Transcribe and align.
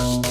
Are 0.00 0.27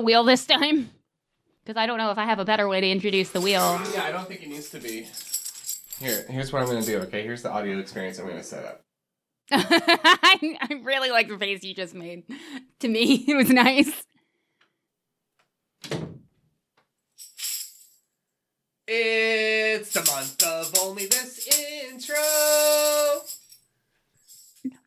the 0.00 0.04
wheel 0.06 0.24
this 0.24 0.46
time? 0.46 0.90
Because 1.62 1.78
I 1.78 1.86
don't 1.86 1.98
know 1.98 2.10
if 2.10 2.18
I 2.18 2.24
have 2.24 2.38
a 2.38 2.44
better 2.44 2.66
way 2.68 2.80
to 2.80 2.88
introduce 2.88 3.30
the 3.30 3.40
wheel. 3.40 3.80
Yeah, 3.94 4.04
I 4.04 4.12
don't 4.12 4.26
think 4.26 4.42
it 4.42 4.48
needs 4.48 4.70
to 4.70 4.78
be. 4.78 5.06
Here, 6.00 6.24
here's 6.28 6.52
what 6.52 6.62
I'm 6.62 6.68
gonna 6.68 6.82
do. 6.82 6.98
Okay, 7.00 7.22
here's 7.22 7.42
the 7.42 7.50
audio 7.50 7.78
experience 7.78 8.18
I'm 8.18 8.26
gonna 8.26 8.42
set 8.42 8.64
up. 8.64 8.82
I, 9.52 10.56
I 10.60 10.80
really 10.82 11.10
like 11.10 11.28
the 11.28 11.36
face 11.36 11.62
you 11.62 11.74
just 11.74 11.94
made. 11.94 12.24
To 12.80 12.88
me, 12.88 13.24
it 13.28 13.34
was 13.34 13.50
nice. 13.50 14.04
It's 18.92 19.92
the 19.92 20.00
month 20.00 20.42
of 20.42 20.74
only 20.80 21.06
this 21.06 21.46
intro. 21.84 22.14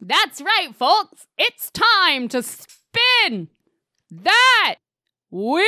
That's 0.01 0.41
right, 0.41 0.69
folks. 0.75 1.27
It's 1.37 1.71
time 1.71 2.27
to 2.29 2.41
spin 2.41 3.49
that 4.11 4.75
wheel. 5.33 5.63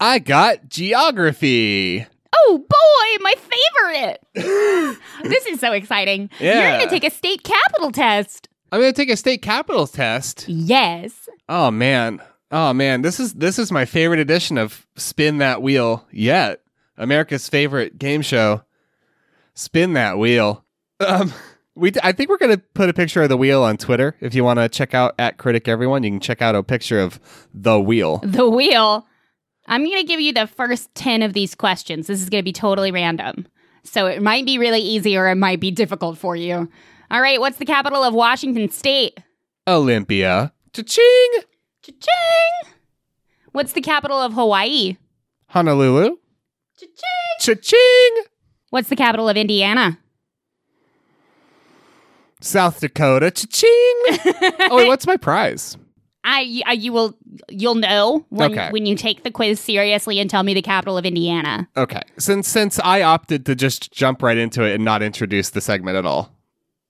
I 0.00 0.18
got 0.20 0.68
geography. 0.68 2.06
Oh 2.36 2.58
boy, 2.58 3.22
my 3.22 3.34
favorite. 3.34 4.20
this 5.24 5.46
is 5.46 5.58
so 5.58 5.72
exciting. 5.72 6.30
You're 6.38 6.54
going 6.54 6.80
to 6.82 6.88
take 6.88 7.04
a 7.04 7.10
state 7.10 7.42
capital 7.42 7.90
test. 7.90 8.48
I'm 8.70 8.80
gonna 8.80 8.92
take 8.92 9.08
a 9.08 9.16
state 9.16 9.40
capital 9.40 9.86
test. 9.86 10.46
Yes. 10.46 11.28
Oh 11.48 11.70
man. 11.70 12.20
Oh 12.50 12.74
man, 12.74 13.00
this 13.00 13.18
is 13.18 13.32
this 13.32 13.58
is 13.58 13.72
my 13.72 13.86
favorite 13.86 14.20
edition 14.20 14.58
of 14.58 14.86
Spin 14.96 15.38
That 15.38 15.62
Wheel 15.62 16.04
yet. 16.12 16.60
America's 16.98 17.48
favorite 17.48 17.98
game 17.98 18.20
show. 18.20 18.62
Spin 19.54 19.94
That 19.94 20.18
Wheel. 20.18 20.66
Um 21.00 21.32
we 21.78 21.92
I 22.02 22.12
think 22.12 22.28
we're 22.28 22.38
going 22.38 22.56
to 22.56 22.62
put 22.74 22.88
a 22.88 22.92
picture 22.92 23.22
of 23.22 23.28
the 23.28 23.36
wheel 23.36 23.62
on 23.62 23.76
Twitter. 23.76 24.16
If 24.20 24.34
you 24.34 24.44
want 24.44 24.58
to 24.58 24.68
check 24.68 24.94
out 24.94 25.14
at 25.18 25.38
Critic 25.38 25.68
Everyone, 25.68 26.02
you 26.02 26.10
can 26.10 26.20
check 26.20 26.42
out 26.42 26.54
a 26.54 26.62
picture 26.62 27.00
of 27.00 27.20
the 27.54 27.80
wheel. 27.80 28.18
The 28.24 28.48
wheel. 28.48 29.06
I'm 29.66 29.84
going 29.84 29.98
to 29.98 30.04
give 30.04 30.20
you 30.20 30.32
the 30.32 30.46
first 30.46 30.94
10 30.94 31.22
of 31.22 31.34
these 31.34 31.54
questions. 31.54 32.06
This 32.06 32.22
is 32.22 32.30
going 32.30 32.42
to 32.42 32.44
be 32.44 32.52
totally 32.52 32.90
random. 32.90 33.46
So 33.84 34.06
it 34.06 34.22
might 34.22 34.44
be 34.44 34.58
really 34.58 34.80
easy 34.80 35.16
or 35.16 35.28
it 35.28 35.36
might 35.36 35.60
be 35.60 35.70
difficult 35.70 36.18
for 36.18 36.34
you. 36.34 36.68
All 37.10 37.20
right, 37.20 37.40
what's 37.40 37.58
the 37.58 37.64
capital 37.64 38.02
of 38.02 38.14
Washington 38.14 38.70
State? 38.70 39.18
Olympia. 39.66 40.52
Cha-ching! 40.72 41.42
Cha-ching! 41.82 42.72
What's 43.52 43.72
the 43.72 43.80
capital 43.80 44.18
of 44.18 44.32
Hawaii? 44.32 44.96
Honolulu. 45.48 46.16
Cha-ching! 46.78 47.38
Cha-ching! 47.40 48.24
What's 48.70 48.88
the 48.88 48.96
capital 48.96 49.28
of 49.28 49.36
Indiana? 49.36 49.98
South 52.40 52.80
Dakota. 52.80 53.30
Cha-ching! 53.30 54.02
oh, 54.70 54.76
wait, 54.76 54.88
what's 54.88 55.06
my 55.06 55.16
prize? 55.16 55.76
I, 56.24 56.62
I 56.66 56.72
you 56.72 56.92
will 56.92 57.16
you'll 57.48 57.76
know 57.76 58.26
when 58.28 58.52
Okay. 58.52 58.70
when 58.70 58.84
you 58.86 58.96
take 58.96 59.22
the 59.22 59.30
quiz 59.30 59.60
seriously 59.60 60.18
and 60.18 60.28
tell 60.28 60.42
me 60.42 60.52
the 60.52 60.60
capital 60.62 60.98
of 60.98 61.06
Indiana. 61.06 61.68
Okay. 61.76 62.02
Since 62.18 62.48
since 62.48 62.78
I 62.80 63.02
opted 63.02 63.46
to 63.46 63.54
just 63.54 63.92
jump 63.92 64.22
right 64.22 64.36
into 64.36 64.62
it 64.64 64.74
and 64.74 64.84
not 64.84 65.02
introduce 65.02 65.50
the 65.50 65.60
segment 65.60 65.96
at 65.96 66.04
all. 66.04 66.34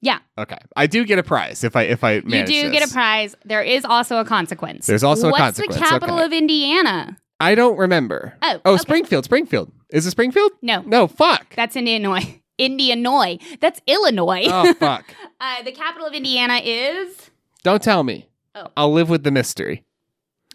Yeah, 0.01 0.21
Okay. 0.39 0.59
I 0.77 0.87
do 0.87 1.05
get 1.05 1.19
a 1.19 1.23
prize 1.25 1.63
if 1.65 1.77
I 1.77 1.83
if 1.83 2.03
I 2.05 2.15
you 2.15 2.23
do 2.23 2.45
this. 2.47 2.73
get 2.73 2.89
a 2.89 2.93
prize. 2.93 3.37
There 3.45 3.63
is 3.63 3.85
also 3.85 4.19
a 4.19 4.25
consequence. 4.25 4.87
There's 4.87 5.05
also 5.05 5.29
a 5.29 5.33
consequence. 5.33 5.77
What's 5.77 5.89
the 5.89 5.95
capital 5.95 6.17
okay. 6.17 6.25
of 6.27 6.33
Indiana? 6.33 7.19
I 7.41 7.55
don't 7.55 7.77
remember. 7.77 8.35
Oh, 8.43 8.61
Oh, 8.65 8.73
okay. 8.75 8.81
Springfield, 8.81 9.25
Springfield. 9.25 9.71
Is 9.91 10.07
it 10.07 10.11
Springfield? 10.13 10.53
No, 10.63 10.83
No, 10.83 11.07
fuck. 11.07 11.55
that's 11.55 11.77
Illinois. 11.77 12.41
Illinois. 12.59 13.39
That's 13.61 13.81
Illinois. 13.87 14.45
oh, 14.47 14.73
fuck. 14.79 15.15
uh, 15.41 15.63
the 15.63 15.73
capital 15.73 16.07
of 16.07 16.15
Indiana 16.15 16.61
is. 16.65 17.31
Don't 17.63 17.83
tell 17.83 18.03
me. 18.03 18.29
Oh. 18.55 18.67
I'll 18.77 18.93
live 18.93 19.09
with 19.09 19.23
the 19.25 19.31
mystery. 19.31 19.85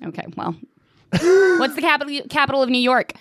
Okay, 0.03 0.25
well, 0.36 0.56
what's 1.12 1.75
the 1.75 1.81
capital 1.81 2.22
capital 2.30 2.62
of 2.62 2.69
New 2.69 2.80
York? 2.80 3.14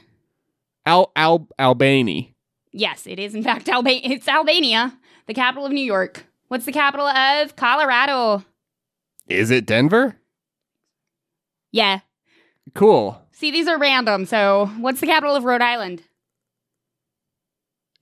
Al 0.87 1.13
Al 1.15 1.47
Albany. 1.59 2.35
Yes, 2.73 3.07
it 3.07 3.19
is 3.19 3.35
in 3.35 3.43
fact 3.43 3.69
Albania. 3.69 4.01
It's 4.05 4.27
Albania, 4.27 4.99
the 5.27 5.35
capital 5.35 5.67
of 5.67 5.73
New 5.73 5.85
York. 5.85 6.25
What's 6.49 6.65
the 6.65 6.73
capital 6.73 7.07
of 7.07 7.55
Colorado? 7.57 8.45
Is 9.29 9.51
it 9.51 9.65
Denver? 9.67 10.17
Yeah. 11.71 12.01
Cool. 12.75 13.21
See, 13.33 13.51
these 13.51 13.69
are 13.69 13.79
random. 13.79 14.27
So, 14.27 14.71
what's 14.79 15.01
the 15.01 15.07
capital 15.07 15.35
of 15.37 15.45
Rhode 15.45 15.63
Island? 15.63 16.03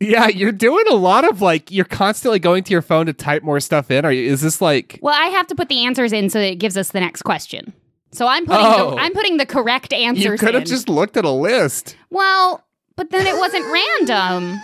Yeah, 0.01 0.29
you're 0.29 0.51
doing 0.53 0.85
a 0.89 0.95
lot 0.95 1.25
of 1.29 1.43
like 1.43 1.71
you're 1.71 1.85
constantly 1.85 2.39
going 2.39 2.65
to 2.65 2.73
your 2.73 2.81
phone 2.83 3.07
to 3.07 3.13
type 3.13 3.43
more 3.43 3.61
stuff 3.61 3.91
in. 3.91 4.05
Are 4.07 4.13
you 4.13 4.31
is 4.33 4.41
this 4.41 4.61
like 4.63 4.99
Well, 5.03 5.15
I 5.15 5.27
have 5.27 5.47
to 5.49 5.55
put 5.55 5.69
the 5.69 5.85
answers 5.85 6.13
in 6.13 6.31
so 6.31 6.39
that 6.39 6.53
it 6.53 6.57
gives 6.57 6.77
us 6.79 6.89
the 6.91 7.01
next 7.01 7.23
question. 7.23 7.73
So 8.13 8.27
I'm 8.27 8.47
putting 8.47 8.65
Oh. 8.67 8.91
the, 8.93 8.97
I'm 8.97 9.13
putting 9.13 9.37
the 9.37 9.47
correct 9.47 9.93
answers. 9.93 10.25
you 10.25 10.37
could 10.39 10.55
have 10.55 10.65
just 10.65 10.89
looked 10.89 11.17
at 11.17 11.25
a 11.25 11.31
list? 11.31 11.97
Well, 12.11 12.65
but 12.97 13.11
then 13.11 13.27
it 13.27 13.37
wasn't 13.39 13.65
random. 13.71 14.59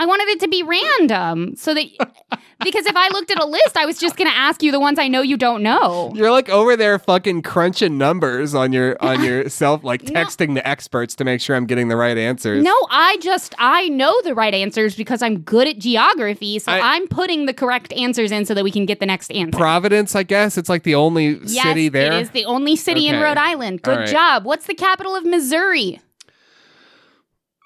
I 0.00 0.06
wanted 0.06 0.28
it 0.28 0.40
to 0.40 0.48
be 0.48 0.62
random 0.62 1.56
so 1.56 1.74
that 1.74 1.84
because 2.64 2.86
if 2.86 2.94
I 2.94 3.08
looked 3.08 3.32
at 3.32 3.42
a 3.42 3.44
list, 3.44 3.76
I 3.76 3.84
was 3.84 3.98
just 3.98 4.16
going 4.16 4.30
to 4.30 4.36
ask 4.36 4.62
you 4.62 4.70
the 4.70 4.78
ones 4.78 4.96
I 4.96 5.08
know 5.08 5.22
you 5.22 5.36
don't 5.36 5.60
know. 5.60 6.12
You're 6.14 6.30
like 6.30 6.48
over 6.48 6.76
there 6.76 7.00
fucking 7.00 7.42
crunching 7.42 7.98
numbers 7.98 8.54
on 8.54 8.72
your 8.72 8.96
on 9.02 9.24
yourself, 9.24 9.82
like 9.82 10.04
No. 10.04 10.12
texting 10.22 10.54
the 10.54 10.66
experts 10.66 11.16
to 11.16 11.24
make 11.24 11.40
sure 11.40 11.56
I'm 11.56 11.66
getting 11.66 11.88
the 11.88 11.96
right 11.96 12.16
answers. 12.16 12.62
No, 12.62 12.74
I 12.90 13.16
just 13.20 13.56
I 13.58 13.88
know 13.88 14.14
the 14.22 14.36
right 14.36 14.54
answers 14.54 14.94
because 14.94 15.20
I'm 15.20 15.40
good 15.40 15.66
at 15.66 15.80
geography, 15.80 16.60
so 16.60 16.70
I- 16.70 16.94
am 16.96 17.08
putting 17.08 17.46
the 17.46 17.52
correct 17.54 17.92
answers 17.92 18.30
in 18.30 18.44
so 18.44 18.54
that 18.54 18.62
we 18.62 18.70
can 18.70 18.86
get 18.86 19.00
the 19.00 19.06
next 19.06 19.32
answer. 19.32 19.58
Providence, 19.58 20.14
I 20.14 20.22
guess. 20.22 20.56
It's 20.56 20.68
like 20.68 20.84
the 20.84 20.94
only 20.94 21.40
yes, 21.44 21.64
city 21.64 21.88
there. 21.88 22.12
it 22.12 22.22
is 22.22 22.30
the 22.30 22.44
only 22.44 22.76
city 22.76 23.08
in 23.08 23.20
Rhode 23.20 23.36
Island. 23.36 23.82
Good 23.82 23.98
right. 23.98 24.08
job. 24.08 24.44
What's 24.44 24.66
the 24.66 24.74
capital 24.74 25.16
of 25.16 25.24
Missouri? 25.24 26.00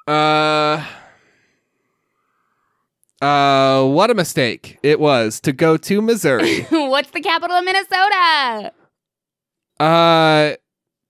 Uh 0.06 0.82
uh 3.22 3.86
what 3.86 4.10
a 4.10 4.14
mistake 4.14 4.78
it 4.82 4.98
was 5.00 5.40
to 5.40 5.52
go 5.52 5.76
to 5.76 6.02
Missouri. 6.02 6.62
What's 6.70 7.10
the 7.10 7.20
capital 7.20 7.56
of 7.56 7.64
Minnesota? 7.64 8.72
uh 9.80 10.54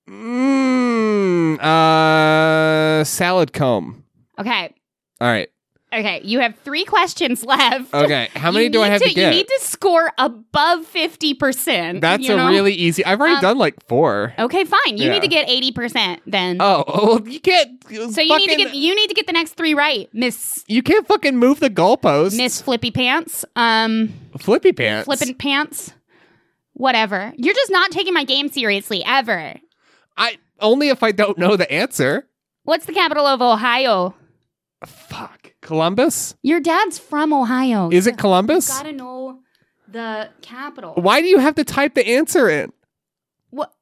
mm, 0.08 1.60
uh 1.60 3.04
salad 3.04 3.52
comb. 3.52 4.04
Okay. 4.38 4.74
All 5.20 5.28
right. 5.28 5.48
Okay, 5.92 6.20
you 6.24 6.40
have 6.40 6.56
three 6.64 6.84
questions 6.84 7.44
left. 7.44 7.92
Okay. 7.92 8.30
How 8.34 8.50
many 8.50 8.64
You 8.64 8.70
do 8.70 8.80
I 8.82 8.88
have 8.88 9.02
to, 9.02 9.08
You 9.08 9.14
get? 9.14 9.32
You 9.34 9.38
need 9.40 9.48
to 9.48 9.58
score 9.60 10.10
above 10.16 10.90
50%. 10.90 12.00
That's 12.00 12.22
you 12.26 12.32
a 12.32 12.36
know? 12.38 12.48
really 12.48 12.72
easy. 12.72 13.04
I've 13.04 13.20
already 13.20 13.36
Um, 13.36 13.42
done 13.42 13.58
like 13.58 13.74
4. 13.88 14.34
Okay, 14.38 14.64
fine. 14.64 14.96
You 14.96 15.06
Yeah. 15.06 15.12
need 15.12 15.22
to 15.22 15.28
get 15.28 15.48
80% 15.48 16.20
then. 16.26 16.56
Oh, 16.60 16.84
oh, 16.88 17.20
you 17.26 17.40
can't 17.40 17.82
so 18.12 18.20
you 18.22 18.36
need 18.38 18.48
to 18.48 18.56
get 18.56 18.74
you 18.74 18.94
need 18.94 19.08
to 19.08 19.14
get 19.14 19.26
the 19.26 19.32
next 19.34 19.52
3 19.54 19.74
right. 19.74 20.08
Miss 20.14 20.64
You 20.66 20.82
can't 20.82 21.06
fucking 21.06 21.36
move 21.36 21.60
the 21.60 21.68
goalposts. 21.70 22.36
Miss 22.38 22.62
Flippy 22.62 22.90
Pants. 22.90 23.44
Um 23.54 24.14
Flippy 24.38 24.72
pants. 24.72 25.04
Flippin' 25.04 25.34
Pants. 25.34 25.92
Whatever. 26.72 27.34
You're 27.36 27.54
just 27.54 27.70
not 27.70 27.90
taking 27.90 28.14
my 28.14 28.24
game 28.24 28.48
seriously 28.48 29.04
ever. 29.06 29.56
I 30.16 30.38
only 30.58 30.88
if 30.88 31.02
I 31.02 31.12
don't 31.12 31.36
know 31.36 31.54
the 31.56 31.70
answer. 31.70 32.26
What's 32.64 32.86
the 32.86 32.92
capital 32.94 33.26
of 33.26 33.42
Ohio? 33.42 34.14
Fuck. 34.86 35.41
Columbus? 35.62 36.34
Your 36.42 36.60
dad's 36.60 36.98
from 36.98 37.32
Ohio. 37.32 37.88
Is 37.90 38.06
You 38.06 38.12
it 38.12 38.18
Columbus? 38.18 38.68
gotta 38.68 38.92
know 38.92 39.40
the 39.88 40.28
capital. 40.42 40.94
Why 40.96 41.20
do 41.20 41.26
you 41.28 41.38
have 41.38 41.54
to 41.54 41.64
type 41.64 41.94
the 41.94 42.06
answer 42.06 42.50
in? 42.50 42.72
What? 43.50 43.72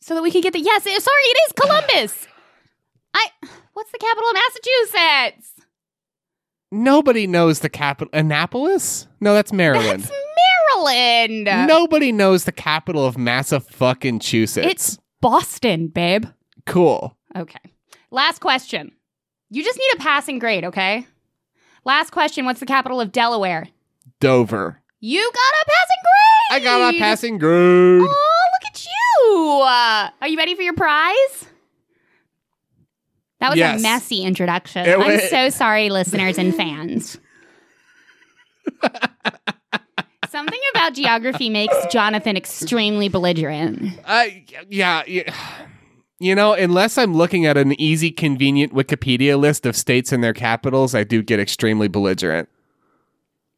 So 0.00 0.14
that 0.14 0.22
we 0.22 0.30
can 0.30 0.40
get 0.40 0.52
the 0.52 0.60
yes. 0.60 0.84
Sorry, 0.84 0.96
it 0.96 1.38
is 1.46 1.52
Columbus. 1.52 2.26
I. 3.14 3.26
What's 3.74 3.90
the 3.92 3.98
capital 3.98 4.28
of 4.30 4.34
Massachusetts? 4.34 5.50
Nobody 6.70 7.26
knows 7.26 7.60
the 7.60 7.68
capital. 7.68 8.10
Annapolis? 8.12 9.06
No, 9.20 9.34
that's 9.34 9.52
Maryland. 9.52 10.02
That's 10.02 10.12
Maryland. 10.76 11.44
Nobody 11.68 12.10
knows 12.12 12.44
the 12.44 12.52
capital 12.52 13.04
of 13.04 13.16
Massachusetts. 13.18 14.66
it's 14.66 14.98
Boston, 15.20 15.88
babe. 15.88 16.26
cool. 16.66 17.16
Okay. 17.36 17.58
Last 18.10 18.40
question. 18.40 18.92
You 19.50 19.62
just 19.64 19.78
need 19.78 19.90
a 19.94 20.02
passing 20.02 20.38
grade, 20.38 20.64
okay? 20.64 21.06
Last 21.84 22.10
question 22.10 22.44
What's 22.44 22.60
the 22.60 22.66
capital 22.66 23.00
of 23.00 23.12
Delaware? 23.12 23.68
Dover. 24.20 24.80
You 25.00 25.20
got 25.32 25.38
a 25.38 25.66
passing 25.66 26.02
grade. 26.02 26.50
I 26.50 26.64
got 26.64 26.94
a 26.94 26.98
passing 26.98 27.38
grade. 27.38 28.02
Oh, 28.02 28.44
look 28.52 28.64
at 28.72 28.86
you. 28.86 29.60
Uh, 29.62 30.10
are 30.22 30.28
you 30.28 30.38
ready 30.38 30.54
for 30.54 30.62
your 30.62 30.74
prize? 30.74 31.46
That 33.40 33.50
was 33.50 33.58
Yes. 33.58 33.80
a 33.80 33.82
messy 33.82 34.22
introduction. 34.22 34.86
It 34.86 34.98
I'm 34.98 35.20
so 35.28 35.50
sorry, 35.50 35.90
listeners 35.90 36.38
and 36.38 36.54
fans. 36.54 37.18
Something 40.30 40.60
about 40.74 40.94
geography 40.94 41.50
makes 41.50 41.74
Jonathan 41.92 42.36
extremely 42.36 43.08
belligerent. 43.08 43.92
I 44.06 44.44
yeah, 44.68 45.02
yeah. 45.06 45.32
You 46.24 46.34
know, 46.34 46.54
unless 46.54 46.96
I'm 46.96 47.12
looking 47.12 47.44
at 47.44 47.58
an 47.58 47.78
easy, 47.78 48.10
convenient 48.10 48.72
Wikipedia 48.72 49.38
list 49.38 49.66
of 49.66 49.76
states 49.76 50.10
and 50.10 50.24
their 50.24 50.32
capitals, 50.32 50.94
I 50.94 51.04
do 51.04 51.22
get 51.22 51.38
extremely 51.38 51.86
belligerent. 51.86 52.48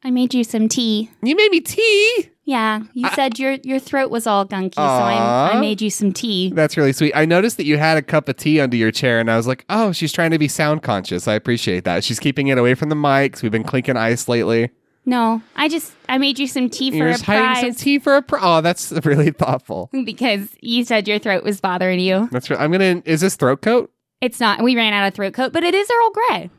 I 0.03 0.11
made 0.11 0.33
you 0.33 0.43
some 0.43 0.67
tea. 0.67 1.09
You 1.21 1.33
made 1.37 1.49
me 1.49 1.61
tea. 1.61 2.29
Yeah, 2.43 2.81
you 2.91 3.07
said 3.15 3.39
your 3.39 3.53
your 3.63 3.79
throat 3.79 4.11
was 4.11 4.27
all 4.27 4.45
gunky, 4.45 4.75
so 4.75 4.81
I, 4.81 5.51
I 5.53 5.61
made 5.61 5.81
you 5.81 5.89
some 5.89 6.11
tea. 6.11 6.51
That's 6.53 6.75
really 6.75 6.91
sweet. 6.91 7.13
I 7.15 7.23
noticed 7.23 7.55
that 7.55 7.65
you 7.65 7.77
had 7.77 7.97
a 7.97 8.01
cup 8.01 8.27
of 8.27 8.35
tea 8.35 8.59
under 8.59 8.75
your 8.75 8.91
chair, 8.91 9.21
and 9.21 9.31
I 9.31 9.37
was 9.37 9.47
like, 9.47 9.63
oh, 9.69 9.93
she's 9.93 10.11
trying 10.11 10.31
to 10.31 10.37
be 10.37 10.49
sound 10.49 10.83
conscious. 10.83 11.25
I 11.25 11.35
appreciate 11.35 11.85
that. 11.85 12.03
She's 12.03 12.19
keeping 12.19 12.49
it 12.49 12.57
away 12.57 12.73
from 12.73 12.89
the 12.89 12.95
mics. 12.95 13.41
We've 13.41 13.51
been 13.51 13.63
clinking 13.63 13.95
ice 13.95 14.27
lately. 14.27 14.71
No, 15.07 15.41
I 15.55 15.69
just 15.69 15.93
I 16.09 16.17
made 16.17 16.37
you 16.37 16.47
some 16.47 16.69
tea 16.69 16.91
for 16.91 16.97
You're 16.97 17.07
a 17.07 17.17
hiding 17.17 17.55
some 17.55 17.63
prize 17.71 17.77
tea 17.77 17.97
for 17.97 18.17
a 18.17 18.21
pri 18.21 18.39
Oh, 18.41 18.59
that's 18.59 18.91
really 19.05 19.31
thoughtful. 19.31 19.89
because 20.03 20.49
you 20.59 20.83
said 20.83 21.07
your 21.07 21.17
throat 21.17 21.45
was 21.45 21.61
bothering 21.61 22.01
you. 22.01 22.27
That's 22.29 22.49
right. 22.49 22.59
I'm 22.59 22.71
gonna. 22.73 23.01
Is 23.05 23.21
this 23.21 23.37
throat 23.37 23.61
coat? 23.61 23.89
It's 24.19 24.41
not. 24.41 24.61
We 24.61 24.75
ran 24.75 24.91
out 24.93 25.07
of 25.07 25.13
throat 25.13 25.33
coat, 25.33 25.53
but 25.53 25.63
it 25.63 25.73
is 25.73 25.89
Earl 25.89 26.09
Grey. 26.11 26.49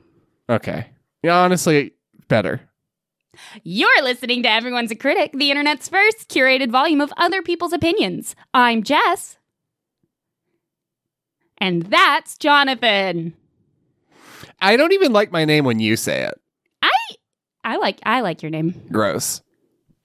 Okay. 0.49 0.87
Yeah, 1.23 1.37
honestly, 1.37 1.93
better. 2.29 2.62
You're 3.65 4.03
listening 4.03 4.43
to 4.45 4.50
Everyone's 4.50 4.91
a 4.91 4.97
Critic, 4.97 5.33
the 5.35 5.50
internet's 5.50 5.89
first 5.89 6.29
curated 6.29 6.71
volume 6.71 7.03
of 7.03 7.12
other 7.19 7.43
people's 7.43 7.75
opinions. 7.75 8.35
I'm 8.55 8.83
Jess. 8.83 9.37
And 11.59 11.83
that's 11.83 12.39
Jonathan. 12.39 13.35
I 14.61 14.77
don't 14.77 14.93
even 14.93 15.12
like 15.12 15.33
my 15.33 15.45
name 15.45 15.65
when 15.65 15.81
you 15.81 15.97
say 15.97 16.23
it. 16.23 16.41
I 17.65 17.77
like 17.77 17.99
I 18.05 18.21
like 18.21 18.43
your 18.43 18.51
name. 18.51 18.75
Gross. 18.91 19.43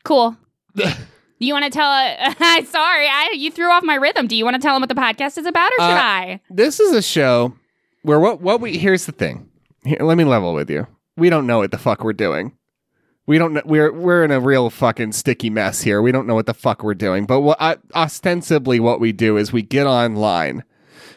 Cool. 0.04 0.36
you 1.40 1.54
want 1.54 1.66
to 1.66 1.72
tell 1.72 1.90
uh, 1.90 2.64
sorry, 2.66 3.08
I 3.08 3.32
you 3.36 3.52
threw 3.52 3.72
off 3.72 3.84
my 3.84 3.96
rhythm. 3.96 4.28
Do 4.28 4.36
you 4.36 4.44
want 4.46 4.56
to 4.56 4.62
tell 4.62 4.76
them 4.76 4.82
what 4.82 4.90
the 4.90 4.96
podcast 4.96 5.38
is 5.38 5.46
about 5.46 5.72
or 5.78 5.84
should 5.84 5.92
Uh, 5.92 6.02
I? 6.02 6.42
this 6.50 6.80
is 6.80 6.92
a 6.94 7.02
show 7.02 7.54
where 8.02 8.20
what 8.20 8.42
what 8.42 8.60
we 8.62 8.78
here's 8.78 9.06
the 9.06 9.12
thing. 9.12 9.50
Here, 9.86 9.98
let 10.02 10.18
me 10.18 10.24
level 10.24 10.54
with 10.54 10.70
you. 10.70 10.88
We 11.18 11.30
don't 11.30 11.46
know 11.48 11.60
what 11.60 11.72
the 11.72 11.78
fuck 11.78 12.04
we're 12.04 12.14
doing. 12.14 12.58
We 13.26 13.38
don't 13.38 13.54
know. 13.54 13.62
We're 13.66 13.92
we're 13.94 14.24
in 14.26 14.32
a 14.32 14.40
real 14.40 14.70
fucking 14.70 15.14
sticky 15.14 15.50
mess 15.50 15.82
here. 15.82 16.02
We 16.02 16.12
don't 16.12 16.28
know 16.28 16.36
what 16.36 16.46
the 16.46 16.54
fuck 16.54 16.84
we're 16.84 16.94
doing. 16.96 17.26
But 17.26 17.42
what 17.42 17.58
uh, 17.62 17.76
ostensibly 17.96 18.80
what 18.80 19.00
we 19.00 19.12
do 19.14 19.38
is 19.38 19.54
we 19.54 19.62
get 19.62 19.88
online 19.88 20.64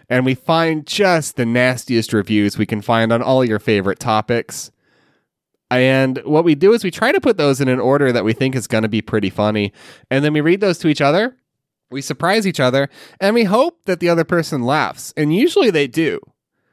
and 0.09 0.25
we 0.25 0.35
find 0.35 0.87
just 0.87 1.35
the 1.37 1.47
nastiest 1.47 2.12
reviews 2.12 2.56
we 2.59 2.67
can 2.67 2.81
find 2.83 3.12
on 3.12 3.23
all 3.23 3.44
your 3.44 3.59
favorite 3.59 3.99
topics. 3.99 4.71
And 5.70 6.18
what 6.24 6.44
we 6.44 6.54
do 6.54 6.72
is 6.72 6.84
we 6.84 6.90
try 6.90 7.10
to 7.12 7.20
put 7.20 7.36
those 7.36 7.60
in 7.60 7.68
an 7.68 7.80
order 7.80 8.12
that 8.12 8.24
we 8.24 8.32
think 8.32 8.54
is 8.54 8.66
going 8.66 8.82
to 8.82 8.88
be 8.88 9.02
pretty 9.02 9.30
funny. 9.30 9.72
And 10.10 10.24
then 10.24 10.32
we 10.32 10.40
read 10.40 10.60
those 10.60 10.78
to 10.78 10.88
each 10.88 11.00
other. 11.00 11.36
We 11.90 12.00
surprise 12.02 12.46
each 12.46 12.60
other 12.60 12.88
and 13.20 13.34
we 13.34 13.44
hope 13.44 13.84
that 13.86 14.00
the 14.00 14.08
other 14.08 14.24
person 14.24 14.62
laughs. 14.62 15.12
And 15.16 15.34
usually 15.34 15.70
they 15.70 15.86
do. 15.86 16.20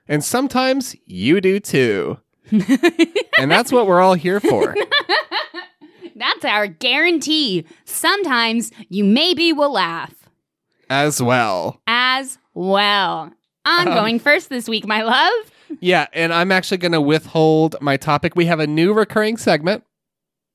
And 0.08 0.24
sometimes 0.24 0.96
you 1.06 1.40
do 1.42 1.60
too. 1.60 2.20
and 2.52 3.50
that's 3.50 3.72
what 3.72 3.88
we're 3.88 4.02
all 4.02 4.16
here 4.16 4.40
for. 4.40 4.76
That's 6.16 6.46
our 6.46 6.68
guarantee. 6.68 7.66
Sometimes 7.86 8.72
you 8.90 9.04
maybe 9.04 9.52
will 9.52 9.72
laugh 9.74 10.14
as 10.90 11.22
well. 11.22 11.82
as 11.88 12.38
well. 12.54 13.32
I'm 13.66 13.88
Um, 13.88 13.94
going 13.96 14.20
first 14.20 14.50
this 14.50 14.70
week, 14.70 14.86
my 14.86 15.02
love. 15.02 15.52
Yeah, 15.82 16.08
and 16.14 16.34
I'm 16.34 16.52
actually 16.52 16.78
going 16.78 16.92
to 16.94 17.02
withhold 17.02 17.76
my 17.82 17.98
topic. 17.98 18.36
We 18.36 18.46
have 18.46 18.60
a 18.60 18.68
new 18.68 18.94
recurring 18.94 19.38
segment. 19.38 19.84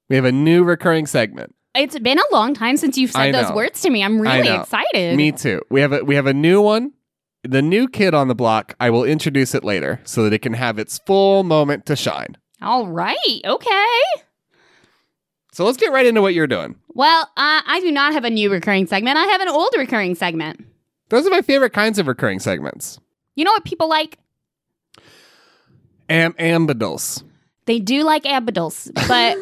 We 0.09 0.17
have 0.17 0.25
a 0.25 0.33
new 0.33 0.65
recurring 0.65 1.07
segment. 1.07 1.55
It's 1.75 1.99
been 1.99 2.19
a 2.19 2.33
long 2.33 2.55
time 2.55 2.77
since 2.77 2.99
you've 2.99 3.13
said 3.13 3.33
those 3.35 3.53
words 3.53 3.83
to 3.83 3.91
me. 3.91 4.03
I'm 4.03 4.21
really 4.21 4.49
excited. 4.49 5.17
Me 5.17 5.33
too. 5.33 5.63
We 5.71 5.81
have 5.81 5.93
a 5.93 6.05
we 6.05 6.15
have 6.15 6.27
a 6.27 6.35
new 6.35 6.61
one. 6.61 6.93
The 7.45 7.63
new 7.63 7.87
kid 7.89 8.15
on 8.15 8.27
the 8.29 8.35
block. 8.35 8.75
I 8.81 8.91
will 8.91 9.05
introduce 9.05 9.55
it 9.55 9.63
later 9.63 10.01
so 10.05 10.25
that 10.25 10.33
it 10.33 10.41
can 10.41 10.55
have 10.55 10.79
its 10.79 10.99
full 11.07 11.45
moment 11.45 11.87
to 11.87 11.95
shine. 11.95 12.37
All 12.61 12.89
right. 12.89 13.41
Okay. 13.45 13.87
So 15.53 15.65
let's 15.65 15.77
get 15.77 15.93
right 15.93 16.07
into 16.07 16.21
what 16.23 16.35
you're 16.35 16.47
doing. 16.47 16.77
Well, 16.89 17.23
uh, 17.37 17.63
I 17.65 17.81
do 17.81 17.93
not 17.93 18.13
have 18.13 18.25
a 18.25 18.31
new 18.31 18.51
recurring 18.51 18.87
segment. 18.87 19.17
I 19.17 19.25
have 19.25 19.41
an 19.41 19.49
old 19.49 19.71
recurring 19.77 20.15
segment. 20.15 20.65
Those 21.11 21.27
are 21.27 21.31
my 21.31 21.43
favorite 21.43 21.73
kinds 21.73 21.99
of 21.99 22.07
recurring 22.07 22.39
segments. 22.39 22.99
You 23.35 23.45
know 23.45 23.53
what 23.53 23.65
people 23.65 23.89
like? 23.89 24.19
Am 26.09 26.33
ambidals. 26.35 27.23
They 27.67 27.79
do 27.79 28.03
like 28.03 28.25
ambidals, 28.25 28.91
but 29.09 29.37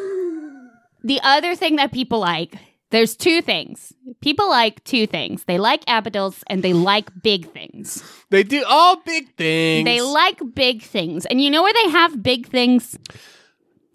the 1.03 1.19
other 1.23 1.55
thing 1.55 1.77
that 1.77 1.93
people 1.93 2.19
like, 2.19 2.55
there's 2.89 3.15
two 3.15 3.41
things. 3.41 3.93
People 4.21 4.49
like 4.49 4.83
two 4.83 5.07
things. 5.07 5.45
They 5.45 5.57
like 5.57 5.85
ambidals 5.85 6.43
and 6.47 6.63
they 6.63 6.73
like 6.73 7.09
big 7.21 7.51
things. 7.51 8.03
They 8.29 8.43
do 8.43 8.63
all 8.67 8.97
big 9.05 9.33
things. 9.35 9.85
They 9.85 10.01
like 10.01 10.41
big 10.53 10.81
things. 10.83 11.25
And 11.25 11.41
you 11.41 11.49
know 11.49 11.63
where 11.63 11.73
they 11.73 11.89
have 11.91 12.21
big 12.21 12.47
things? 12.47 12.97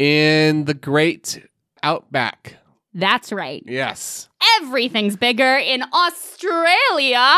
in 0.02 0.64
the 0.64 0.74
great 0.74 1.46
outback. 1.82 2.56
That's 2.92 3.32
right. 3.32 3.62
Yes. 3.66 4.28
Everything's 4.60 5.16
bigger 5.16 5.56
in 5.56 5.84
Australia. 5.92 7.36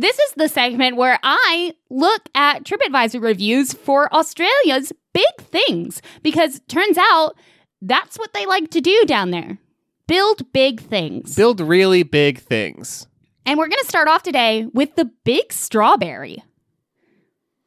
This 0.00 0.18
is 0.18 0.32
the 0.34 0.48
segment 0.48 0.96
where 0.96 1.18
I 1.22 1.74
look 1.90 2.22
at 2.34 2.64
TripAdvisor 2.64 3.20
reviews 3.20 3.74
for 3.74 4.10
Australia's 4.14 4.94
big 5.12 5.36
things 5.38 6.00
because 6.22 6.62
turns 6.68 6.96
out 6.96 7.34
that's 7.82 8.18
what 8.18 8.32
they 8.32 8.46
like 8.46 8.70
to 8.70 8.80
do 8.80 9.04
down 9.06 9.30
there. 9.30 9.58
Build 10.06 10.50
big 10.54 10.80
things. 10.80 11.36
Build 11.36 11.60
really 11.60 12.02
big 12.02 12.38
things. 12.38 13.08
And 13.44 13.58
we're 13.58 13.68
going 13.68 13.82
to 13.82 13.88
start 13.88 14.08
off 14.08 14.22
today 14.22 14.66
with 14.72 14.96
the 14.96 15.04
big 15.04 15.52
strawberry. 15.52 16.42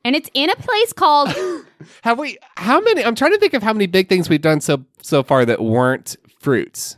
And 0.04 0.16
it's 0.16 0.32
in 0.34 0.50
a 0.50 0.56
place 0.56 0.92
called 0.92 1.36
Have 2.02 2.18
we 2.18 2.40
how 2.58 2.82
many 2.82 3.06
I'm 3.06 3.14
trying 3.14 3.34
to 3.34 3.38
think 3.38 3.54
of 3.54 3.62
how 3.62 3.74
many 3.74 3.86
big 3.86 4.10
things 4.10 4.28
we've 4.28 4.42
done 4.42 4.60
so 4.60 4.84
so 5.04 5.22
far 5.22 5.46
that 5.46 5.62
weren't 5.62 6.16
fruits. 6.40 6.98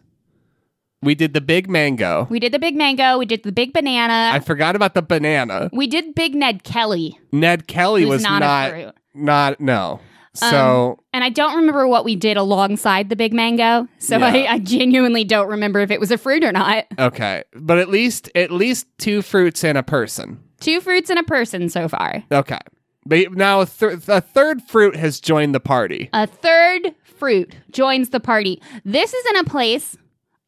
We 1.06 1.16
did 1.16 1.34
the 1.34 1.42
big 1.42 1.70
mango. 1.70 2.28
we 2.30 2.40
did 2.40 2.52
the 2.52 2.60
big 2.60 2.76
mango, 2.76 3.18
we 3.18 3.26
did 3.26 3.44
the 3.44 3.52
big 3.54 3.72
banana, 3.72 4.32
I 4.34 4.40
forgot 4.40 4.76
about 4.76 4.94
the 4.96 5.02
banana. 5.02 5.70
we 5.72 5.88
did 5.88 6.16
big 6.16 6.36
Ned 6.36 6.64
Kelly, 6.64 7.18
Ned 7.32 7.68
Kelly 7.68 8.02
who's 8.02 8.10
was 8.10 8.24
not, 8.24 8.40
not 8.40 8.68
a 8.68 8.72
fruit. 8.72 8.94
not 9.14 9.60
no. 9.62 10.00
Um, 10.42 10.50
so 10.52 11.00
And 11.14 11.24
I 11.24 11.30
don't 11.30 11.56
remember 11.56 11.88
what 11.88 12.04
we 12.04 12.18
did 12.18 12.36
alongside 12.36 13.08
the 13.10 13.16
big 13.16 13.32
mango. 13.34 13.88
So 14.00 14.18
Yeah. 14.18 14.26
I, 14.26 14.48
I 14.56 14.60
genuinely 14.60 15.24
don't 15.24 15.48
remember 15.48 15.80
if 15.80 15.92
it 15.92 16.00
was 16.02 16.12
a 16.12 16.18
fruit 16.18 16.44
or 16.44 16.52
not. 16.52 16.84
okay, 17.00 17.44
but 17.54 17.78
at 17.78 17.88
least 17.88 18.30
at 18.36 18.52
least 18.52 18.88
two 18.98 19.22
fruits 19.22 19.64
and 19.64 19.78
a 19.78 19.84
person. 19.84 20.40
Two 20.60 20.82
fruits 20.82 21.10
and 21.10 21.18
a 21.20 21.24
person 21.24 21.70
so 21.70 21.88
far. 21.88 22.24
Okay, 22.32 22.60
but 23.06 23.32
now 23.34 23.62
a, 23.62 23.66
thir- 23.66 24.00
a 24.08 24.20
third 24.22 24.62
fruit 24.64 24.96
has 24.98 25.22
joined 25.22 25.54
the 25.56 25.60
party. 25.62 26.10
A 26.12 26.26
third 26.28 26.94
fruit 27.04 27.56
joins 27.72 28.10
the 28.10 28.20
party. 28.20 28.62
This 28.84 29.14
is 29.14 29.26
in 29.30 29.38
a 29.38 29.44
place, 29.46 29.96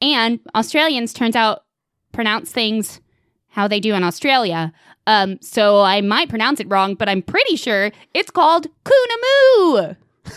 and 0.01 0.39
Australians, 0.55 1.13
turns 1.13 1.35
out, 1.35 1.63
pronounce 2.11 2.51
things 2.51 3.01
how 3.49 3.67
they 3.67 3.79
do 3.79 3.93
in 3.93 4.03
Australia. 4.03 4.71
Um, 5.07 5.37
so 5.41 5.81
I 5.81 6.01
might 6.01 6.29
pronounce 6.29 6.59
it 6.59 6.67
wrong, 6.69 6.95
but 6.95 7.07
I'm 7.09 7.21
pretty 7.21 7.55
sure 7.55 7.91
it's 8.13 8.29
called 8.31 8.67
Koonoomoo. 8.85 9.95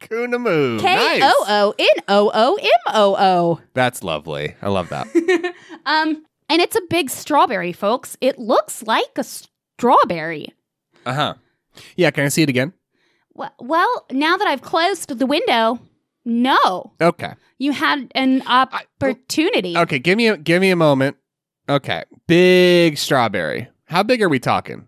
Koonoomoo. 0.00 0.80
K. 0.80 1.20
O 1.22 1.44
O 1.48 1.74
N 1.78 1.86
O 2.08 2.30
O 2.32 2.56
M 2.56 2.94
O 2.94 3.16
O. 3.18 3.60
That's 3.74 4.02
lovely. 4.02 4.54
I 4.62 4.68
love 4.68 4.88
that. 4.90 5.06
Um, 5.86 6.24
and 6.50 6.60
it's 6.60 6.76
a 6.76 6.82
big 6.90 7.08
strawberry, 7.08 7.72
folks. 7.72 8.14
It 8.20 8.38
looks 8.38 8.82
like 8.82 9.10
a 9.16 9.24
strawberry. 9.24 10.52
uh 11.06 11.14
huh. 11.14 11.34
Yeah. 11.96 12.10
Can 12.10 12.24
I 12.26 12.28
see 12.28 12.42
it 12.42 12.50
again? 12.50 12.74
Well, 13.32 13.52
well, 13.58 14.06
now 14.10 14.36
that 14.36 14.46
I've 14.46 14.60
closed 14.60 15.18
the 15.18 15.24
window, 15.26 15.78
no, 16.24 16.92
Okay. 17.00 17.32
you 17.58 17.72
had 17.72 18.10
an 18.14 18.42
opportunity. 18.46 19.76
Okay. 19.76 19.98
Give 19.98 20.16
me 20.16 20.28
a 20.28 20.36
give 20.36 20.60
me 20.60 20.70
a 20.70 20.76
moment. 20.76 21.16
Okay. 21.68 22.04
Big 22.26 22.98
strawberry. 22.98 23.68
How 23.86 24.02
big 24.02 24.22
are 24.22 24.28
we 24.28 24.38
talking? 24.38 24.86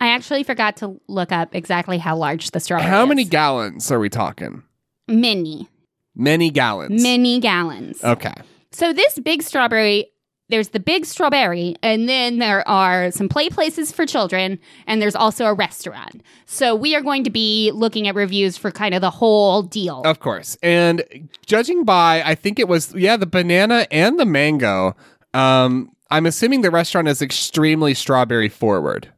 I 0.00 0.08
actually 0.08 0.42
forgot 0.42 0.76
to 0.78 1.00
look 1.08 1.30
up 1.30 1.54
exactly 1.54 1.98
how 1.98 2.16
large 2.16 2.50
the 2.50 2.58
strawberry 2.60 2.90
How 2.90 3.02
is. 3.04 3.08
many 3.08 3.24
gallons 3.24 3.90
are 3.92 4.00
we 4.00 4.08
talking? 4.08 4.62
Many, 5.08 5.68
Many 6.16 6.50
gallons. 6.50 7.02
many 7.02 7.38
gallons. 7.40 8.02
Okay. 8.02 8.34
So 8.72 8.92
this 8.92 9.18
big 9.20 9.42
strawberry 9.42 10.10
there's 10.48 10.68
the 10.68 10.80
big 10.80 11.06
strawberry, 11.06 11.76
and 11.82 12.08
then 12.08 12.38
there 12.38 12.66
are 12.68 13.10
some 13.10 13.28
play 13.28 13.48
places 13.48 13.90
for 13.90 14.04
children, 14.04 14.58
and 14.86 15.00
there's 15.00 15.16
also 15.16 15.46
a 15.46 15.54
restaurant. 15.54 16.22
So 16.46 16.74
we 16.74 16.94
are 16.94 17.00
going 17.00 17.24
to 17.24 17.30
be 17.30 17.70
looking 17.72 18.06
at 18.06 18.14
reviews 18.14 18.56
for 18.56 18.70
kind 18.70 18.94
of 18.94 19.00
the 19.00 19.10
whole 19.10 19.62
deal. 19.62 20.02
Of 20.04 20.20
course. 20.20 20.58
And 20.62 21.30
judging 21.46 21.84
by, 21.84 22.22
I 22.22 22.34
think 22.34 22.58
it 22.58 22.68
was, 22.68 22.94
yeah, 22.94 23.16
the 23.16 23.26
banana 23.26 23.86
and 23.90 24.18
the 24.18 24.26
mango, 24.26 24.94
um, 25.32 25.90
I'm 26.10 26.26
assuming 26.26 26.60
the 26.60 26.70
restaurant 26.70 27.08
is 27.08 27.22
extremely 27.22 27.94
strawberry 27.94 28.50
forward. 28.50 29.08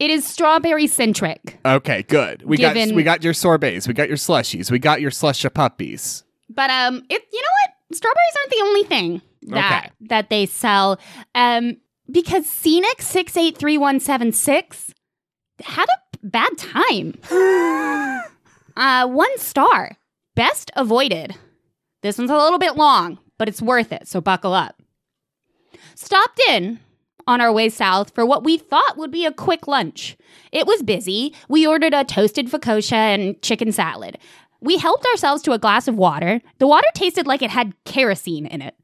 It 0.00 0.10
is 0.10 0.26
strawberry 0.26 0.86
centric. 0.86 1.58
Okay, 1.64 2.02
good. 2.04 2.42
We 2.42 2.56
got 2.56 2.74
we 2.74 3.02
got 3.02 3.22
your 3.22 3.34
sorbets, 3.34 3.86
we 3.86 3.92
got 3.92 4.08
your 4.08 4.16
slushies, 4.16 4.70
we 4.70 4.78
got 4.78 5.02
your 5.02 5.10
slush 5.10 5.44
puppies. 5.54 6.24
But 6.48 6.70
um, 6.70 7.04
it 7.10 7.22
you 7.30 7.42
know 7.42 7.48
what? 7.62 7.96
Strawberries 7.96 8.36
aren't 8.38 8.50
the 8.50 8.62
only 8.62 8.82
thing 8.84 9.22
that 9.42 9.84
Okay. 9.86 9.90
that 10.08 10.30
they 10.30 10.46
sell. 10.46 10.98
Um, 11.34 11.76
because 12.10 12.46
Scenic 12.46 13.00
six 13.02 13.36
eight 13.36 13.56
three 13.56 13.78
one 13.78 14.00
seven 14.00 14.32
six 14.32 14.92
had 15.62 15.86
a 15.88 16.18
bad 16.26 16.56
time. 16.58 17.14
uh, 18.76 19.06
one 19.06 19.38
star. 19.38 19.96
Best 20.34 20.70
avoided. 20.76 21.34
This 22.02 22.16
one's 22.18 22.30
a 22.30 22.36
little 22.36 22.58
bit 22.58 22.76
long, 22.76 23.18
but 23.38 23.48
it's 23.48 23.60
worth 23.60 23.92
it. 23.92 24.08
So 24.08 24.20
buckle 24.20 24.54
up. 24.54 24.80
Stopped 25.94 26.40
in 26.48 26.78
on 27.26 27.40
our 27.40 27.52
way 27.52 27.68
south 27.68 28.14
for 28.14 28.24
what 28.24 28.42
we 28.42 28.56
thought 28.56 28.96
would 28.96 29.10
be 29.10 29.26
a 29.26 29.32
quick 29.32 29.68
lunch. 29.68 30.16
It 30.50 30.66
was 30.66 30.82
busy. 30.82 31.34
We 31.48 31.66
ordered 31.66 31.92
a 31.94 32.04
toasted 32.04 32.48
focaccia 32.48 32.92
and 32.92 33.40
chicken 33.42 33.70
salad. 33.70 34.18
We 34.62 34.78
helped 34.78 35.06
ourselves 35.12 35.42
to 35.42 35.52
a 35.52 35.58
glass 35.58 35.86
of 35.88 35.96
water. 35.96 36.40
The 36.58 36.66
water 36.66 36.88
tasted 36.94 37.26
like 37.26 37.42
it 37.42 37.50
had 37.50 37.74
kerosene 37.84 38.46
in 38.46 38.62
it. 38.62 38.74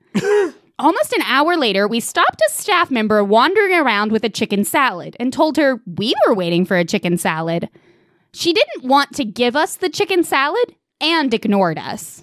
Almost 0.79 1.13
an 1.15 1.23
hour 1.23 1.57
later, 1.57 1.89
we 1.89 2.01
stopped 2.01 2.43
a 2.47 2.53
staff 2.53 2.91
member 2.91 3.25
wandering 3.25 3.75
around 3.75 4.13
with 4.13 4.25
a 4.25 4.29
chicken 4.29 4.63
salad 4.63 5.17
and 5.19 5.33
told 5.33 5.57
her 5.57 5.81
we 5.87 6.15
were 6.27 6.35
waiting 6.35 6.67
for 6.67 6.77
a 6.77 6.85
chicken 6.85 7.17
salad. 7.17 7.71
She 8.35 8.53
didn't 8.53 8.85
want 8.85 9.15
to 9.15 9.25
give 9.25 9.57
us 9.57 9.77
the 9.77 9.89
chicken 9.89 10.23
salad 10.23 10.75
and 11.01 11.33
ignored 11.33 11.79
us. 11.79 12.23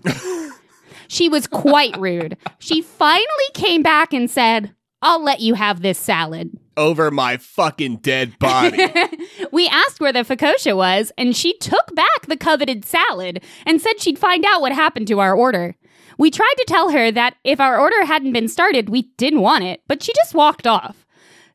she 1.07 1.29
was 1.29 1.47
quite 1.47 1.97
rude. 1.97 2.37
She 2.59 2.83
finally 2.83 3.25
came 3.55 3.81
back 3.81 4.13
and 4.13 4.29
said, 4.29 4.75
I'll 5.01 5.23
let 5.23 5.41
you 5.41 5.55
have 5.55 5.81
this 5.81 5.97
salad. 5.97 6.51
Over 6.77 7.11
my 7.11 7.37
fucking 7.37 7.97
dead 7.97 8.37
body. 8.39 8.85
we 9.51 9.67
asked 9.67 9.99
where 9.99 10.13
the 10.13 10.19
focaccia 10.19 10.75
was, 10.75 11.11
and 11.17 11.35
she 11.35 11.57
took 11.57 11.93
back 11.93 12.27
the 12.27 12.37
coveted 12.37 12.85
salad 12.85 13.43
and 13.65 13.81
said 13.81 13.99
she'd 13.99 14.17
find 14.17 14.45
out 14.45 14.61
what 14.61 14.71
happened 14.71 15.07
to 15.07 15.19
our 15.19 15.35
order. 15.35 15.75
We 16.17 16.31
tried 16.31 16.53
to 16.57 16.65
tell 16.67 16.89
her 16.91 17.11
that 17.11 17.35
if 17.43 17.59
our 17.59 17.79
order 17.79 18.05
hadn't 18.05 18.33
been 18.33 18.47
started, 18.47 18.89
we 18.89 19.03
didn't 19.17 19.41
want 19.41 19.63
it, 19.63 19.81
but 19.87 20.03
she 20.03 20.13
just 20.13 20.33
walked 20.33 20.67
off. 20.67 21.05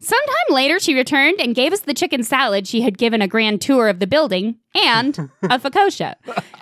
Sometime 0.00 0.54
later, 0.54 0.78
she 0.78 0.94
returned 0.94 1.40
and 1.40 1.56
gave 1.56 1.72
us 1.72 1.80
the 1.80 1.94
chicken 1.94 2.22
salad 2.22 2.68
she 2.68 2.82
had 2.82 2.98
given 2.98 3.20
a 3.20 3.26
grand 3.26 3.60
tour 3.60 3.88
of 3.88 3.98
the 3.98 4.06
building 4.06 4.56
and 4.74 5.18
a 5.42 5.58
focaccia. 5.58 6.14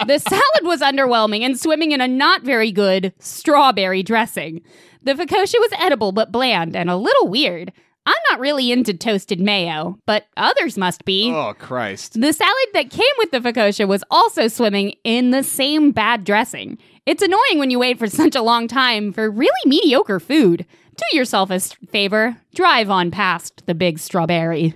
The 0.06 0.18
salad 0.18 0.62
was 0.62 0.80
underwhelming 0.80 1.42
and 1.42 1.58
swimming 1.58 1.92
in 1.92 2.00
a 2.00 2.08
not 2.08 2.42
very 2.42 2.72
good 2.72 3.12
strawberry 3.18 4.02
dressing. 4.02 4.62
The 5.02 5.12
focaccia 5.12 5.58
was 5.58 5.70
edible 5.78 6.12
but 6.12 6.32
bland 6.32 6.74
and 6.74 6.88
a 6.88 6.96
little 6.96 7.28
weird. 7.28 7.72
I'm 8.06 8.14
not 8.30 8.40
really 8.40 8.70
into 8.70 8.94
toasted 8.94 9.40
mayo, 9.40 9.98
but 10.06 10.26
others 10.36 10.78
must 10.78 11.04
be. 11.04 11.30
oh 11.32 11.54
Christ. 11.58 12.20
The 12.20 12.32
salad 12.32 12.68
that 12.72 12.90
came 12.90 13.04
with 13.18 13.32
the 13.32 13.40
focaccia 13.40 13.86
was 13.86 14.04
also 14.10 14.46
swimming 14.48 14.94
in 15.02 15.30
the 15.30 15.42
same 15.42 15.90
bad 15.90 16.24
dressing. 16.24 16.78
It's 17.04 17.22
annoying 17.22 17.58
when 17.58 17.70
you 17.70 17.78
wait 17.78 17.98
for 17.98 18.06
such 18.08 18.36
a 18.36 18.42
long 18.42 18.68
time 18.68 19.12
for 19.12 19.28
really 19.30 19.50
mediocre 19.64 20.20
food. 20.20 20.64
Do 20.96 21.16
yourself 21.16 21.50
a 21.50 21.60
favor. 21.60 22.36
Drive 22.54 22.88
on 22.88 23.10
past 23.10 23.66
the 23.66 23.74
big 23.74 23.98
strawberry. 23.98 24.74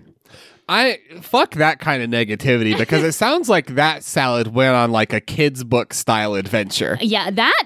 I 0.73 1.01
fuck 1.21 1.55
that 1.55 1.81
kind 1.81 2.01
of 2.01 2.11
negativity 2.11 2.79
because 2.79 3.03
it 3.03 3.11
sounds 3.25 3.49
like 3.49 3.75
that 3.75 4.05
salad 4.05 4.55
went 4.55 4.77
on 4.77 4.93
like 4.93 5.13
a 5.13 5.21
kid's 5.21 5.65
book 5.65 5.93
style 5.93 6.35
adventure. 6.35 6.97
Yeah, 7.01 7.29
that 7.33 7.65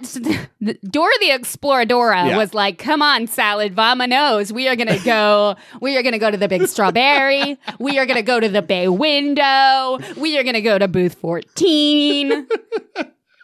Dora 0.63 1.13
the 1.21 1.29
Exploradora 1.29 2.29
Yeah. 2.31 2.39
was 2.39 2.55
like, 2.55 2.79
"Come 2.79 3.03
on, 3.03 3.27
salad, 3.27 3.75
vamonos. 3.77 4.53
We 4.53 4.69
are 4.69 4.75
gonna 4.77 4.99
go. 5.05 5.55
we 5.83 5.99
are 5.99 6.03
gonna 6.03 6.19
go 6.19 6.31
to 6.31 6.39
the 6.39 6.49
big 6.49 6.67
strawberry. 6.67 7.59
we 7.79 7.99
are 7.99 8.07
gonna 8.07 8.23
go 8.23 8.41
to 8.41 8.49
the 8.49 8.63
bay 8.63 8.89
window. 8.89 9.99
We 10.17 10.39
are 10.39 10.43
gonna 10.43 10.63
go 10.63 10.79
to 10.79 10.89
booth 10.89 11.15
fourteen, 11.17 12.47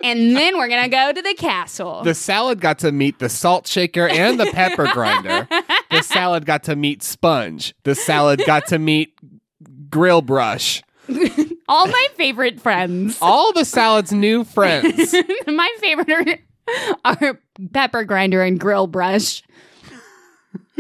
and 0.03 0.37
then 0.37 0.57
we're 0.57 0.69
gonna 0.69 0.89
go 0.89 1.13
to 1.13 1.21
the 1.21 1.35
castle." 1.35 2.03
The 2.03 2.15
salad 2.15 2.61
got 2.63 2.79
to 2.79 2.93
meet 2.93 3.19
the 3.19 3.29
salt 3.29 3.67
shaker 3.67 4.09
and 4.09 4.41
the 4.41 4.47
pepper 4.47 4.89
grinder. 4.93 5.47
The 5.91 6.03
salad 6.03 6.47
got 6.47 6.63
to 6.65 6.77
meet 6.77 7.03
sponge. 7.03 7.75
The 7.83 7.97
salad 7.97 8.41
got 8.47 8.69
to 8.69 8.79
meet 8.79 9.13
grill 9.91 10.23
brush. 10.23 10.83
All 11.69 11.87
my 11.87 12.07
favorite 12.17 12.61
friends. 12.61 13.19
All 13.21 13.53
the 13.53 13.65
salad's 13.65 14.13
new 14.13 14.45
friends. 14.45 15.15
my 15.47 15.77
favorite 15.81 16.41
are, 17.05 17.15
are 17.23 17.41
pepper 17.73 18.05
grinder 18.05 18.43
and 18.43 18.59
grill 18.59 18.87
brush. 18.87 19.43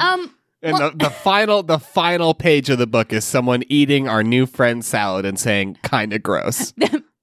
um, 0.00 0.34
And 0.62 0.76
the, 0.76 0.92
the 0.94 1.10
final 1.10 1.62
the 1.62 1.78
final 1.78 2.34
page 2.34 2.70
of 2.70 2.78
the 2.78 2.86
book 2.86 3.12
is 3.12 3.24
someone 3.24 3.62
eating 3.68 4.08
our 4.08 4.22
new 4.22 4.46
friend 4.46 4.84
salad 4.84 5.24
and 5.24 5.38
saying 5.38 5.78
kind 5.82 6.12
of 6.12 6.22
gross. 6.22 6.72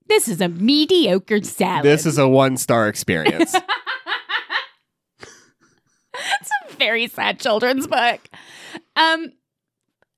this 0.07 0.27
is 0.27 0.41
a 0.41 0.49
mediocre 0.49 1.43
salad. 1.43 1.83
This 1.83 2.05
is 2.05 2.17
a 2.17 2.27
one 2.27 2.57
star 2.57 2.87
experience. 2.87 3.55
Very 6.79 7.07
sad 7.07 7.39
children's 7.39 7.87
book. 7.87 8.21
Um, 8.95 9.31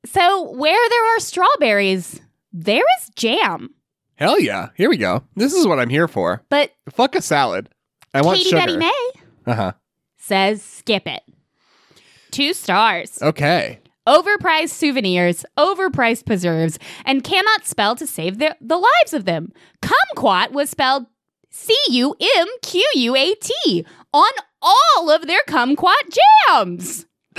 so 0.06 0.52
where 0.52 0.90
there 0.90 1.16
are 1.16 1.20
strawberries, 1.20 2.22
there 2.54 2.84
is 3.00 3.10
jam. 3.16 3.74
Hell 4.16 4.40
yeah. 4.40 4.70
Here 4.76 4.90
we 4.90 4.98
go. 4.98 5.24
This 5.36 5.54
is 5.54 5.68
what 5.68 5.80
I'm 5.80 5.90
here 5.90 6.08
for. 6.08 6.44
But 6.50 6.72
Fuck 6.90 7.16
a 7.16 7.22
salad. 7.22 7.70
I 8.14 8.22
want 8.22 8.38
Katie 8.40 8.50
sugar. 8.50 8.62
Betty 8.66 8.78
May 8.78 9.10
Uh-huh. 9.46 9.74
says 10.18 10.62
skip 10.64 11.08
it. 11.08 11.22
Two 12.32 12.54
stars. 12.54 13.22
Okay. 13.22 13.80
Overpriced 14.08 14.70
souvenirs, 14.70 15.46
overpriced 15.58 16.26
preserves, 16.26 16.80
and 17.06 17.24
cannot 17.24 17.66
spell 17.66 17.96
to 17.98 18.08
save 18.08 18.38
their, 18.38 18.56
the 18.62 18.78
lives 18.78 19.14
of 19.14 19.26
them. 19.26 19.52
Kumquat 19.82 20.52
was 20.52 20.70
spelled 20.70 21.06
C 21.58 21.76
U 21.90 22.16
M 22.38 22.48
Q 22.62 22.88
U 22.96 23.16
A 23.16 23.34
T 23.34 23.86
on 24.14 24.32
all 24.62 25.10
of 25.10 25.26
their 25.28 25.42
kumquat 25.48 26.18
jams. 26.48 27.06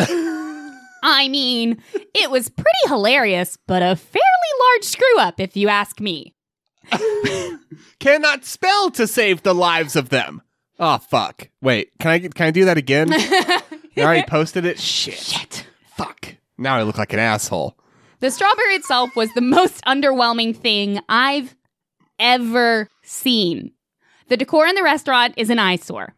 I 1.03 1.29
mean, 1.29 1.81
it 2.15 2.31
was 2.31 2.49
pretty 2.49 2.89
hilarious, 2.89 3.57
but 3.67 3.83
a 3.83 3.95
fairly 3.97 4.25
large 4.61 4.85
screw 4.85 5.19
up, 5.19 5.39
if 5.39 5.57
you 5.57 5.69
ask 5.69 6.01
me. 6.01 6.35
Cannot 8.01 8.45
spell 8.45 8.91
to 8.91 9.07
save 9.07 9.43
the 9.43 9.55
lives 9.55 9.95
of 9.95 10.09
them. 10.09 10.43
Oh 10.81 10.99
fuck. 10.99 11.49
Wait, 11.63 11.91
can 12.01 12.11
I 12.11 12.19
can 12.19 12.47
I 12.47 12.51
do 12.51 12.65
that 12.65 12.77
again? 12.77 13.09
I 13.13 13.63
already 13.99 14.27
posted 14.27 14.65
it. 14.65 14.79
Shit. 14.79 15.15
Shit. 15.15 15.67
Fuck. 15.97 16.35
Now 16.57 16.77
I 16.77 16.83
look 16.83 16.99
like 16.99 17.13
an 17.13 17.19
asshole. 17.21 17.79
The 18.21 18.31
strawberry 18.33 18.75
itself 18.75 19.15
was 19.15 19.33
the 19.35 19.41
most 19.41 19.85
underwhelming 19.85 20.57
thing 20.57 21.01
I've 21.09 21.55
ever 22.19 22.89
seen. 23.05 23.73
The 24.28 24.37
decor 24.37 24.66
in 24.66 24.75
the 24.75 24.82
restaurant 24.82 25.35
is 25.37 25.50
an 25.50 25.58
eyesore. 25.58 26.14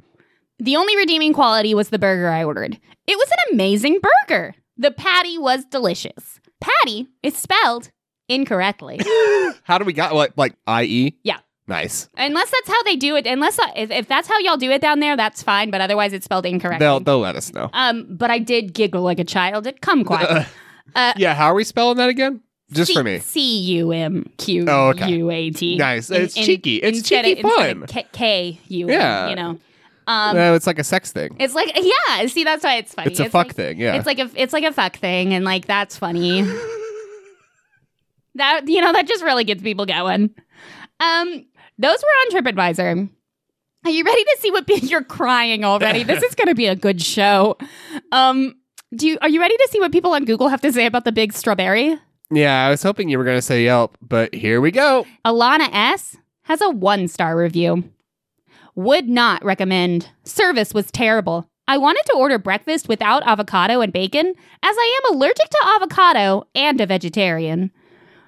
The 0.59 0.77
only 0.77 0.97
redeeming 0.97 1.33
quality 1.33 1.75
was 1.75 1.89
the 1.89 1.99
burger 1.99 2.29
I 2.29 2.45
ordered. 2.45 2.79
It 3.07 3.17
was 3.17 3.29
an 3.31 3.55
amazing 3.55 4.01
burger. 4.29 4.55
The 4.77 4.91
patty 4.91 5.39
was 5.39 5.65
delicious. 5.65 6.41
Patty 6.61 7.09
is 7.23 7.37
spelled 7.37 7.91
incorrectly. 8.29 9.01
How 9.65 9.79
do 9.79 9.85
we 9.85 9.93
got 9.93 10.15
what 10.15 10.37
like 10.37 10.55
IE? 10.69 11.17
Yeah. 11.23 11.39
Nice. 11.67 12.09
Unless 12.17 12.51
that's 12.51 12.69
how 12.69 12.83
they 12.83 12.97
do 12.97 13.15
it. 13.15 13.29
Unless 13.29 13.61
if, 13.77 13.93
if 13.93 14.09
that's 14.09 14.27
how 14.27 14.37
y'all 14.41 14.57
do 14.57 14.73
it 14.73 14.81
down 14.81 14.99
there, 14.99 15.17
that's 15.17 15.41
fine. 15.41 15.71
But 15.71 15.81
otherwise, 15.81 16.13
it's 16.13 16.25
spelled 16.25 16.45
incorrectly. 16.45 16.85
They'll 16.85 16.99
they'll 16.99 17.21
let 17.21 17.37
us 17.37 17.53
know. 17.53 17.71
um, 17.73 18.09
but 18.11 18.29
I 18.29 18.41
did 18.41 18.75
giggle 18.75 19.03
like 19.03 19.21
a 19.21 19.25
child 19.25 19.67
at 19.69 19.81
kumquat. 19.81 20.47
Uh, 20.93 21.13
yeah, 21.17 21.35
how 21.35 21.47
are 21.47 21.55
we 21.55 21.63
spelling 21.63 21.99
that 21.99 22.09
again? 22.09 22.41
Just 22.73 22.93
for 22.93 23.03
me. 23.03 23.19
C 23.19 23.59
U 23.79 23.93
M 23.93 24.31
Q 24.39 24.67
Oh. 24.69 24.93
U 24.93 25.31
A 25.31 25.51
T. 25.51 25.77
Nice. 25.77 26.11
It's 26.11 26.35
cheeky. 26.35 26.77
It's 26.77 27.03
cheeky 27.03 27.41
of, 27.41 27.51
fun. 27.51 27.87
K- 27.87 28.07
K 28.13 28.61
U. 28.69 28.89
Yeah. 28.89 29.29
You 29.29 29.37
know. 29.37 29.59
Um, 30.07 30.35
no, 30.37 30.55
it's 30.55 30.67
like 30.67 30.79
a 30.79 30.85
sex 30.85 31.13
thing. 31.13 31.37
it's 31.39 31.55
like 31.55 31.71
yeah. 31.77 32.27
See, 32.27 32.43
that's 32.43 32.65
why 32.65 32.77
it's 32.77 32.95
funny. 32.95 33.11
It's 33.13 33.21
a 33.21 33.29
fuck 33.31 33.49
like, 33.49 33.57
thing, 33.57 33.79
yeah. 33.79 33.95
It's 33.95 34.07
like 34.07 34.19
a 34.19 34.29
it's 34.35 34.53
like 34.53 34.65
a 34.65 34.73
fuck 34.73 34.97
thing, 34.97 35.35
and 35.35 35.45
like 35.45 35.67
that's 35.67 35.97
funny. 35.97 36.43
that 38.35 38.63
you 38.67 38.81
know 38.81 38.93
that 38.93 39.07
just 39.07 39.23
really 39.23 39.45
gets 39.45 39.63
people 39.63 39.87
going. 39.87 40.31
Um, 41.01 41.47
those 41.79 42.03
were 42.03 42.37
on 42.37 42.43
TripAdvisor. 42.43 43.09
Are 43.85 43.91
you 43.91 44.05
ready 44.05 44.25
to 44.25 44.37
see 44.41 44.51
what? 44.51 44.67
Pe- 44.67 44.77
You're 44.83 45.05
crying 45.05 45.65
already. 45.65 46.03
this 46.03 46.23
is 46.23 46.35
going 46.35 46.49
to 46.49 46.55
be 46.55 46.67
a 46.67 46.77
good 46.77 47.01
show. 47.01 47.57
Um, 48.13 48.55
do 48.95 49.07
you 49.07 49.19
are 49.23 49.29
you 49.29 49.41
ready 49.41 49.57
to 49.57 49.69
see 49.71 49.79
what 49.81 49.93
people 49.93 50.13
on 50.13 50.25
Google 50.25 50.49
have 50.49 50.61
to 50.63 50.73
say 50.73 50.87
about 50.87 51.05
the 51.05 51.13
big 51.13 51.33
strawberry? 51.33 51.97
Yeah, 52.31 52.67
I 52.67 52.71
was 52.71 52.83
hoping 52.83 53.09
you 53.09 53.19
were 53.19 53.25
gonna 53.25 53.43
say 53.43 53.65
Yelp, 53.65 53.97
but 54.01 54.35
here 54.35 54.61
we 54.61 54.71
go. 54.71 55.07
Alana 55.25 55.69
S 55.73 56.17
has 56.43 56.61
a 56.61 56.71
one 56.71 57.09
star 57.09 57.37
review. 57.37 57.85
Would 58.75 59.09
not 59.09 59.45
recommend. 59.45 60.09
Service 60.25 60.73
was 60.73 60.91
terrible. 60.91 61.49
I 61.69 61.77
wanted 61.79 62.03
to 62.07 62.15
order 62.17 62.39
breakfast 62.39 62.89
without 62.89 63.23
avocado 63.27 63.81
and 63.81 63.93
bacon, 63.93 64.27
as 64.29 64.35
I 64.77 65.01
am 65.05 65.15
allergic 65.15 65.49
to 65.51 65.59
avocado 65.77 66.45
and 66.55 66.81
a 66.81 66.87
vegetarian. 66.87 67.71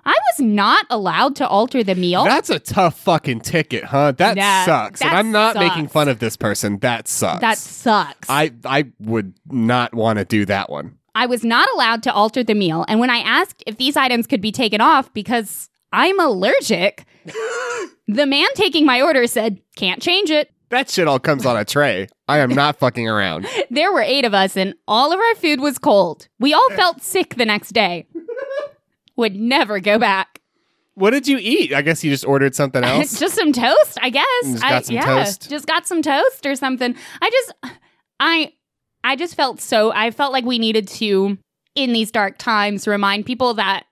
I 0.05 0.11
was 0.33 0.41
not 0.45 0.85
allowed 0.91 1.37
to 1.37 1.47
alter 1.49 1.85
the 1.85 1.95
meal. 1.95 2.25
That's 2.25 2.51
a 2.51 2.59
tough 2.59 2.99
fucking 3.01 3.41
ticket, 3.41 3.85
huh? 3.85 4.13
That 4.13 4.35
That- 4.35 4.67
sucks. 4.67 5.01
and 5.01 5.11
I'm 5.17 5.31
not 5.31 5.55
sucks. 5.55 5.65
making 5.65 5.89
fun 5.89 6.09
of 6.09 6.19
this 6.19 6.37
person. 6.37 6.79
That 6.81 7.07
sucks. 7.07 7.41
that 7.41 7.59
sucks. 7.59 8.29
I 8.29 8.51
I 8.65 8.87
would 9.01 9.35
not 9.49 9.95
want 9.95 10.19
to 10.19 10.25
do 10.25 10.45
that 10.47 10.71
one. 10.71 10.99
I 11.15 11.27
was 11.27 11.45
not 11.45 11.69
allowed 11.75 12.03
to 12.05 12.13
alter 12.13 12.43
the 12.43 12.55
meal, 12.55 12.85
and 12.89 13.01
when 13.01 13.11
I 13.11 13.19
asked 13.19 13.63
if 13.67 13.77
these 13.77 13.97
items 13.97 14.27
could 14.27 14.41
be 14.41 14.53
taken 14.53 14.81
off 14.81 15.13
because 15.13 15.69
I'm 15.93 16.19
allergic, 16.19 17.05
the 18.09 18.27
man 18.27 18.49
taking 18.55 18.87
my 18.87 19.03
order 19.03 19.27
said, 19.27 19.61
"Can't 19.77 20.01
change 20.03 20.31
it." 20.31 20.51
That 20.71 20.89
shit 20.89 21.07
all 21.07 21.19
comes 21.19 21.45
on 21.45 21.59
a 21.59 21.67
tray. 21.67 22.09
I 22.29 22.39
am 22.39 22.49
not 22.49 22.79
fucking 22.79 23.07
around. 23.07 23.47
There 23.71 23.93
were 23.93 24.01
eight 24.01 24.25
of 24.25 24.33
us, 24.35 24.57
and 24.57 24.75
all 24.89 25.13
of 25.13 25.21
our 25.21 25.35
food 25.35 25.61
was 25.61 25.79
cold. 25.79 26.29
We 26.39 26.55
all 26.55 26.71
felt 26.77 27.03
sick 27.03 27.35
the 27.35 27.45
next 27.45 27.73
day. 27.73 28.07
Would 29.17 29.37
never 29.37 29.81
go 29.81 29.99
back. 29.99 30.41
What 30.95 31.11
did 31.11 31.29
you 31.29 31.39
eat? 31.39 31.73
I 31.75 31.83
guess 31.83 32.03
you 32.03 32.11
just 32.11 32.25
ordered 32.27 32.55
something 32.55 32.83
else. 32.85 33.19
just 33.19 33.35
some 33.35 33.53
toast, 33.53 33.99
I 34.01 34.11
guess. 34.11 34.25
Just 34.45 34.65
I, 34.65 34.69
got 34.69 34.85
some 34.87 34.95
yeah, 34.95 35.05
toast. 35.05 35.51
Just 35.51 35.67
got 35.67 35.87
some 35.87 36.03
toast 36.03 36.45
or 36.45 36.55
something. 36.55 36.95
I 37.21 37.31
just, 37.31 37.55
I, 38.21 38.53
I 39.05 39.17
just 39.17 39.35
felt 39.35 39.61
so. 39.61 39.93
I 39.93 40.11
felt 40.11 40.33
like 40.33 40.45
we 40.45 40.59
needed 40.59 40.89
to, 40.89 41.39
in 41.75 41.93
these 41.93 42.11
dark 42.11 42.39
times, 42.39 42.87
remind 42.87 43.27
people 43.27 43.55
that, 43.55 43.85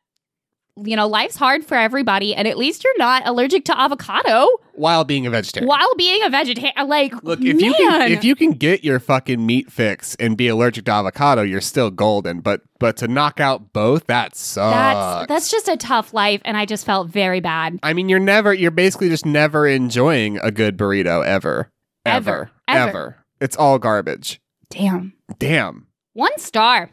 you 0.82 0.96
know, 0.96 1.06
life's 1.08 1.36
hard 1.36 1.64
for 1.64 1.74
everybody, 1.76 2.34
and 2.34 2.46
at 2.48 2.56
least 2.56 2.84
you're 2.84 2.96
not 2.96 3.26
allergic 3.26 3.64
to 3.66 3.78
avocado 3.78 4.48
While 4.74 5.04
being 5.04 5.26
a 5.26 5.30
vegetarian. 5.30 5.68
while 5.68 5.94
being 5.98 6.22
a 6.22 6.30
vegetarian. 6.30 6.88
Like, 6.88 7.12
Look, 7.22 7.40
if 7.42 7.60
you 7.60 7.74
can 7.74 7.98
man. 7.98 8.12
if 8.12 8.24
you 8.24 8.34
can 8.34 8.52
get 8.52 8.82
your 8.84 8.98
fucking 9.00 9.44
meat 9.44 9.70
fix 9.70 10.14
and 10.14 10.36
be 10.36 10.48
allergic 10.48 10.86
to 10.86 10.92
avocado, 10.92 11.42
you're 11.42 11.60
still 11.60 11.90
golden. 11.90 12.40
But 12.40 12.62
but 12.78 12.96
to 12.98 13.08
knock 13.08 13.40
out 13.40 13.72
both, 13.74 14.06
that 14.06 14.36
sucks. 14.36 14.72
that's 14.74 15.28
that's 15.28 15.50
just 15.50 15.68
a 15.68 15.76
tough 15.76 16.14
life, 16.14 16.40
and 16.46 16.56
I 16.56 16.64
just 16.64 16.86
felt 16.86 17.08
very 17.08 17.40
bad. 17.40 17.78
I 17.82 17.92
mean, 17.92 18.08
you're 18.08 18.18
never 18.20 18.54
you're 18.54 18.70
basically 18.70 19.08
just 19.10 19.26
never 19.26 19.66
enjoying 19.66 20.38
a 20.38 20.50
good 20.50 20.78
burrito 20.78 21.26
ever. 21.26 21.68
Ever. 22.06 22.50
Ever. 22.68 22.88
Ever. 22.88 23.16
It's 23.40 23.56
all 23.56 23.78
garbage. 23.78 24.40
Damn. 24.70 25.14
Damn. 25.38 25.86
One 26.12 26.36
star 26.38 26.90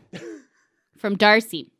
from 0.97 1.15
Darcy. 1.15 1.71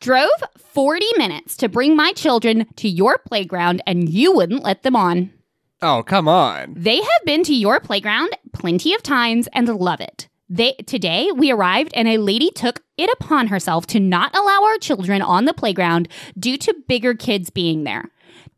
Drove 0.00 0.30
40 0.58 1.06
minutes 1.16 1.56
to 1.58 1.68
bring 1.68 1.94
my 1.94 2.12
children 2.12 2.66
to 2.76 2.88
your 2.88 3.18
playground 3.18 3.82
and 3.86 4.08
you 4.08 4.32
wouldn't 4.32 4.64
let 4.64 4.82
them 4.82 4.96
on. 4.96 5.32
Oh, 5.80 6.02
come 6.02 6.26
on. 6.26 6.74
They 6.76 6.96
have 6.96 7.24
been 7.24 7.44
to 7.44 7.54
your 7.54 7.80
playground 7.80 8.30
plenty 8.52 8.94
of 8.94 9.02
times 9.02 9.48
and 9.52 9.68
love 9.68 10.00
it. 10.00 10.28
They, 10.48 10.72
today, 10.86 11.30
we 11.32 11.50
arrived 11.50 11.92
and 11.94 12.08
a 12.08 12.18
lady 12.18 12.50
took 12.50 12.82
it 12.98 13.10
upon 13.12 13.46
herself 13.46 13.86
to 13.88 14.00
not 14.00 14.36
allow 14.36 14.64
our 14.64 14.78
children 14.78 15.22
on 15.22 15.44
the 15.44 15.54
playground 15.54 16.08
due 16.38 16.58
to 16.58 16.74
bigger 16.88 17.14
kids 17.14 17.50
being 17.50 17.84
there. 17.84 18.10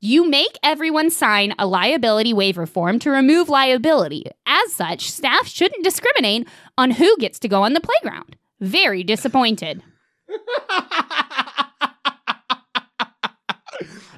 You 0.05 0.29
make 0.29 0.59
everyone 0.63 1.09
sign 1.09 1.55
a 1.59 1.67
liability 1.67 2.35
waiver 2.35 2.67
form 2.67 2.99
to 2.99 3.11
remove 3.11 3.49
liability. 3.49 4.27
As 4.45 4.71
such, 4.75 5.11
staff 5.11 5.49
shouldn't 5.49 5.83
discriminate 5.83 6.47
on 6.77 6.91
who 6.91 7.17
gets 7.17 7.39
to 7.39 7.49
go 7.49 7.63
on 7.63 7.73
the 7.73 7.81
playground. 7.81 8.37
Very 8.61 9.03
disappointed. 9.03 9.83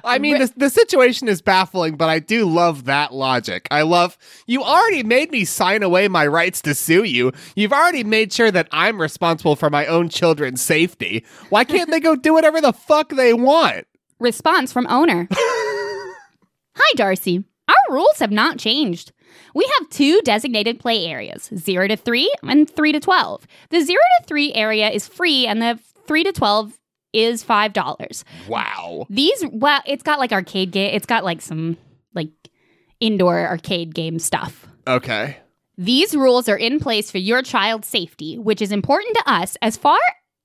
I 0.03 0.19
mean, 0.19 0.39
the, 0.39 0.51
the 0.57 0.69
situation 0.69 1.29
is 1.29 1.41
baffling, 1.41 1.95
but 1.95 2.09
I 2.09 2.19
do 2.19 2.45
love 2.45 2.83
that 2.83 3.13
logic. 3.13 3.65
I 3.71 3.83
love 3.83 4.17
you 4.45 4.63
already 4.63 5.03
made 5.03 5.31
me 5.31 5.45
sign 5.45 5.83
away 5.83 6.09
my 6.09 6.27
rights 6.27 6.61
to 6.63 6.75
sue 6.75 7.05
you. 7.05 7.31
You've 7.55 7.71
already 7.71 8.03
made 8.03 8.33
sure 8.33 8.51
that 8.51 8.67
I'm 8.73 8.99
responsible 8.99 9.55
for 9.55 9.69
my 9.69 9.85
own 9.85 10.09
children's 10.09 10.61
safety. 10.61 11.23
Why 11.47 11.63
can't 11.63 11.89
they 11.89 12.01
go 12.01 12.17
do 12.17 12.33
whatever 12.33 12.59
the 12.59 12.73
fuck 12.73 13.07
they 13.11 13.33
want? 13.33 13.87
Response 14.19 14.73
from 14.73 14.87
owner 14.87 15.29
Hi, 16.77 16.93
Darcy. 16.95 17.43
Our 17.67 17.93
rules 17.95 18.19
have 18.19 18.31
not 18.31 18.57
changed. 18.59 19.11
We 19.53 19.69
have 19.79 19.89
two 19.89 20.21
designated 20.23 20.79
play 20.79 21.05
areas 21.05 21.49
0 21.55 21.89
to 21.89 21.97
3 21.97 22.31
and 22.43 22.69
3 22.69 22.91
to 22.93 22.99
12. 22.99 23.47
The 23.69 23.81
0 23.81 23.97
to 24.21 24.25
3 24.27 24.53
area 24.53 24.89
is 24.89 25.07
free, 25.07 25.45
and 25.47 25.61
the 25.61 25.79
3 26.05 26.23
to 26.23 26.31
12 26.31 26.79
is 27.13 27.43
$5. 27.43 28.23
Wow. 28.47 29.05
These, 29.09 29.43
well, 29.51 29.81
it's 29.85 30.03
got 30.03 30.19
like 30.19 30.31
arcade 30.31 30.71
game, 30.71 30.93
it's 30.93 31.05
got 31.05 31.23
like 31.25 31.41
some 31.41 31.77
like 32.13 32.29
indoor 32.99 33.47
arcade 33.47 33.93
game 33.93 34.19
stuff. 34.19 34.67
Okay. 34.85 35.37
These 35.77 36.15
rules 36.15 36.47
are 36.49 36.57
in 36.57 36.79
place 36.79 37.11
for 37.11 37.17
your 37.17 37.41
child's 37.41 37.87
safety, 37.87 38.37
which 38.37 38.61
is 38.61 38.71
important 38.71 39.15
to 39.17 39.31
us. 39.31 39.57
As 39.61 39.77
far 39.77 39.99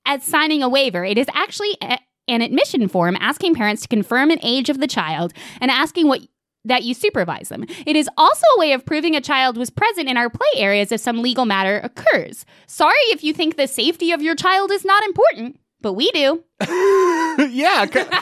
as 0.05 0.23
signing 0.23 0.61
a 0.61 0.69
waiver, 0.69 1.03
it 1.05 1.17
is 1.17 1.27
actually 1.33 1.75
a- 1.81 1.99
an 2.27 2.41
admission 2.41 2.87
form 2.87 3.17
asking 3.19 3.55
parents 3.55 3.81
to 3.83 3.87
confirm 3.87 4.31
an 4.31 4.39
age 4.41 4.69
of 4.69 4.79
the 4.79 4.87
child 4.87 5.33
and 5.59 5.69
asking 5.69 6.07
what 6.07 6.21
that 6.65 6.83
you 6.83 6.93
supervise 6.93 7.49
them. 7.49 7.65
It 7.85 7.95
is 7.95 8.09
also 8.17 8.45
a 8.55 8.59
way 8.59 8.71
of 8.71 8.85
proving 8.85 9.15
a 9.15 9.21
child 9.21 9.57
was 9.57 9.69
present 9.69 10.07
in 10.07 10.15
our 10.15 10.29
play 10.29 10.47
areas 10.55 10.91
if 10.91 11.01
some 11.01 11.21
legal 11.21 11.45
matter 11.45 11.81
occurs. 11.83 12.45
Sorry 12.67 12.93
if 13.07 13.23
you 13.23 13.33
think 13.33 13.57
the 13.57 13.67
safety 13.67 14.11
of 14.11 14.21
your 14.21 14.35
child 14.35 14.71
is 14.71 14.85
not 14.85 15.03
important, 15.03 15.59
but 15.83 15.93
we 15.93 16.09
do. 16.11 16.43
yeah. 17.49 17.85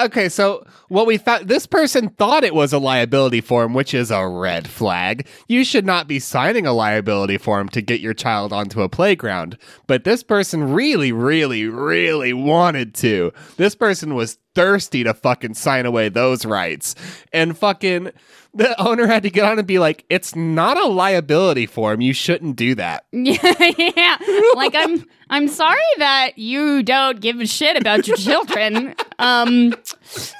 Okay. 0.00 0.28
So 0.28 0.66
what 0.88 1.06
we 1.06 1.18
found 1.18 1.46
this 1.46 1.66
person 1.68 2.08
thought 2.08 2.42
it 2.42 2.52
was 2.52 2.72
a 2.72 2.80
liability 2.80 3.40
form, 3.40 3.74
which 3.74 3.94
is 3.94 4.10
a 4.10 4.26
red 4.26 4.66
flag. 4.66 5.28
You 5.46 5.62
should 5.62 5.86
not 5.86 6.08
be 6.08 6.18
signing 6.18 6.66
a 6.66 6.72
liability 6.72 7.38
form 7.38 7.68
to 7.68 7.80
get 7.80 8.00
your 8.00 8.12
child 8.12 8.52
onto 8.52 8.82
a 8.82 8.88
playground. 8.88 9.56
But 9.86 10.02
this 10.02 10.24
person 10.24 10.72
really, 10.72 11.12
really, 11.12 11.68
really 11.68 12.32
wanted 12.32 12.92
to. 12.96 13.32
This 13.56 13.76
person 13.76 14.16
was 14.16 14.38
thirsty 14.56 15.04
to 15.04 15.14
fucking 15.14 15.54
sign 15.54 15.86
away 15.86 16.08
those 16.08 16.44
rights. 16.44 16.96
And 17.32 17.56
fucking 17.56 18.10
the 18.54 18.80
owner 18.80 19.06
had 19.06 19.22
to 19.22 19.30
get 19.30 19.44
on 19.44 19.58
and 19.58 19.66
be 19.66 19.78
like, 19.78 20.04
it's 20.10 20.36
not 20.36 20.76
a 20.76 20.86
liability 20.86 21.66
form. 21.66 22.00
You 22.00 22.12
shouldn't 22.12 22.56
do 22.56 22.74
that. 22.74 23.06
yeah. 23.12 24.16
Like 24.54 24.74
I'm 24.74 25.06
I'm 25.32 25.48
sorry 25.48 25.80
that 25.98 26.38
you 26.38 26.82
don't 26.82 27.20
give 27.20 27.40
a 27.40 27.46
shit 27.46 27.76
about 27.76 28.06
your 28.06 28.16
children. 28.28 28.94
Um 29.18 29.74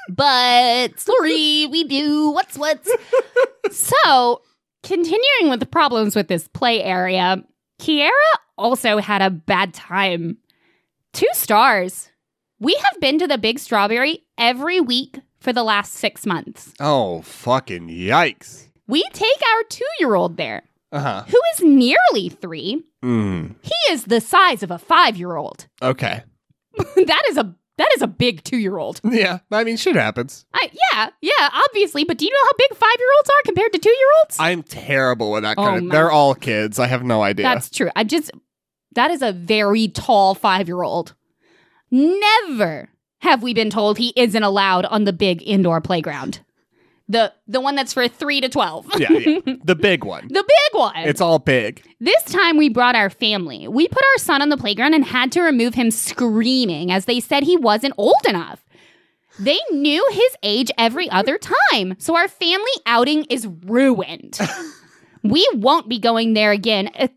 but 0.08 1.00
sorry, 1.00 1.66
we 1.66 1.84
do. 1.84 2.30
What's 2.30 2.56
what's 2.58 2.90
So, 3.70 4.42
continuing 4.82 5.48
with 5.48 5.60
the 5.60 5.66
problems 5.66 6.14
with 6.14 6.28
this 6.28 6.46
play 6.48 6.82
area, 6.82 7.42
Kiera 7.80 8.10
also 8.58 8.98
had 8.98 9.22
a 9.22 9.30
bad 9.30 9.72
time. 9.72 10.36
Two 11.12 11.28
stars. 11.32 12.10
We 12.60 12.74
have 12.74 13.00
been 13.00 13.18
to 13.18 13.26
the 13.26 13.38
Big 13.38 13.58
Strawberry 13.58 14.24
every 14.36 14.80
week 14.80 15.20
for 15.40 15.52
the 15.52 15.64
last 15.64 15.94
6 15.94 16.26
months. 16.26 16.72
Oh, 16.78 17.22
fucking 17.22 17.88
yikes. 17.88 18.68
We 18.86 19.02
take 19.12 19.40
our 19.54 19.62
2-year-old 19.64 20.36
there, 20.36 20.62
Uh 20.92 21.00
huh. 21.00 21.24
who 21.28 21.40
is 21.54 21.62
nearly 21.62 22.28
3 22.28 22.82
Mm. 23.02 23.56
He 23.62 23.92
is 23.92 24.04
the 24.04 24.20
size 24.20 24.62
of 24.62 24.70
a 24.70 24.78
five 24.78 25.16
year 25.16 25.34
old. 25.34 25.66
Okay. 25.82 26.22
that 26.76 27.22
is 27.28 27.36
a 27.36 27.54
that 27.78 27.88
is 27.96 28.02
a 28.02 28.06
big 28.06 28.44
two 28.44 28.58
year 28.58 28.76
old. 28.78 29.00
Yeah, 29.02 29.38
I 29.50 29.64
mean, 29.64 29.76
shit 29.76 29.96
happens. 29.96 30.44
I 30.54 30.70
yeah 30.92 31.08
yeah 31.20 31.48
obviously, 31.68 32.04
but 32.04 32.18
do 32.18 32.24
you 32.26 32.30
know 32.30 32.44
how 32.44 32.52
big 32.58 32.76
five 32.78 32.94
year 32.98 33.08
olds 33.16 33.28
are 33.30 33.42
compared 33.44 33.72
to 33.72 33.78
two 33.80 33.90
year 33.90 34.08
olds? 34.22 34.36
I'm 34.38 34.62
terrible 34.62 35.32
with 35.32 35.42
that 35.42 35.58
Oh 35.58 35.64
kind 35.64 35.76
of. 35.78 35.84
my- 35.84 35.92
They're 35.94 36.10
all 36.12 36.34
kids. 36.36 36.78
I 36.78 36.86
have 36.86 37.02
no 37.02 37.22
idea. 37.22 37.44
That's 37.44 37.70
true. 37.70 37.90
I 37.96 38.04
just 38.04 38.30
that 38.94 39.10
is 39.10 39.22
a 39.22 39.32
very 39.32 39.88
tall 39.88 40.34
five 40.36 40.68
year 40.68 40.82
old. 40.82 41.14
Never 41.90 42.88
have 43.20 43.42
we 43.42 43.54
been 43.54 43.70
told 43.70 43.98
he 43.98 44.12
isn't 44.16 44.42
allowed 44.42 44.84
on 44.86 45.04
the 45.04 45.12
big 45.12 45.42
indoor 45.46 45.80
playground. 45.80 46.40
The 47.12 47.32
the 47.46 47.60
one 47.60 47.74
that's 47.74 47.92
for 47.92 48.08
three 48.08 48.40
to 48.40 48.48
twelve. 48.48 48.86
yeah, 48.98 49.12
yeah. 49.12 49.38
The 49.64 49.76
big 49.76 50.02
one. 50.02 50.28
The 50.28 50.42
big 50.42 50.80
one. 50.80 50.96
It's 50.96 51.20
all 51.20 51.38
big. 51.38 51.84
This 52.00 52.22
time 52.24 52.56
we 52.56 52.70
brought 52.70 52.96
our 52.96 53.10
family. 53.10 53.68
We 53.68 53.86
put 53.86 54.02
our 54.02 54.18
son 54.18 54.40
on 54.40 54.48
the 54.48 54.56
playground 54.56 54.94
and 54.94 55.04
had 55.04 55.30
to 55.32 55.42
remove 55.42 55.74
him 55.74 55.90
screaming 55.90 56.90
as 56.90 57.04
they 57.04 57.20
said 57.20 57.42
he 57.42 57.58
wasn't 57.58 57.94
old 57.98 58.24
enough. 58.26 58.64
They 59.38 59.58
knew 59.70 60.06
his 60.10 60.36
age 60.42 60.70
every 60.78 61.08
other 61.10 61.38
time, 61.72 61.96
so 61.98 62.16
our 62.16 62.28
family 62.28 62.72
outing 62.86 63.24
is 63.24 63.46
ruined. 63.46 64.38
we 65.22 65.46
won't 65.54 65.88
be 65.88 65.98
going 65.98 66.34
there 66.34 66.52
again, 66.52 66.90
e- 66.98 67.08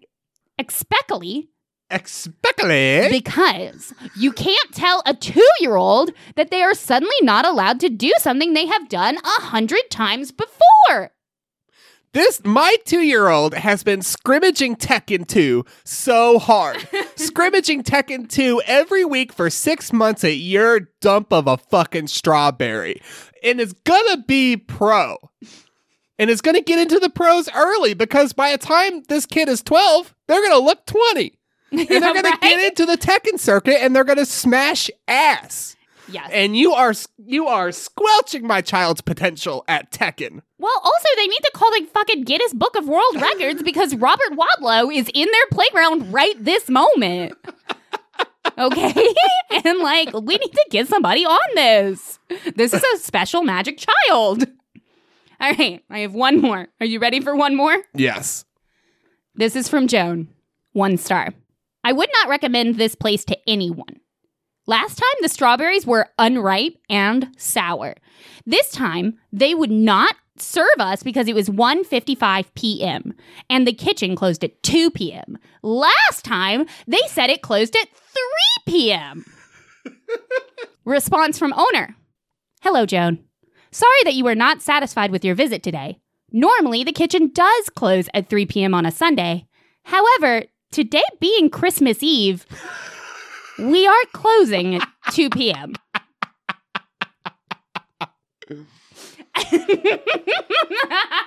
especially 1.95 3.09
because 3.09 3.93
you 4.15 4.31
can't 4.31 4.71
tell 4.73 5.01
a 5.05 5.13
two 5.13 5.47
year 5.59 5.75
old 5.75 6.11
that 6.35 6.51
they 6.51 6.61
are 6.61 6.73
suddenly 6.73 7.15
not 7.21 7.45
allowed 7.45 7.79
to 7.79 7.89
do 7.89 8.11
something 8.17 8.53
they 8.53 8.65
have 8.65 8.89
done 8.89 9.17
a 9.17 9.41
hundred 9.41 9.89
times 9.89 10.31
before. 10.31 11.11
This 12.13 12.41
my 12.45 12.77
two 12.85 13.01
year 13.01 13.27
old 13.27 13.53
has 13.53 13.83
been 13.83 14.01
scrimmaging 14.01 14.77
Tekken 14.77 15.27
2 15.27 15.65
so 15.83 16.39
hard. 16.39 16.87
scrimmaging 17.17 17.83
Tekken 17.83 18.29
2 18.29 18.61
every 18.65 19.03
week 19.03 19.33
for 19.33 19.49
six 19.49 19.91
months 19.91 20.23
at 20.23 20.37
your 20.37 20.91
dump 21.01 21.33
of 21.33 21.47
a 21.47 21.57
fucking 21.57 22.07
strawberry. 22.07 23.01
And 23.43 23.59
is 23.59 23.73
gonna 23.73 24.23
be 24.25 24.55
pro. 24.55 25.17
and 26.17 26.29
is 26.29 26.39
to 26.55 26.61
get 26.61 26.79
into 26.79 26.99
the 26.99 27.09
pros 27.09 27.49
early 27.53 27.93
because 27.93 28.31
by 28.31 28.53
the 28.53 28.57
time 28.59 29.03
this 29.09 29.25
kid 29.25 29.49
is 29.49 29.61
12, 29.61 30.15
they're 30.29 30.39
to 30.51 30.57
look 30.59 30.85
20. 30.85 31.37
And 31.71 31.87
they're 31.87 31.99
going 32.13 32.23
to 32.23 32.37
get 32.41 32.65
into 32.65 32.85
the 32.85 32.97
Tekken 32.97 33.39
circuit 33.39 33.81
and 33.81 33.95
they're 33.95 34.03
going 34.03 34.17
to 34.17 34.25
smash 34.25 34.89
ass. 35.07 35.75
Yes. 36.07 36.29
And 36.31 36.55
you 36.55 36.73
are 36.73 36.93
you 37.17 37.47
are 37.47 37.71
squelching 37.71 38.45
my 38.45 38.61
child's 38.61 39.01
potential 39.01 39.65
at 39.67 39.91
Tekken. 39.91 40.41
well, 40.59 40.81
also 40.83 41.07
they 41.15 41.25
need 41.25 41.41
to 41.43 41.51
call 41.55 41.71
the 41.71 41.87
fucking 41.93 42.23
Guinness 42.25 42.53
Book 42.53 42.75
of 42.75 42.87
World 42.87 43.15
Records 43.15 43.63
because 43.63 43.95
Robert 43.95 44.31
Wadlow 44.33 44.93
is 44.95 45.09
in 45.13 45.27
their 45.31 45.45
playground 45.51 46.13
right 46.13 46.35
this 46.43 46.69
moment. 46.69 47.35
Okay? 48.57 49.13
and 49.65 49.79
like 49.79 50.13
we 50.13 50.37
need 50.37 50.51
to 50.51 50.65
get 50.69 50.87
somebody 50.87 51.25
on 51.25 51.55
this. 51.55 52.19
This 52.55 52.73
is 52.73 52.83
a 52.83 52.97
special 52.99 53.41
magic 53.43 53.79
child. 53.79 54.45
All 55.41 55.51
right, 55.51 55.83
I 55.89 55.99
have 55.99 56.13
one 56.13 56.39
more. 56.39 56.67
Are 56.79 56.85
you 56.85 56.99
ready 56.99 57.19
for 57.19 57.35
one 57.35 57.55
more? 57.55 57.75
Yes. 57.93 58.45
This 59.33 59.55
is 59.55 59.67
from 59.67 59.87
Joan. 59.87 60.29
One 60.71 60.97
star. 60.97 61.33
Not 62.25 62.31
recommend 62.31 62.77
this 62.77 62.95
place 62.95 63.23
to 63.25 63.37
anyone. 63.47 63.99
Last 64.65 64.95
time 64.95 65.17
the 65.21 65.29
strawberries 65.29 65.85
were 65.85 66.09
unripe 66.17 66.75
and 66.89 67.29
sour. 67.37 67.93
This 68.47 68.71
time 68.71 69.19
they 69.31 69.53
would 69.53 69.69
not 69.69 70.15
serve 70.39 70.79
us 70.79 71.03
because 71.03 71.27
it 71.27 71.35
was 71.35 71.49
1:55 71.49 72.47
p.m. 72.55 73.13
and 73.47 73.67
the 73.67 73.73
kitchen 73.73 74.15
closed 74.15 74.43
at 74.43 74.63
2 74.63 74.89
p.m. 74.89 75.37
Last 75.61 76.25
time 76.25 76.65
they 76.87 77.01
said 77.09 77.29
it 77.29 77.43
closed 77.43 77.75
at 77.75 77.89
3 77.89 78.73
p.m. 78.73 79.23
Response 80.83 81.37
from 81.37 81.53
owner. 81.53 81.95
Hello, 82.61 82.87
Joan. 82.87 83.19
Sorry 83.69 84.01
that 84.03 84.15
you 84.15 84.23
were 84.23 84.33
not 84.33 84.63
satisfied 84.63 85.11
with 85.11 85.23
your 85.23 85.35
visit 85.35 85.61
today. 85.61 85.99
Normally, 86.31 86.83
the 86.83 86.91
kitchen 86.91 87.29
does 87.31 87.69
close 87.69 88.09
at 88.15 88.29
3 88.29 88.47
p.m. 88.47 88.73
on 88.73 88.87
a 88.87 88.91
Sunday. 88.91 89.45
However, 89.83 90.45
today 90.71 91.03
being 91.19 91.49
Christmas 91.49 92.01
Eve, 92.01 92.45
we 93.59 93.87
are 93.87 94.03
closing 94.13 94.75
at 94.75 94.87
2 95.11 95.29
p.m. 95.29 95.73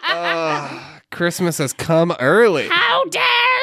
Ugh, 0.09 1.01
Christmas 1.11 1.59
has 1.59 1.73
come 1.73 2.15
early. 2.21 2.69
How 2.69 3.05
dare 3.07 3.23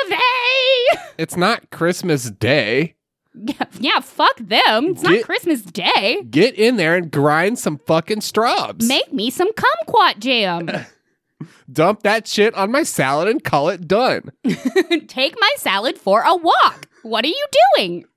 they? 0.10 1.00
It's 1.18 1.38
not 1.38 1.70
Christmas 1.72 2.30
Day. 2.32 2.96
Yeah, 3.34 3.66
yeah, 3.80 4.00
fuck 4.00 4.38
them. 4.38 4.86
It's 4.88 5.04
not 5.04 5.24
Christmas 5.24 5.62
Day. 5.62 6.22
Get 6.30 6.56
in 6.56 6.78
there 6.78 6.96
and 6.96 7.12
grind 7.12 7.60
some 7.60 7.80
fucking 7.86 8.22
straws. 8.22 8.76
Make 8.88 9.12
me 9.12 9.30
some 9.30 9.50
kumquat 9.54 10.20
jam. 10.20 10.70
Dump 11.71 12.04
that 12.04 12.28
shit 12.28 12.54
on 12.56 12.71
my 12.71 12.84
salad 12.84 13.28
and 13.28 13.43
call 13.43 13.69
it 13.69 13.88
done. 13.88 14.32
Take 15.08 15.36
my 15.39 15.51
salad 15.58 15.97
for 15.97 16.21
a 16.21 16.36
walk. 16.36 16.88
What 17.04 17.25
are 17.25 17.30
you 17.30 17.45
doing? 17.78 18.06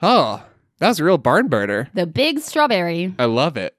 Oh, 0.00 0.44
that 0.78 0.88
was 0.88 1.00
a 1.00 1.04
real 1.04 1.18
barn 1.18 1.48
burner. 1.48 1.90
The 1.92 2.06
big 2.06 2.38
strawberry. 2.38 3.14
I 3.18 3.24
love 3.24 3.56
it. 3.56 3.76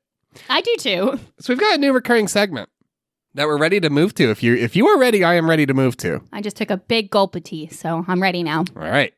I 0.49 0.61
do 0.61 0.75
too. 0.77 1.19
So 1.39 1.53
we've 1.53 1.59
got 1.59 1.75
a 1.75 1.77
new 1.79 1.93
recurring 1.93 2.27
segment 2.27 2.69
that 3.35 3.47
we're 3.47 3.57
ready 3.57 3.79
to 3.79 3.89
move 3.89 4.13
to. 4.15 4.29
If 4.29 4.43
you 4.43 4.53
if 4.55 4.75
you 4.75 4.85
are 4.87 4.99
ready, 4.99 5.23
I 5.23 5.35
am 5.35 5.49
ready 5.49 5.65
to 5.65 5.73
move 5.73 5.95
to. 5.97 6.21
I 6.33 6.41
just 6.41 6.57
took 6.57 6.69
a 6.69 6.77
big 6.77 7.09
gulp 7.09 7.35
of 7.35 7.43
tea, 7.43 7.67
so 7.67 8.03
I'm 8.07 8.21
ready 8.21 8.43
now. 8.43 8.59
All 8.75 8.81
right. 8.81 9.13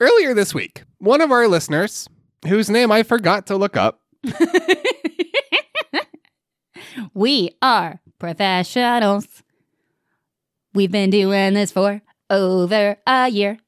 Earlier 0.00 0.32
this 0.34 0.54
week, 0.54 0.84
one 0.98 1.20
of 1.20 1.30
our 1.32 1.48
listeners, 1.48 2.08
whose 2.46 2.70
name 2.70 2.90
I 2.92 3.02
forgot 3.02 3.46
to 3.48 3.56
look 3.56 3.76
up, 3.76 4.00
we 7.14 7.50
are 7.60 8.00
professionals. 8.18 9.42
We've 10.74 10.90
been 10.90 11.10
doing 11.10 11.54
this 11.54 11.72
for 11.72 12.00
over 12.30 12.96
a 13.06 13.28
year, 13.28 13.58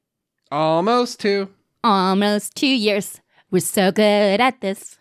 almost 0.51 1.19
two. 1.19 1.49
almost 1.83 2.55
two 2.55 2.67
years. 2.67 3.21
We're 3.51 3.59
so 3.59 3.91
good 3.91 4.41
at 4.41 4.61
this. 4.61 4.97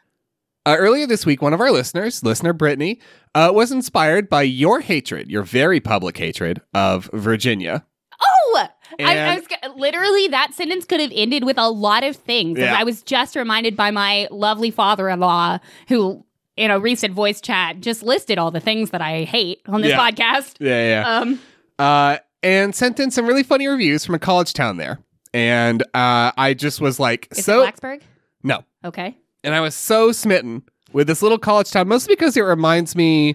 Uh, 0.66 0.76
earlier 0.78 1.06
this 1.06 1.26
week, 1.26 1.42
one 1.42 1.52
of 1.52 1.60
our 1.60 1.70
listeners, 1.70 2.22
listener 2.22 2.52
Brittany, 2.52 3.00
uh, 3.34 3.50
was 3.54 3.72
inspired 3.72 4.28
by 4.28 4.42
your 4.42 4.80
hatred, 4.80 5.30
your 5.30 5.42
very 5.42 5.80
public 5.80 6.16
hatred 6.16 6.60
of 6.72 7.10
Virginia. 7.12 7.84
Oh, 8.22 8.66
I, 9.00 9.18
I 9.18 9.37
was 9.37 9.46
literally 9.76 10.28
that 10.28 10.54
sentence 10.54 10.84
could 10.84 11.00
have 11.00 11.12
ended 11.14 11.44
with 11.44 11.58
a 11.58 11.68
lot 11.68 12.04
of 12.04 12.16
things. 12.16 12.58
Yeah. 12.58 12.76
I 12.78 12.84
was 12.84 13.02
just 13.02 13.34
reminded 13.34 13.76
by 13.76 13.90
my 13.90 14.28
lovely 14.30 14.70
father-in-law 14.70 15.58
who. 15.88 16.24
In 16.56 16.70
a 16.70 16.78
recent 16.78 17.14
voice 17.14 17.40
chat, 17.40 17.80
just 17.80 18.02
listed 18.02 18.38
all 18.38 18.50
the 18.52 18.60
things 18.60 18.90
that 18.90 19.02
I 19.02 19.24
hate 19.24 19.60
on 19.66 19.80
this 19.80 19.90
Yeah. 19.90 20.10
podcast. 20.10 20.54
Yeah, 20.60 21.02
yeah. 21.02 21.18
Um, 21.18 21.40
uh, 21.78 22.18
and 22.44 22.74
sent 22.74 23.00
in 23.00 23.10
some 23.10 23.26
really 23.26 23.42
funny 23.42 23.66
reviews 23.66 24.04
from 24.04 24.14
a 24.14 24.18
college 24.20 24.52
town 24.52 24.76
there. 24.76 24.98
And 25.32 25.82
uh, 25.94 26.30
I 26.36 26.54
just 26.56 26.80
was 26.80 27.00
like, 27.00 27.26
is 27.32 27.44
so 27.44 27.62
it 27.62 27.74
Blacksburg? 27.74 28.02
no. 28.44 28.62
Okay. 28.84 29.16
And 29.42 29.52
I 29.54 29.60
was 29.60 29.74
so 29.74 30.12
smitten 30.12 30.62
with 30.92 31.08
this 31.08 31.22
little 31.22 31.38
college 31.38 31.70
town, 31.72 31.88
mostly 31.88 32.14
because 32.14 32.36
it 32.36 32.42
reminds 32.42 32.94
me, 32.94 33.34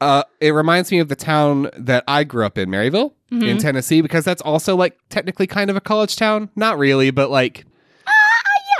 uh, 0.00 0.22
it 0.40 0.50
reminds 0.52 0.92
me 0.92 1.00
of 1.00 1.08
the 1.08 1.16
town 1.16 1.68
that 1.76 2.04
I 2.06 2.22
grew 2.22 2.46
up 2.46 2.56
in, 2.58 2.68
Maryville, 2.70 3.12
in 3.32 3.40
Mhm. 3.40 3.60
Tennessee, 3.60 4.02
because 4.02 4.24
that's 4.24 4.42
also 4.42 4.76
like 4.76 4.96
technically 5.10 5.48
kind 5.48 5.68
of 5.68 5.74
a 5.76 5.80
college 5.80 6.14
town. 6.14 6.48
Not 6.54 6.78
really, 6.78 7.10
but 7.10 7.28
like 7.28 7.64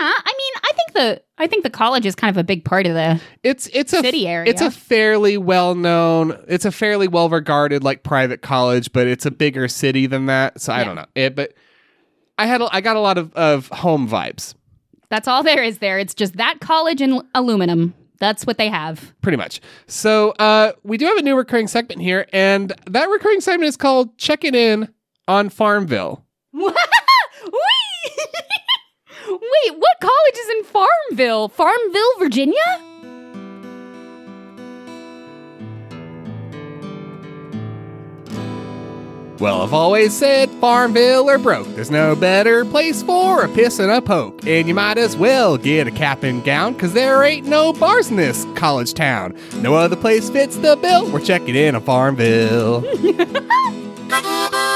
Yeah, 0.00 0.10
I 0.24 0.32
mean, 0.36 0.52
I 0.62 0.72
think 0.76 0.92
the 0.94 1.22
I 1.42 1.46
think 1.48 1.62
the 1.64 1.70
college 1.70 2.06
is 2.06 2.14
kind 2.14 2.30
of 2.30 2.38
a 2.38 2.44
big 2.44 2.64
part 2.64 2.86
of 2.86 2.94
the 2.94 3.20
it's 3.42 3.68
it's 3.72 3.92
a 3.92 4.00
city 4.00 4.26
area. 4.28 4.50
It's 4.50 4.62
a 4.62 4.70
fairly 4.70 5.36
well 5.36 5.74
known, 5.74 6.38
it's 6.48 6.64
a 6.64 6.72
fairly 6.72 7.08
well 7.08 7.28
regarded 7.28 7.82
like 7.84 8.02
private 8.02 8.42
college, 8.42 8.92
but 8.92 9.06
it's 9.06 9.26
a 9.26 9.30
bigger 9.30 9.68
city 9.68 10.06
than 10.06 10.26
that. 10.26 10.60
So 10.60 10.72
I 10.72 10.78
Yeah. 10.80 10.84
don't 10.84 10.96
know. 10.96 11.06
It, 11.14 11.34
but 11.36 11.54
I 12.38 12.46
had 12.46 12.60
a, 12.62 12.68
I 12.74 12.80
got 12.80 12.96
a 12.96 13.00
lot 13.00 13.18
of, 13.18 13.32
of 13.34 13.68
home 13.68 14.08
vibes, 14.08 14.54
That's 15.10 15.28
all 15.28 15.42
there 15.42 15.62
is 15.62 15.78
there. 15.78 15.98
It's 15.98 16.14
just 16.14 16.36
that 16.36 16.60
college 16.60 17.00
and 17.02 17.22
aluminum. 17.34 17.92
That's 18.18 18.46
what 18.46 18.56
they 18.56 18.68
have. 18.68 19.12
pretty 19.20 19.36
much. 19.36 19.60
So 19.88 20.30
uh, 20.38 20.72
we 20.84 20.96
do 20.96 21.06
have 21.06 21.16
a 21.18 21.22
new 21.22 21.34
recurring 21.36 21.66
segment 21.66 22.00
here, 22.00 22.26
and 22.32 22.72
that 22.86 23.06
recurring 23.10 23.40
segment 23.40 23.68
is 23.68 23.76
called 23.76 24.16
"Checking 24.16 24.54
In 24.54 24.88
on 25.26 25.48
Farmville." 25.48 26.24
Wait, 26.52 26.74
Wait, 29.40 29.78
what 29.78 29.96
college 30.00 30.36
is 30.36 30.48
in 30.50 30.64
Farmville? 30.64 31.48
Farmville, 31.48 32.18
Virginia? 32.18 32.54
Well, 39.38 39.62
I've 39.62 39.74
always 39.74 40.16
said 40.16 40.50
Farmville 40.60 41.28
or 41.28 41.36
broke. 41.36 41.66
There's 41.74 41.90
no 41.90 42.14
better 42.14 42.64
place 42.64 43.02
for 43.02 43.42
a 43.42 43.48
piss 43.48 43.80
and 43.80 43.90
a 43.90 44.00
poke. 44.00 44.46
And 44.46 44.68
you 44.68 44.74
might 44.74 44.98
as 44.98 45.16
well 45.16 45.58
get 45.58 45.88
a 45.88 45.90
cap 45.90 46.22
and 46.22 46.44
gown, 46.44 46.76
cause 46.76 46.92
there 46.92 47.24
ain't 47.24 47.48
no 47.48 47.72
bars 47.72 48.08
in 48.08 48.16
this 48.16 48.46
college 48.54 48.94
town. 48.94 49.36
No 49.56 49.74
other 49.74 49.96
place 49.96 50.30
fits 50.30 50.56
the 50.58 50.76
bill. 50.76 51.10
We're 51.10 51.24
checking 51.24 51.56
in 51.56 51.74
on 51.74 51.82
Farmville. 51.82 52.84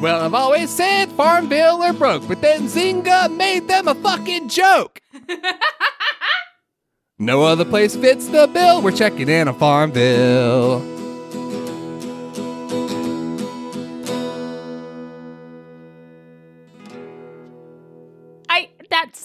Well, 0.00 0.22
I've 0.22 0.34
always 0.34 0.70
said 0.70 1.12
Farmville 1.12 1.82
are 1.82 1.92
broke, 1.92 2.26
but 2.26 2.40
then 2.40 2.62
Zynga 2.62 3.36
made 3.36 3.68
them 3.68 3.86
a 3.86 3.94
fucking 3.94 4.48
joke. 4.48 5.00
no 7.18 7.42
other 7.42 7.66
place 7.66 7.94
fits 7.94 8.26
the 8.26 8.48
bill. 8.48 8.80
We're 8.82 8.92
checking 8.92 9.28
in 9.28 9.46
on 9.46 9.58
Farmville. 9.58 10.99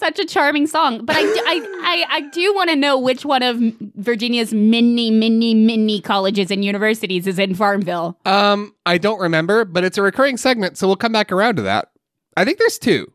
Such 0.05 0.19
a 0.19 0.25
charming 0.25 0.67
song, 0.67 1.03
but 1.03 1.15
I 1.15 1.23
do, 1.23 1.41
I, 1.47 1.67
I, 1.81 2.15
I 2.17 2.21
do 2.29 2.53
want 2.53 2.69
to 2.69 2.75
know 2.75 2.99
which 2.99 3.25
one 3.25 3.41
of 3.41 3.57
Virginia's 3.95 4.53
many, 4.53 5.09
many, 5.09 5.55
many 5.55 5.99
colleges 5.99 6.51
and 6.51 6.63
universities 6.63 7.25
is 7.25 7.39
in 7.39 7.55
Farmville. 7.55 8.15
Um, 8.23 8.75
I 8.85 8.99
don't 8.99 9.19
remember, 9.19 9.65
but 9.65 9.83
it's 9.83 9.97
a 9.97 10.03
recurring 10.03 10.37
segment, 10.37 10.77
so 10.77 10.85
we'll 10.85 10.95
come 10.95 11.11
back 11.11 11.31
around 11.31 11.55
to 11.55 11.63
that. 11.63 11.89
I 12.37 12.45
think 12.45 12.59
there's 12.59 12.77
two. 12.77 13.11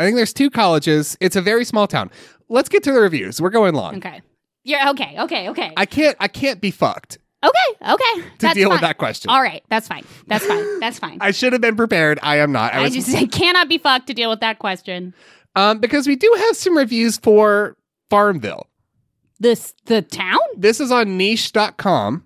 I 0.00 0.04
think 0.04 0.16
there's 0.16 0.32
two 0.32 0.50
colleges. 0.50 1.16
It's 1.20 1.36
a 1.36 1.42
very 1.42 1.64
small 1.64 1.86
town. 1.86 2.10
Let's 2.48 2.68
get 2.68 2.82
to 2.84 2.92
the 2.92 3.00
reviews. 3.00 3.40
We're 3.40 3.50
going 3.50 3.74
long. 3.74 3.96
Okay. 3.98 4.20
Yeah. 4.64 4.90
Okay. 4.90 5.16
Okay. 5.20 5.48
Okay. 5.50 5.72
I 5.76 5.86
can't. 5.86 6.16
I 6.18 6.26
can't 6.26 6.60
be 6.60 6.72
fucked 6.72 7.18
okay. 7.42 7.92
Okay. 7.92 8.22
to 8.22 8.38
That's 8.38 8.54
deal 8.54 8.70
with 8.70 8.80
that 8.80 8.98
question. 8.98 9.30
All 9.30 9.40
right. 9.40 9.62
That's 9.68 9.88
fine. 9.88 10.04
That's 10.26 10.44
fine. 10.46 10.80
That's 10.80 10.98
fine. 10.98 11.18
I 11.20 11.30
should 11.30 11.52
have 11.52 11.62
been 11.62 11.76
prepared. 11.76 12.18
I 12.22 12.36
am 12.36 12.52
not. 12.52 12.74
I 12.74 12.78
I 12.78 12.82
was 12.82 12.94
just 12.94 13.14
I 13.14 13.26
cannot 13.26 13.68
be 13.68 13.78
fucked 13.78 14.06
to 14.08 14.14
deal 14.14 14.30
with 14.30 14.40
that 14.40 14.58
question. 14.58 15.14
Um, 15.56 15.78
because 15.78 16.06
we 16.06 16.16
do 16.16 16.32
have 16.46 16.56
some 16.56 16.76
reviews 16.76 17.16
for 17.18 17.76
Farmville. 18.10 18.66
This 19.40 19.74
the 19.86 20.02
town? 20.02 20.38
This 20.56 20.80
is 20.80 20.90
on 20.92 21.16
niche.com. 21.16 22.24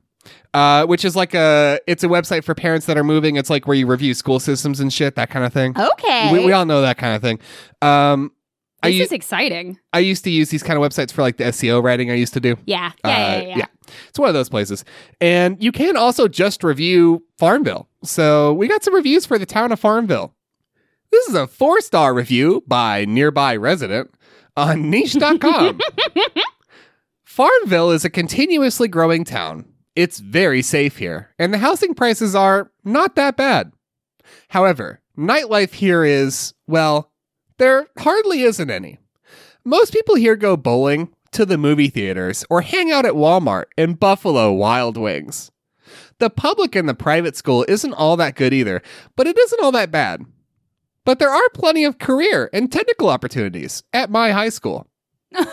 Uh, 0.54 0.86
which 0.86 1.04
is 1.04 1.14
like 1.14 1.34
a 1.34 1.78
it's 1.86 2.02
a 2.02 2.06
website 2.08 2.42
for 2.42 2.54
parents 2.54 2.86
that 2.86 2.96
are 2.96 3.04
moving. 3.04 3.36
It's 3.36 3.50
like 3.50 3.66
where 3.66 3.76
you 3.76 3.86
review 3.86 4.14
school 4.14 4.40
systems 4.40 4.80
and 4.80 4.90
shit, 4.90 5.14
that 5.16 5.28
kind 5.28 5.44
of 5.44 5.52
thing. 5.52 5.78
Okay. 5.78 6.32
We, 6.32 6.46
we 6.46 6.52
all 6.52 6.64
know 6.64 6.80
that 6.80 6.96
kind 6.96 7.14
of 7.14 7.20
thing. 7.20 7.38
Um, 7.82 8.32
I, 8.82 8.88
this 8.88 8.96
u- 8.96 9.02
is 9.04 9.12
exciting. 9.12 9.78
I 9.92 9.98
used 9.98 10.24
to 10.24 10.30
use 10.30 10.48
these 10.48 10.62
kind 10.62 10.82
of 10.82 10.82
websites 10.90 11.12
for 11.12 11.20
like 11.20 11.36
the 11.36 11.44
SEO 11.44 11.82
writing 11.82 12.10
I 12.10 12.14
used 12.14 12.32
to 12.34 12.40
do. 12.40 12.56
Yeah. 12.64 12.92
Yeah, 13.04 13.10
Uh, 13.10 13.10
yeah, 13.10 13.40
yeah, 13.40 13.56
yeah. 13.58 13.66
It's 14.08 14.18
one 14.18 14.28
of 14.28 14.34
those 14.34 14.48
places. 14.48 14.82
And 15.20 15.62
you 15.62 15.72
can 15.72 15.94
also 15.96 16.26
just 16.26 16.64
review 16.64 17.22
Farmville. 17.38 17.86
So 18.02 18.54
we 18.54 18.66
got 18.66 18.82
some 18.82 18.94
reviews 18.94 19.26
for 19.26 19.38
the 19.38 19.46
town 19.46 19.72
of 19.72 19.80
Farmville. 19.80 20.34
This 21.16 21.28
is 21.28 21.34
a 21.34 21.46
four 21.46 21.80
star 21.80 22.12
review 22.12 22.62
by 22.66 23.06
nearby 23.06 23.56
resident 23.56 24.14
on 24.54 24.90
niche.com. 24.90 25.80
Farmville 27.24 27.90
is 27.90 28.04
a 28.04 28.10
continuously 28.10 28.86
growing 28.86 29.24
town. 29.24 29.64
It's 29.94 30.18
very 30.18 30.60
safe 30.60 30.98
here, 30.98 31.30
and 31.38 31.54
the 31.54 31.58
housing 31.58 31.94
prices 31.94 32.34
are 32.34 32.70
not 32.84 33.14
that 33.14 33.34
bad. 33.34 33.72
However, 34.48 35.00
nightlife 35.16 35.72
here 35.72 36.04
is, 36.04 36.52
well, 36.66 37.10
there 37.56 37.86
hardly 37.98 38.42
isn't 38.42 38.70
any. 38.70 38.98
Most 39.64 39.94
people 39.94 40.16
here 40.16 40.36
go 40.36 40.54
bowling, 40.54 41.14
to 41.32 41.46
the 41.46 41.56
movie 41.56 41.88
theaters, 41.88 42.44
or 42.50 42.60
hang 42.60 42.92
out 42.92 43.06
at 43.06 43.14
Walmart 43.14 43.64
and 43.78 43.98
Buffalo 43.98 44.52
Wild 44.52 44.98
Wings. 44.98 45.50
The 46.18 46.28
public 46.28 46.76
and 46.76 46.86
the 46.86 46.94
private 46.94 47.36
school 47.36 47.64
isn't 47.68 47.94
all 47.94 48.18
that 48.18 48.34
good 48.34 48.52
either, 48.52 48.82
but 49.16 49.26
it 49.26 49.38
isn't 49.38 49.62
all 49.62 49.72
that 49.72 49.90
bad. 49.90 50.26
But 51.06 51.18
there 51.18 51.30
are 51.30 51.48
plenty 51.54 51.84
of 51.84 51.98
career 51.98 52.50
and 52.52 52.70
technical 52.70 53.08
opportunities 53.08 53.82
at 53.94 54.10
my 54.10 54.32
high 54.32 54.50
school. 54.50 54.86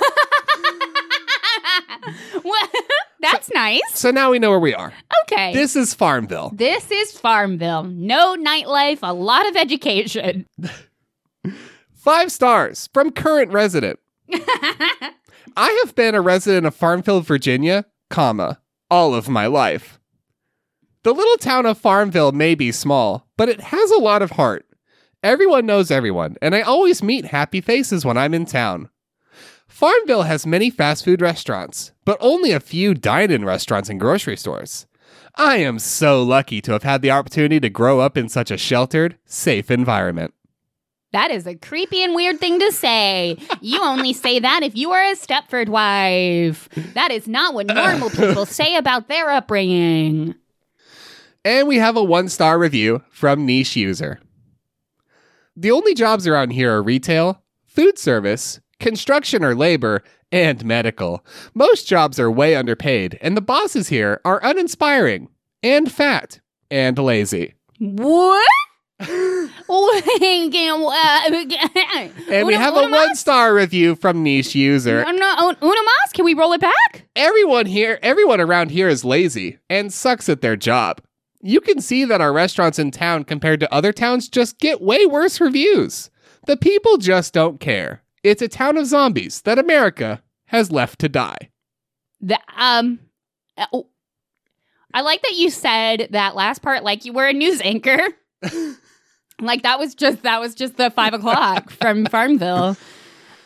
Well, 2.43 2.67
That's 3.21 3.49
nice. 3.53 3.81
So 3.93 4.11
now 4.11 4.31
we 4.31 4.39
know 4.39 4.49
where 4.49 4.59
we 4.59 4.73
are. 4.73 4.91
Okay. 5.23 5.53
This 5.53 5.75
is 5.75 5.93
Farmville. 5.93 6.51
This 6.53 6.91
is 6.91 7.17
Farmville. 7.17 7.83
No 7.83 8.35
nightlife, 8.35 8.99
a 9.01 9.13
lot 9.13 9.47
of 9.47 9.55
education. 9.55 10.45
Five 11.93 12.31
stars 12.31 12.89
from 12.93 13.11
current 13.11 13.53
resident. 13.53 13.99
I 15.55 15.83
have 15.85 15.95
been 15.95 16.15
a 16.15 16.21
resident 16.21 16.65
of 16.65 16.75
Farmville, 16.75 17.21
Virginia, 17.21 17.85
comma, 18.09 18.59
all 18.91 19.15
of 19.15 19.29
my 19.29 19.47
life. 19.47 19.99
The 21.03 21.13
little 21.13 21.37
town 21.37 21.65
of 21.65 21.77
Farmville 21.77 22.33
may 22.33 22.55
be 22.55 22.73
small, 22.73 23.29
but 23.37 23.47
it 23.47 23.61
has 23.61 23.89
a 23.91 23.99
lot 23.99 24.21
of 24.21 24.31
heart. 24.31 24.65
Everyone 25.23 25.65
knows 25.65 25.89
everyone, 25.89 26.35
and 26.41 26.53
I 26.53 26.61
always 26.61 27.01
meet 27.01 27.23
happy 27.23 27.61
faces 27.61 28.03
when 28.03 28.17
I'm 28.17 28.33
in 28.33 28.45
town. 28.45 28.89
Farmville 29.69 30.23
has 30.23 30.45
many 30.45 30.69
fast 30.69 31.05
food 31.05 31.21
restaurants, 31.21 31.93
but 32.03 32.17
only 32.19 32.51
a 32.51 32.59
few 32.59 32.93
dine 32.93 33.31
in 33.31 33.45
restaurants 33.45 33.89
and 33.89 34.01
grocery 34.01 34.35
stores. 34.35 34.85
I 35.35 35.57
am 35.57 35.79
so 35.79 36.21
lucky 36.21 36.59
to 36.63 36.73
have 36.73 36.83
had 36.83 37.01
the 37.01 37.11
opportunity 37.11 37.61
to 37.61 37.69
grow 37.69 38.01
up 38.01 38.17
in 38.17 38.27
such 38.27 38.51
a 38.51 38.57
sheltered, 38.57 39.17
safe 39.25 39.71
environment. 39.71 40.33
That 41.13 41.31
is 41.31 41.47
a 41.47 41.55
creepy 41.55 42.03
and 42.03 42.13
weird 42.15 42.41
thing 42.41 42.59
to 42.59 42.71
say. 42.73 43.37
You 43.61 43.81
only 43.81 44.11
say 44.11 44.39
that 44.39 44.61
if 44.61 44.75
you 44.75 44.91
are 44.91 45.03
a 45.03 45.15
Stepford 45.15 45.69
wife. 45.69 46.67
That 46.95 47.11
is 47.11 47.29
not 47.29 47.53
what 47.53 47.67
normal 47.67 48.09
people 48.09 48.45
say 48.45 48.75
about 48.75 49.07
their 49.07 49.29
upbringing. 49.29 50.35
And 51.45 51.67
we 51.67 51.77
have 51.77 51.95
a 51.95 52.03
one 52.03 52.27
star 52.27 52.59
review 52.59 53.03
from 53.09 53.45
Niche 53.45 53.77
User. 53.77 54.19
The 55.55 55.71
only 55.71 55.93
jobs 55.93 56.25
around 56.25 56.51
here 56.51 56.71
are 56.73 56.81
retail, 56.81 57.43
food 57.65 57.99
service, 57.99 58.59
construction 58.79 59.43
or 59.43 59.53
labor, 59.53 60.03
and 60.31 60.65
medical. 60.65 61.23
Most 61.53 61.87
jobs 61.87 62.19
are 62.19 62.31
way 62.31 62.55
underpaid, 62.55 63.19
and 63.21 63.37
the 63.37 63.41
bosses 63.41 63.87
here 63.89 64.19
are 64.25 64.39
uninspiring, 64.43 65.29
and 65.61 65.91
fat, 65.91 66.39
and 66.71 66.97
lazy. 66.97 67.53
What? 67.79 68.49
Uh, 69.69 70.01
and 72.29 72.45
we 72.47 72.53
have 72.53 72.75
a 72.75 72.87
one 72.89 73.15
star 73.15 73.53
review 73.53 73.95
from 73.95 74.21
Niche 74.21 74.55
User. 74.55 75.03
Una 75.07 75.35
Mas, 75.61 76.11
can 76.13 76.25
we 76.25 76.33
roll 76.33 76.53
it 76.53 76.61
back? 76.61 77.07
Everyone 77.15 77.65
here, 77.65 77.97
everyone 78.01 78.39
around 78.39 78.71
here 78.71 78.87
is 78.87 79.03
lazy 79.03 79.57
and 79.69 79.91
sucks 79.91 80.29
at 80.29 80.41
their 80.41 80.55
job. 80.55 81.01
You 81.45 81.59
can 81.59 81.81
see 81.81 82.05
that 82.05 82.21
our 82.21 82.31
restaurants 82.31 82.79
in 82.79 82.89
town 82.89 83.25
compared 83.25 83.59
to 83.59 83.73
other 83.73 83.91
towns 83.91 84.29
just 84.29 84.59
get 84.59 84.81
way 84.81 85.05
worse 85.05 85.41
reviews. 85.41 86.09
The 86.47 86.55
people 86.55 86.95
just 86.97 87.33
don't 87.33 87.59
care. 87.59 88.01
It's 88.23 88.41
a 88.41 88.47
town 88.47 88.77
of 88.77 88.85
zombies 88.85 89.41
that 89.41 89.59
America 89.59 90.23
has 90.45 90.71
left 90.71 90.99
to 90.99 91.09
die. 91.09 91.49
The, 92.21 92.39
um, 92.55 92.99
uh, 93.57 93.65
oh. 93.73 93.89
I 94.93 95.01
like 95.01 95.21
that 95.23 95.33
you 95.35 95.49
said 95.49 96.07
that 96.11 96.33
last 96.35 96.61
part 96.61 96.83
like 96.83 97.03
you 97.03 97.11
were 97.11 97.27
a 97.27 97.33
news 97.33 97.59
anchor. 97.59 97.99
like 99.41 99.63
that 99.63 99.79
was 99.79 99.95
just 99.95 100.21
that 100.21 100.39
was 100.39 100.55
just 100.55 100.77
the 100.77 100.91
five 100.91 101.13
o'clock 101.13 101.69
from 101.81 102.05
Farmville. 102.05 102.77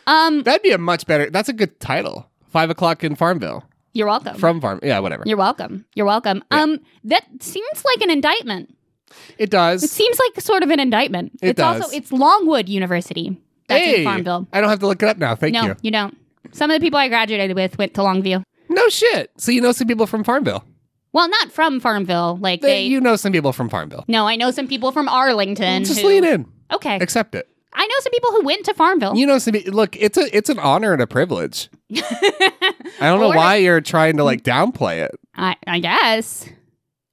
Um, 0.06 0.44
That'd 0.44 0.62
be 0.62 0.70
a 0.70 0.78
much 0.78 1.04
better. 1.06 1.30
That's 1.30 1.48
a 1.48 1.52
good 1.52 1.80
title. 1.80 2.30
Five 2.50 2.70
o'clock 2.70 3.02
in 3.02 3.16
Farmville. 3.16 3.64
You're 3.92 4.06
welcome. 4.06 4.36
From 4.38 4.60
Farm. 4.60 4.80
Yeah, 4.82 4.98
whatever. 5.00 5.22
You're 5.26 5.36
welcome. 5.38 5.84
You're 5.94 6.06
welcome. 6.06 6.42
Yeah. 6.52 6.62
Um, 6.62 6.80
that 7.04 7.24
seems 7.40 7.84
like 7.84 8.02
an 8.02 8.10
indictment. 8.10 8.74
It 9.38 9.50
does. 9.50 9.82
It 9.82 9.90
seems 9.90 10.18
like 10.18 10.40
sort 10.42 10.62
of 10.62 10.70
an 10.70 10.80
indictment. 10.80 11.32
It 11.42 11.50
it's 11.50 11.56
does. 11.56 11.82
also 11.82 11.96
it's 11.96 12.12
Longwood 12.12 12.68
University. 12.68 13.40
That's 13.68 13.84
hey, 13.84 13.98
in 13.98 14.04
Farmville. 14.04 14.46
I 14.52 14.60
don't 14.60 14.70
have 14.70 14.80
to 14.80 14.86
look 14.86 15.02
it 15.02 15.08
up 15.08 15.18
now. 15.18 15.34
Thank 15.34 15.54
no, 15.54 15.64
you. 15.66 15.76
you 15.82 15.90
don't. 15.90 16.16
Some 16.52 16.70
of 16.70 16.80
the 16.80 16.84
people 16.84 16.98
I 16.98 17.08
graduated 17.08 17.54
with 17.54 17.76
went 17.78 17.94
to 17.94 18.00
Longview. 18.02 18.42
No 18.68 18.88
shit. 18.88 19.30
So 19.38 19.50
you 19.52 19.60
know 19.60 19.72
some 19.72 19.86
people 19.88 20.06
from 20.06 20.24
Farmville. 20.24 20.64
Well, 21.12 21.28
not 21.28 21.50
from 21.52 21.80
Farmville. 21.80 22.38
Like 22.40 22.60
They, 22.60 22.68
they. 22.68 22.82
you 22.84 23.00
know 23.00 23.16
some 23.16 23.32
people 23.32 23.52
from 23.52 23.68
Farmville. 23.68 24.04
no, 24.08 24.26
I 24.26 24.36
know 24.36 24.50
some 24.50 24.68
people 24.68 24.92
from 24.92 25.08
Arlington. 25.08 25.84
Just 25.84 26.00
who- 26.00 26.08
lean 26.08 26.24
in. 26.24 26.46
Okay, 26.70 26.96
Accept 26.96 27.34
it. 27.34 27.48
I 27.80 27.86
know 27.86 27.94
some 28.00 28.10
people 28.10 28.30
who 28.32 28.44
went 28.44 28.64
to 28.66 28.74
Farmville. 28.74 29.14
You 29.16 29.24
know, 29.26 29.38
some, 29.38 29.54
look, 29.66 29.94
it's 29.96 30.18
a 30.18 30.36
it's 30.36 30.50
an 30.50 30.58
honor 30.58 30.92
and 30.92 31.00
a 31.00 31.06
privilege. 31.06 31.68
I 31.96 32.82
don't 33.00 33.20
know 33.20 33.32
Or- 33.32 33.36
why 33.36 33.56
you're 33.56 33.80
trying 33.80 34.16
to 34.16 34.24
like 34.24 34.42
downplay 34.42 34.98
it. 35.04 35.12
I, 35.34 35.56
I 35.66 35.78
guess. 35.78 36.48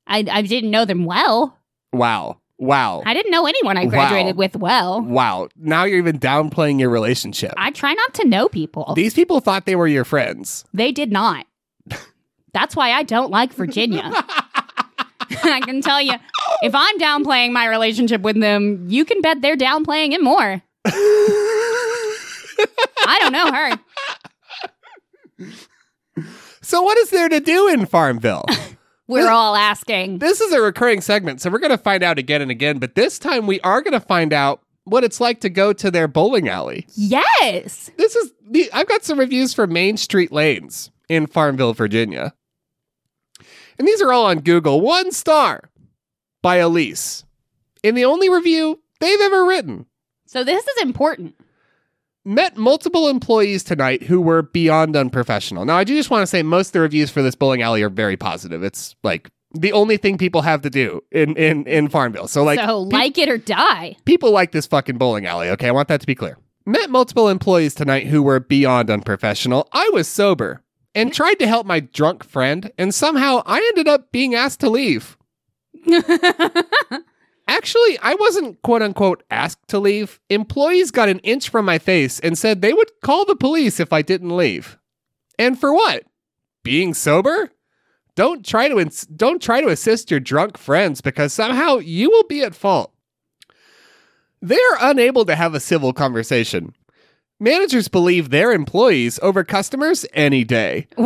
I, 0.08 0.26
I 0.32 0.42
didn't 0.42 0.72
know 0.72 0.84
them 0.86 1.06
well. 1.06 1.58
Wow, 1.94 2.40
wow, 2.58 3.04
I 3.06 3.14
didn't 3.14 3.32
know 3.32 3.46
anyone 3.46 3.78
I 3.78 3.86
Wow. 3.86 3.90
graduated 3.92 4.36
with 4.38 4.56
well. 4.56 5.02
wow. 5.02 5.48
Now 5.56 5.84
you're 5.86 6.00
even 6.00 6.20
downplaying 6.20 6.80
your 6.80 6.90
relationship. 6.90 7.54
I 7.58 7.72
try 7.72 7.94
not 7.94 8.14
to 8.16 8.28
know 8.28 8.50
people. 8.50 8.94
These 8.96 9.14
people 9.14 9.40
thought 9.40 9.66
they 9.66 9.76
were 9.76 9.88
your 9.88 10.04
friends. 10.04 10.66
They 10.74 10.92
did 10.92 11.12
not. 11.12 11.46
That's 12.54 12.76
why 12.76 12.92
I 12.92 13.04
don't 13.04 13.30
like 13.32 13.54
Virginia. 13.54 14.04
I 15.44 15.62
can 15.64 15.82
tell 15.82 16.02
you, 16.02 16.14
if 16.62 16.74
I'm 16.76 16.98
downplaying 17.00 17.52
my 17.52 17.68
relationship 17.68 18.22
with 18.22 18.40
them, 18.40 18.86
you 18.90 19.06
can 19.06 19.22
bet 19.22 19.42
they're 19.42 19.58
downplaying 19.58 20.12
it 20.12 20.22
more. 20.22 20.62
I 23.08 23.18
don't 23.20 23.34
know 23.34 23.52
her. 23.52 23.80
So 26.62 26.82
what 26.82 26.98
is 26.98 27.10
there 27.12 27.30
to 27.30 27.40
do 27.40 27.68
in 27.68 27.86
Farmville? 27.86 28.46
We're 29.08 29.30
all 29.30 29.56
asking. 29.56 30.18
this 30.18 30.42
is 30.42 30.52
a 30.52 30.60
recurring 30.60 31.00
segment, 31.02 31.40
so 31.40 31.52
we're 31.52 31.60
going 31.60 31.70
to 31.70 31.78
find 31.78 32.02
out 32.02 32.18
again 32.18 32.42
and 32.42 32.50
again. 32.50 32.80
But 32.80 32.96
this 32.96 33.20
time 33.20 33.46
we 33.46 33.60
are 33.60 33.84
going 33.84 33.94
to 33.94 34.00
find 34.00 34.34
out 34.34 34.62
what 34.86 35.04
it's 35.04 35.22
like 35.22 35.42
to 35.42 35.50
go 35.50 35.74
to 35.74 35.92
their 35.92 36.08
bowling 36.08 36.50
alley. 36.50 36.88
Yes. 36.96 37.92
This 37.98 38.16
is 38.16 38.34
the 38.50 38.68
I've 38.74 38.88
got 38.88 39.04
some 39.04 39.20
reviews 39.20 39.54
for 39.54 39.68
Main 39.68 39.98
Street 39.98 40.32
Lanes 40.32 40.90
in 41.08 41.28
Farmville, 41.28 41.76
Virginia. 41.76 42.34
And 43.78 43.88
these 43.88 44.02
are 44.02 44.12
all 44.12 44.26
on 44.26 44.40
Google. 44.40 44.82
One 44.82 45.12
star 45.12 45.70
by 46.46 46.58
Elise. 46.58 47.26
In 47.82 47.96
the 47.96 48.06
only 48.06 48.30
review 48.30 48.80
they've 49.00 49.20
ever 49.20 49.46
written. 49.46 49.88
So 50.28 50.44
this 50.44 50.64
is 50.64 50.84
important. 50.84 51.34
Met 52.24 52.56
multiple 52.56 53.08
employees 53.08 53.64
tonight 53.64 54.04
who 54.04 54.22
were 54.22 54.44
beyond 54.44 54.96
unprofessional. 54.96 55.66
Now, 55.66 55.76
I 55.76 55.84
do 55.84 55.96
just 55.96 56.12
want 56.12 56.22
to 56.22 56.28
say 56.28 56.44
most 56.44 56.68
of 56.68 56.74
the 56.74 56.82
reviews 56.82 57.10
for 57.10 57.24
this 57.24 57.34
bowling 57.34 57.64
alley 57.64 57.82
are 57.82 57.90
very 57.90 58.16
positive. 58.16 58.62
It's 58.62 58.96
like 59.02 59.32
the 59.56 59.74
only 59.74 59.98
thing 59.98 60.20
people 60.20 60.44
have 60.44 60.62
to 60.62 60.70
do 60.70 61.02
in 61.12 61.36
in, 61.36 61.66
in 61.66 61.88
Farmville. 61.88 62.28
So, 62.28 62.44
like, 62.44 62.60
so 62.60 62.86
pe- 62.86 62.96
like 62.96 63.18
it 63.18 63.28
or 63.28 63.40
die. 63.40 63.96
people 64.06 64.30
like 64.30 64.52
this 64.52 64.68
fucking 64.68 65.00
bowling 65.00 65.26
alley, 65.26 65.50
okay? 65.50 65.70
I 65.70 65.72
want 65.72 65.88
that 65.88 66.02
to 66.02 66.08
be 66.08 66.14
clear. 66.14 66.38
Met 66.64 66.92
multiple 66.92 67.28
employees 67.28 67.74
tonight 67.74 68.06
who 68.06 68.22
were 68.22 68.40
beyond 68.40 68.92
unprofessional. 68.92 69.68
I 69.74 69.90
was 69.94 70.08
sober 70.08 70.62
and 70.94 71.12
tried 71.12 71.40
to 71.40 71.48
help 71.48 71.66
my 71.66 71.80
drunk 71.80 72.24
friend, 72.24 72.72
and 72.78 72.94
somehow 72.94 73.42
I 73.48 73.58
ended 73.58 73.88
up 73.88 74.12
being 74.12 74.36
asked 74.36 74.60
to 74.60 74.70
leave. 74.70 75.18
Actually, 77.48 78.00
I 78.00 78.16
wasn't 78.20 78.62
quote 78.64 78.82
unquote 78.82 79.24
asked 79.30 79.68
to 79.70 79.80
leave. 79.80 80.20
Employees 80.30 80.92
got 80.92 81.10
an 81.10 81.20
inch 81.20 81.50
from 81.50 81.66
my 81.66 81.78
face 81.78 82.20
and 82.20 82.38
said 82.38 82.62
they 82.62 82.74
would 82.74 82.92
call 83.04 83.26
the 83.26 83.36
police 83.36 83.80
if 83.80 83.94
I 83.94 84.02
didn't 84.02 84.36
leave. 84.36 84.78
And 85.38 85.60
for 85.60 85.74
what? 85.74 86.04
Being 86.64 86.94
sober? 86.94 87.52
Don't 88.16 88.46
try 88.46 88.70
to 88.70 88.80
ins- 88.80 89.06
don't 89.06 89.42
try 89.42 89.62
to 89.62 89.68
assist 89.68 90.10
your 90.10 90.20
drunk 90.20 90.58
friends 90.58 91.02
because 91.02 91.34
somehow 91.34 91.78
you 91.78 92.10
will 92.10 92.24
be 92.24 92.42
at 92.42 92.56
fault. 92.56 92.92
They 94.42 94.56
are 94.56 94.78
unable 94.82 95.26
to 95.26 95.36
have 95.36 95.54
a 95.54 95.60
civil 95.60 95.94
conversation. 95.94 96.74
Managers 97.40 97.90
believe 97.90 98.30
their 98.30 98.54
employees 98.54 99.20
over 99.22 99.44
customers 99.44 100.06
any 100.14 100.44
day. 100.44 100.88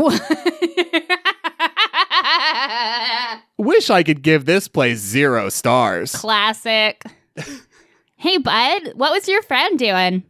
Wish 3.57 3.89
I 3.89 4.03
could 4.03 4.21
give 4.21 4.45
this 4.45 4.67
place 4.67 4.99
zero 4.99 5.49
stars. 5.49 6.13
Classic. 6.13 7.03
hey, 8.15 8.37
bud, 8.37 8.93
what 8.95 9.11
was 9.11 9.27
your 9.27 9.41
friend 9.43 9.77
doing? 9.77 10.23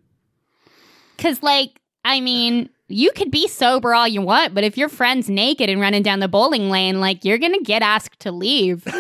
Because, 1.15 1.43
like, 1.43 1.79
I 2.05 2.21
mean, 2.21 2.69
you 2.87 3.11
could 3.11 3.31
be 3.31 3.47
sober 3.47 3.93
all 3.93 4.07
you 4.07 4.21
want, 4.21 4.53
but 4.53 4.63
if 4.63 4.77
your 4.77 4.89
friend's 4.89 5.29
naked 5.29 5.69
and 5.69 5.81
running 5.81 6.03
down 6.03 6.19
the 6.19 6.27
bowling 6.27 6.69
lane, 6.69 6.99
like, 6.99 7.25
you're 7.25 7.37
going 7.37 7.53
to 7.53 7.63
get 7.63 7.81
asked 7.81 8.19
to 8.21 8.31
leave. 8.31 8.85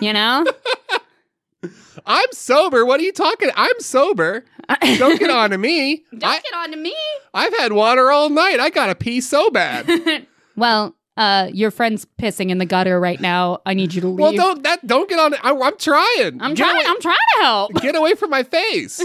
you 0.00 0.12
know? 0.12 0.44
I'm 2.06 2.32
sober. 2.32 2.86
What 2.86 3.00
are 3.00 3.02
you 3.02 3.12
talking? 3.12 3.50
I'm 3.56 3.78
sober. 3.80 4.44
Don't 4.98 5.18
get 5.18 5.30
on 5.30 5.50
to 5.50 5.58
me. 5.58 6.04
Don't 6.16 6.24
I, 6.24 6.40
get 6.40 6.54
on 6.54 6.70
to 6.70 6.76
me. 6.76 6.94
I've 7.34 7.56
had 7.58 7.72
water 7.72 8.10
all 8.10 8.30
night. 8.30 8.60
I 8.60 8.70
gotta 8.70 8.94
pee 8.94 9.20
so 9.20 9.50
bad. 9.50 10.26
Well, 10.56 10.94
uh, 11.20 11.50
your 11.52 11.70
friend's 11.70 12.06
pissing 12.20 12.48
in 12.50 12.56
the 12.58 12.64
gutter 12.66 12.98
right 12.98 13.20
now. 13.20 13.60
I 13.66 13.74
need 13.74 13.92
you 13.94 14.00
to 14.00 14.08
leave. 14.08 14.18
well, 14.18 14.32
don't 14.32 14.62
that 14.64 14.84
don't 14.86 15.08
get 15.08 15.18
on. 15.18 15.34
I, 15.34 15.50
I'm 15.52 15.76
trying. 15.76 16.40
I'm 16.40 16.54
Get 16.54 16.64
trying. 16.64 16.76
away- 16.76 16.84
I'm 16.88 17.00
trying 17.00 17.16
to 17.36 17.42
help. 17.42 17.74
Get 17.82 17.94
away 17.94 18.14
from 18.14 18.30
my 18.30 18.42
face. 18.42 19.00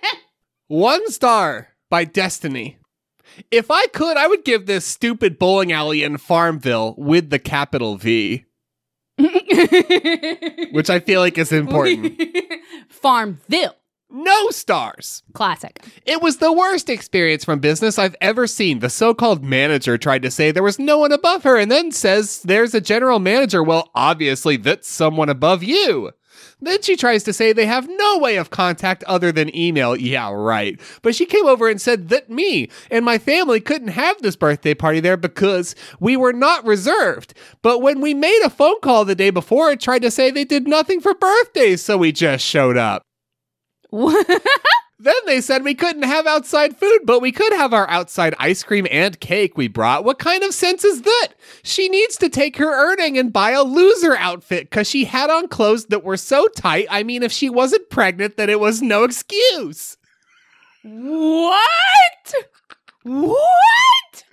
One 0.68 1.08
star 1.10 1.68
by 1.90 2.04
Destiny. 2.04 2.78
If 3.50 3.70
I 3.70 3.86
could, 3.88 4.16
I 4.16 4.26
would 4.28 4.44
give 4.44 4.64
this 4.66 4.86
stupid 4.86 5.38
bowling 5.38 5.70
alley 5.70 6.02
in 6.02 6.16
Farmville 6.16 6.94
with 6.96 7.28
the 7.28 7.38
capital 7.38 7.96
V, 7.96 8.46
which 9.18 10.88
I 10.90 11.00
feel 11.04 11.20
like 11.20 11.36
is 11.38 11.52
important. 11.52 12.20
Farmville. 12.88 13.74
No 14.08 14.50
stars. 14.50 15.22
Classic. 15.34 15.84
It 16.04 16.22
was 16.22 16.36
the 16.38 16.52
worst 16.52 16.88
experience 16.88 17.44
from 17.44 17.58
business 17.58 17.98
I've 17.98 18.16
ever 18.20 18.46
seen. 18.46 18.78
The 18.78 18.88
so 18.88 19.14
called 19.14 19.44
manager 19.44 19.98
tried 19.98 20.22
to 20.22 20.30
say 20.30 20.50
there 20.50 20.62
was 20.62 20.78
no 20.78 20.98
one 20.98 21.12
above 21.12 21.42
her 21.42 21.56
and 21.56 21.70
then 21.70 21.90
says 21.90 22.42
there's 22.42 22.74
a 22.74 22.80
general 22.80 23.18
manager. 23.18 23.62
Well, 23.62 23.90
obviously, 23.94 24.56
that's 24.56 24.88
someone 24.88 25.28
above 25.28 25.62
you. 25.62 26.12
Then 26.60 26.80
she 26.82 26.96
tries 26.96 27.22
to 27.24 27.32
say 27.32 27.52
they 27.52 27.66
have 27.66 27.88
no 27.88 28.18
way 28.18 28.36
of 28.36 28.50
contact 28.50 29.04
other 29.04 29.32
than 29.32 29.54
email. 29.54 29.96
Yeah, 29.96 30.30
right. 30.32 30.80
But 31.02 31.14
she 31.14 31.26
came 31.26 31.46
over 31.46 31.68
and 31.68 31.80
said 31.80 32.08
that 32.08 32.30
me 32.30 32.70
and 32.90 33.04
my 33.04 33.18
family 33.18 33.60
couldn't 33.60 33.88
have 33.88 34.22
this 34.22 34.36
birthday 34.36 34.72
party 34.74 35.00
there 35.00 35.16
because 35.16 35.74
we 36.00 36.16
were 36.16 36.32
not 36.32 36.64
reserved. 36.64 37.34
But 37.60 37.82
when 37.82 38.00
we 38.00 38.14
made 38.14 38.40
a 38.44 38.50
phone 38.50 38.80
call 38.80 39.04
the 39.04 39.14
day 39.14 39.30
before, 39.30 39.70
it 39.72 39.80
tried 39.80 40.02
to 40.02 40.10
say 40.10 40.30
they 40.30 40.44
did 40.44 40.66
nothing 40.66 41.00
for 41.00 41.14
birthdays, 41.14 41.82
so 41.82 41.98
we 41.98 42.12
just 42.12 42.44
showed 42.44 42.76
up. 42.76 43.02
Then 44.98 45.14
they 45.26 45.42
said 45.42 45.62
we 45.62 45.74
couldn't 45.74 46.04
have 46.04 46.26
outside 46.26 46.78
food, 46.78 47.00
but 47.04 47.20
we 47.20 47.30
could 47.30 47.52
have 47.52 47.74
our 47.74 47.88
outside 47.90 48.34
ice 48.38 48.62
cream 48.62 48.86
and 48.90 49.20
cake 49.20 49.54
we 49.54 49.68
brought. 49.68 50.04
What 50.04 50.18
kind 50.18 50.42
of 50.42 50.54
sense 50.54 50.84
is 50.84 51.02
that? 51.02 51.28
She 51.62 51.90
needs 51.90 52.16
to 52.16 52.30
take 52.30 52.56
her 52.56 52.90
earning 52.90 53.18
and 53.18 53.30
buy 53.30 53.50
a 53.50 53.62
loser 53.62 54.16
outfit 54.16 54.70
because 54.70 54.88
she 54.88 55.04
had 55.04 55.28
on 55.28 55.48
clothes 55.48 55.86
that 55.86 56.02
were 56.02 56.16
so 56.16 56.48
tight. 56.48 56.86
I 56.90 57.02
mean, 57.02 57.22
if 57.22 57.30
she 57.30 57.50
wasn't 57.50 57.90
pregnant, 57.90 58.38
then 58.38 58.48
it 58.48 58.58
was 58.58 58.80
no 58.80 59.04
excuse. 59.04 59.98
What? 60.82 62.34
What? 63.02 64.24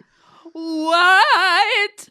What? 0.53 2.09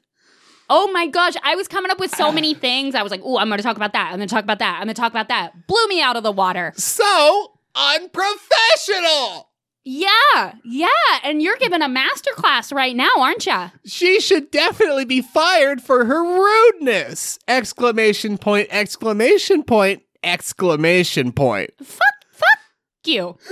Oh 0.75 0.91
my 0.91 1.07
gosh, 1.07 1.35
I 1.43 1.55
was 1.55 1.69
coming 1.69 1.91
up 1.91 2.01
with 2.01 2.17
so 2.17 2.33
many 2.33 2.55
things. 2.55 2.95
I 2.95 3.03
was 3.03 3.11
like, 3.11 3.21
oh, 3.23 3.37
I'm 3.37 3.49
going 3.49 3.59
to 3.59 3.63
talk 3.63 3.77
about 3.77 3.93
that. 3.93 4.09
I'm 4.11 4.17
going 4.17 4.27
to 4.27 4.35
talk 4.35 4.43
about 4.43 4.59
that. 4.61 4.77
I'm 4.77 4.87
going 4.87 4.95
to 4.95 5.01
talk 5.01 5.13
about 5.13 5.29
that. 5.29 5.67
Blew 5.67 5.87
me 5.87 6.01
out 6.01 6.17
of 6.17 6.23
the 6.23 6.33
water. 6.33 6.73
So 6.77 7.53
unprofessional. 7.75 9.51
Yeah, 9.85 10.55
yeah. 10.65 10.89
And 11.25 11.43
you're 11.43 11.59
giving 11.59 11.83
a 11.83 11.89
masterclass 11.89 12.73
right 12.73 12.97
now, 12.97 13.11
aren't 13.19 13.45
you? 13.45 13.71
She 13.85 14.19
should 14.19 14.51
definitely 14.51 15.05
be 15.05 15.21
fired 15.21 15.83
for 15.83 16.07
her 16.07 16.23
rudeness! 16.23 17.39
Exclamation 17.47 18.39
point, 18.39 18.69
exclamation 18.71 19.65
point, 19.65 20.03
exclamation 20.23 21.33
point. 21.33 21.73
Fuck, 21.83 22.15
fuck 22.31 22.59
you. 23.05 23.37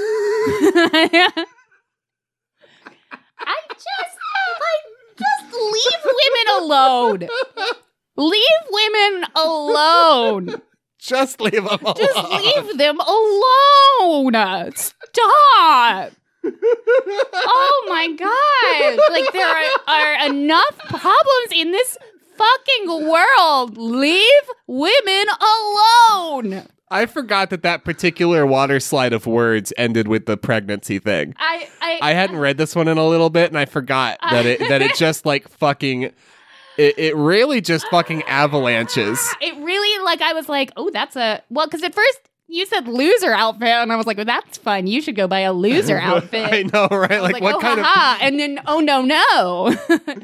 I 3.42 3.56
just, 3.74 4.19
leave 5.60 6.04
women 6.04 6.46
alone. 6.62 7.28
Leave 8.16 8.62
women 8.70 9.24
alone. 9.34 10.62
Just 10.98 11.40
leave 11.40 11.52
them 11.64 11.78
alone. 11.80 11.94
Just 11.96 12.30
leave 12.30 12.78
them 12.78 13.00
alone. 13.00 14.72
Stop. 14.74 16.12
Oh 17.32 17.86
my 17.88 18.08
god. 18.16 18.98
Like 19.10 19.32
there 19.32 19.48
are, 19.48 19.64
are 19.88 20.26
enough 20.26 20.78
problems 20.78 21.52
in 21.52 21.72
this 21.72 21.96
fucking 22.36 23.08
world. 23.08 23.76
Leave 23.78 24.50
women 24.66 25.26
alone. 25.40 26.66
I 26.90 27.06
forgot 27.06 27.50
that 27.50 27.62
that 27.62 27.84
particular 27.84 28.44
water 28.44 28.80
slide 28.80 29.12
of 29.12 29.26
words 29.26 29.72
ended 29.76 30.08
with 30.08 30.26
the 30.26 30.36
pregnancy 30.36 30.98
thing. 30.98 31.34
I 31.38 31.68
I, 31.80 31.98
I 32.02 32.12
hadn't 32.14 32.38
read 32.38 32.56
this 32.56 32.74
one 32.74 32.88
in 32.88 32.98
a 32.98 33.06
little 33.06 33.30
bit, 33.30 33.48
and 33.50 33.58
I 33.58 33.64
forgot 33.64 34.18
that 34.30 34.46
it 34.46 34.58
that 34.68 34.82
it 34.82 34.94
just 34.96 35.24
like 35.24 35.48
fucking 35.48 36.02
it, 36.76 36.98
it 36.98 37.16
really 37.16 37.60
just 37.60 37.86
fucking 37.88 38.22
avalanches. 38.24 39.34
it 39.40 39.56
really 39.62 40.04
like 40.04 40.20
I 40.20 40.32
was 40.32 40.48
like, 40.48 40.72
"Oh, 40.76 40.90
that's 40.90 41.16
a 41.16 41.42
well 41.50 41.68
cuz 41.68 41.82
at 41.82 41.94
first 41.94 42.20
you 42.50 42.66
said 42.66 42.88
loser 42.88 43.32
outfit 43.32 43.68
and 43.68 43.92
I 43.92 43.96
was 43.96 44.06
like, 44.06 44.16
"Well, 44.16 44.26
that's 44.26 44.58
fun. 44.58 44.86
You 44.86 45.00
should 45.00 45.16
go 45.16 45.26
buy 45.28 45.40
a 45.40 45.52
loser 45.52 45.98
outfit." 45.98 46.52
I 46.52 46.62
know, 46.62 46.88
right? 46.90 47.22
Was 47.22 47.32
Like, 47.32 47.42
what 47.42 47.56
oh, 47.56 47.60
kind 47.60 47.80
haha. 47.80 48.18
and 48.24 48.38
then 48.38 48.58
oh 48.66 48.80
no 48.80 49.02
no. 49.02 49.74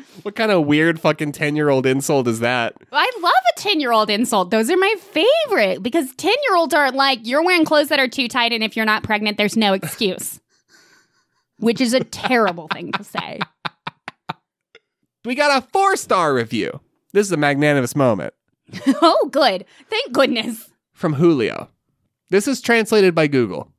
what 0.23 0.35
kind 0.35 0.51
of 0.51 0.67
weird 0.67 1.01
fucking 1.01 1.33
ten 1.33 1.57
year 1.57 1.69
old 1.69 1.87
insult 1.87 2.29
is 2.29 2.41
that? 2.41 2.75
I 2.93 3.11
love 3.23 3.33
a 3.57 3.61
10 3.61 3.81
year 3.81 3.93
old 3.93 4.11
insult. 4.11 4.51
Those 4.51 4.71
are 4.71 4.77
my 4.77 4.95
favorite 4.99 5.83
because 5.83 6.15
10 6.15 6.33
year 6.45 6.57
olds 6.57 6.75
aren't 6.75 6.95
like, 6.95 7.21
you're 7.23 7.45
wearing 7.45 7.65
clothes 7.65 7.89
that 7.89 7.99
are 7.99 8.09
too 8.09 8.29
tight, 8.29 8.53
and 8.53 8.63
if 8.63 8.77
you're 8.77 8.87
not 8.87 9.03
pregnant, 9.03 9.39
there's 9.39 9.57
no 9.57 9.73
excuse. 9.73 10.41
Which 11.59 11.81
is 11.81 11.95
a 11.95 12.05
terrible 12.05 12.69
thing 12.69 12.93
to 12.93 13.05
say. 13.05 13.41
We 15.25 15.35
got 15.35 15.63
a 15.63 15.67
four 15.69 15.97
star 15.97 16.35
review. 16.35 16.81
This 17.13 17.27
is 17.27 17.33
a 17.33 17.37
magnanimous 17.37 17.97
moment 17.97 18.35
oh, 19.03 19.29
good. 19.33 19.65
Thank 19.89 20.13
goodness. 20.13 20.71
from 20.93 21.15
Julio. 21.15 21.69
This 22.31 22.49
is 22.49 22.61
translated 22.61 23.15
by 23.15 23.27
Google. 23.27 23.73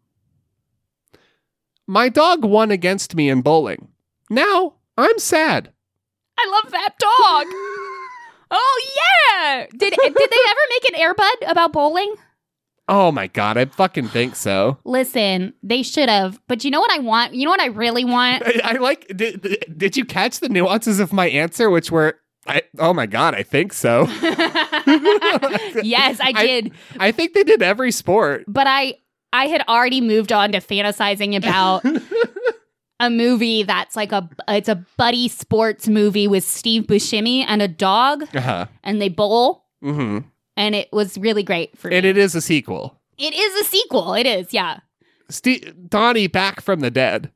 My 1.85 2.09
dog 2.09 2.43
won 2.43 2.71
against 2.71 3.15
me 3.15 3.29
in 3.29 3.41
bowling. 3.41 3.89
Now 4.29 4.75
I'm 4.97 5.19
sad. 5.19 5.71
I 6.37 6.61
love 6.63 6.71
that 6.71 6.95
dog. 6.99 7.47
Oh, 8.49 8.81
yeah. 8.95 9.65
Did, 9.71 9.79
did 9.79 9.91
they 9.91 10.09
ever 10.49 10.59
make 10.69 10.93
an 10.93 11.01
Airbud 11.01 11.51
about 11.51 11.73
bowling? 11.73 12.15
Oh 12.87 13.11
my 13.11 13.27
god, 13.27 13.57
I 13.57 13.65
fucking 13.65 14.07
think 14.07 14.37
so. 14.37 14.77
Listen, 14.85 15.53
they 15.61 15.83
should 15.83 16.07
have. 16.07 16.39
But 16.47 16.63
you 16.63 16.71
know 16.71 16.79
what 16.79 16.91
I 16.91 16.99
want? 16.99 17.33
You 17.33 17.43
know 17.43 17.51
what 17.51 17.59
I 17.59 17.65
really 17.65 18.05
want? 18.05 18.43
I, 18.45 18.61
I 18.63 18.71
like. 18.77 19.05
Did, 19.13 19.65
did 19.75 19.97
you 19.97 20.05
catch 20.05 20.39
the 20.39 20.47
nuances 20.47 21.01
of 21.01 21.11
my 21.11 21.27
answer, 21.27 21.69
which 21.69 21.91
were, 21.91 22.17
I, 22.47 22.61
oh 22.79 22.93
my 22.93 23.05
god, 23.05 23.35
I 23.35 23.43
think 23.43 23.73
so. 23.73 24.07
yes, 25.83 26.19
I 26.19 26.31
I- 26.35 26.45
did. 26.45 26.71
I 26.99 27.11
think 27.11 27.33
they 27.33 27.43
did 27.43 27.61
every 27.61 27.91
sport. 27.91 28.45
but 28.47 28.67
I 28.67 28.95
I 29.33 29.47
had 29.47 29.63
already 29.67 30.01
moved 30.01 30.31
on 30.31 30.51
to 30.53 30.59
fantasizing 30.59 31.35
about 31.35 31.83
a 32.99 33.09
movie 33.09 33.63
that's 33.63 33.95
like 33.95 34.11
a 34.11 34.29
it's 34.47 34.69
a 34.69 34.85
buddy 34.97 35.27
sports 35.27 35.87
movie 35.87 36.27
with 36.27 36.43
Steve 36.43 36.83
Buscemi 36.83 37.43
and 37.47 37.61
a 37.61 37.67
dog 37.67 38.23
Uh 38.35 38.41
huh. 38.41 38.65
and 38.83 39.01
they 39.01 39.09
bowl 39.09 39.65
hmm 39.81 40.19
and 40.55 40.73
it 40.73 40.89
was 40.91 41.17
really 41.17 41.43
great 41.43 41.77
for 41.77 41.89
me. 41.89 41.97
And 41.97 42.05
it 42.05 42.17
is 42.17 42.33
a 42.33 42.41
sequel. 42.41 42.99
it 43.19 43.33
is 43.35 43.61
a 43.61 43.63
sequel. 43.69 44.15
It 44.15 44.25
is, 44.25 44.53
yeah. 44.53 44.79
Steve, 45.29 45.71
Donnie 45.87 46.25
back 46.27 46.61
from 46.61 46.79
the 46.79 46.89
dead. 46.89 47.31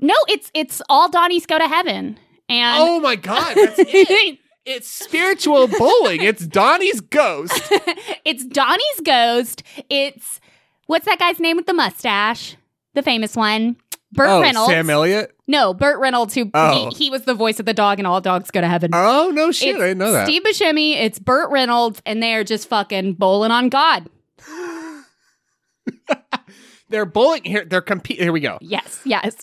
No, 0.00 0.14
it's 0.28 0.50
it's 0.54 0.82
all 0.90 1.08
Donnie's 1.08 1.46
go 1.46 1.58
to 1.58 1.66
heaven. 1.68 2.18
And 2.50 2.82
Oh 2.82 3.00
my 3.00 3.16
god, 3.16 3.54
that's 3.56 3.78
it. 3.78 4.38
It's 4.70 4.86
spiritual 4.86 5.66
bowling. 5.66 6.22
It's 6.22 6.46
Donnie's 6.46 7.00
ghost. 7.00 7.58
it's 8.26 8.44
Donnie's 8.44 9.00
ghost. 9.02 9.62
It's 9.88 10.40
what's 10.86 11.06
that 11.06 11.18
guy's 11.18 11.40
name 11.40 11.56
with 11.56 11.64
the 11.64 11.72
mustache? 11.72 12.54
The 12.92 13.02
famous 13.02 13.34
one. 13.34 13.76
Burt 14.12 14.28
oh, 14.28 14.42
Reynolds. 14.42 14.70
Sam 14.70 14.90
Elliott. 14.90 15.34
no, 15.46 15.72
Burt 15.72 15.98
Reynolds, 16.00 16.34
who 16.34 16.50
Oh. 16.52 16.90
he, 16.90 17.04
he 17.04 17.10
was 17.10 17.22
the 17.22 17.32
voice 17.32 17.58
of 17.58 17.64
the 17.64 17.72
dog 17.72 17.98
and 17.98 18.06
all 18.06 18.20
dogs 18.20 18.50
go 18.50 18.60
to 18.60 18.68
heaven. 18.68 18.90
Oh 18.92 19.30
no 19.32 19.52
shit, 19.52 19.70
it's 19.70 19.80
I 19.82 19.86
didn't 19.88 19.98
know 19.98 20.12
that. 20.12 20.26
Steve 20.26 20.42
Buscemi, 20.42 20.96
it's 20.96 21.18
Burt 21.18 21.50
Reynolds, 21.50 22.02
and 22.04 22.22
they're 22.22 22.44
just 22.44 22.68
fucking 22.68 23.14
bowling 23.14 23.50
on 23.50 23.70
God. 23.70 24.10
They're 26.90 27.06
bowling 27.06 27.44
here. 27.44 27.66
They're 27.66 27.82
compete. 27.82 28.18
Here 28.18 28.32
we 28.32 28.40
go. 28.40 28.56
Yes, 28.62 29.00
yes. 29.04 29.36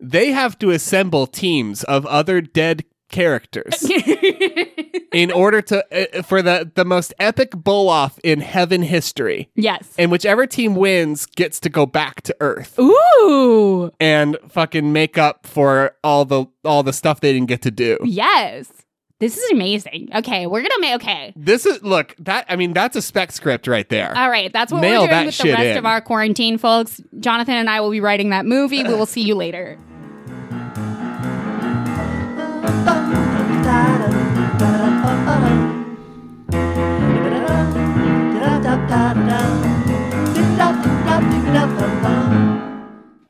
They 0.00 0.30
have 0.30 0.58
to 0.60 0.70
assemble 0.70 1.26
teams 1.26 1.84
of 1.84 2.06
other 2.06 2.40
dead 2.40 2.84
characters 3.08 3.88
in 5.12 5.30
order 5.30 5.60
to 5.62 6.18
uh, 6.18 6.22
for 6.22 6.42
the 6.42 6.70
the 6.74 6.84
most 6.84 7.14
epic 7.18 7.50
bull 7.52 7.88
off 7.88 8.18
in 8.22 8.40
heaven 8.40 8.82
history. 8.82 9.50
yes. 9.54 9.94
And 9.98 10.10
whichever 10.10 10.46
team 10.46 10.74
wins 10.74 11.26
gets 11.26 11.60
to 11.60 11.68
go 11.68 11.86
back 11.86 12.22
to 12.22 12.36
Earth 12.40 12.78
Ooh. 12.78 13.90
and 14.00 14.36
fucking 14.48 14.92
make 14.92 15.18
up 15.18 15.46
for 15.46 15.96
all 16.04 16.24
the 16.24 16.46
all 16.64 16.82
the 16.82 16.92
stuff 16.92 17.20
they 17.20 17.32
didn't 17.32 17.48
get 17.48 17.62
to 17.62 17.70
do. 17.70 17.98
Yes. 18.04 18.70
This 19.20 19.36
is 19.36 19.50
amazing. 19.50 20.10
Okay, 20.14 20.46
we're 20.46 20.62
gonna 20.62 20.80
make 20.80 20.94
okay. 20.96 21.32
This 21.34 21.66
is 21.66 21.82
look 21.82 22.14
that 22.20 22.46
I 22.48 22.54
mean 22.54 22.72
that's 22.72 22.94
a 22.94 23.02
spec 23.02 23.32
script 23.32 23.66
right 23.66 23.88
there. 23.88 24.16
All 24.16 24.30
right, 24.30 24.52
that's 24.52 24.70
what 24.72 24.80
Mail 24.80 25.02
we're 25.02 25.08
that 25.08 25.14
doing 25.22 25.26
with 25.26 25.38
the 25.38 25.52
rest 25.52 25.64
in. 25.64 25.76
of 25.78 25.86
our 25.86 26.00
quarantine, 26.00 26.56
folks. 26.56 27.00
Jonathan 27.18 27.54
and 27.54 27.68
I 27.68 27.80
will 27.80 27.90
be 27.90 28.00
writing 28.00 28.30
that 28.30 28.46
movie. 28.46 28.84
We 28.84 28.94
will 28.94 29.06
see 29.06 29.22
you 29.22 29.34
later. 29.34 29.76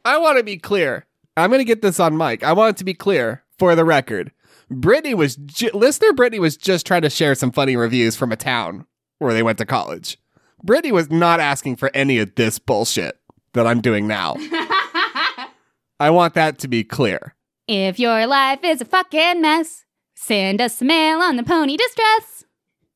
I 0.04 0.18
want 0.18 0.38
to 0.38 0.42
be 0.44 0.56
clear. 0.56 1.06
I'm 1.36 1.50
going 1.50 1.60
to 1.60 1.64
get 1.64 1.82
this 1.82 2.00
on 2.00 2.16
mic. 2.16 2.42
I 2.42 2.52
want 2.52 2.76
it 2.76 2.78
to 2.78 2.84
be 2.84 2.94
clear 2.94 3.44
for 3.58 3.74
the 3.76 3.84
record. 3.84 4.32
Brittany 4.70 5.14
was 5.14 5.36
ju- 5.36 5.70
listener 5.72 6.12
Brittany 6.12 6.40
was 6.40 6.56
just 6.56 6.86
trying 6.86 7.02
to 7.02 7.10
share 7.10 7.34
some 7.34 7.52
funny 7.52 7.76
reviews 7.76 8.16
from 8.16 8.32
a 8.32 8.36
town 8.36 8.86
where 9.18 9.32
they 9.32 9.42
went 9.42 9.58
to 9.58 9.66
college. 9.66 10.18
Brittany 10.62 10.92
was 10.92 11.10
not 11.10 11.40
asking 11.40 11.76
for 11.76 11.90
any 11.94 12.18
of 12.18 12.34
this 12.34 12.58
bullshit 12.58 13.20
that 13.54 13.66
I'm 13.66 13.80
doing 13.80 14.06
now. 14.06 14.34
I 16.00 16.10
want 16.10 16.34
that 16.34 16.58
to 16.60 16.68
be 16.68 16.84
clear. 16.84 17.34
If 17.68 17.98
your 17.98 18.26
life 18.26 18.60
is 18.64 18.80
a 18.80 18.86
fucking 18.86 19.42
mess, 19.42 19.84
send 20.14 20.58
us 20.58 20.80
a 20.80 20.86
mail 20.86 21.18
on 21.18 21.36
the 21.36 21.42
pony 21.42 21.76
distress. 21.76 22.46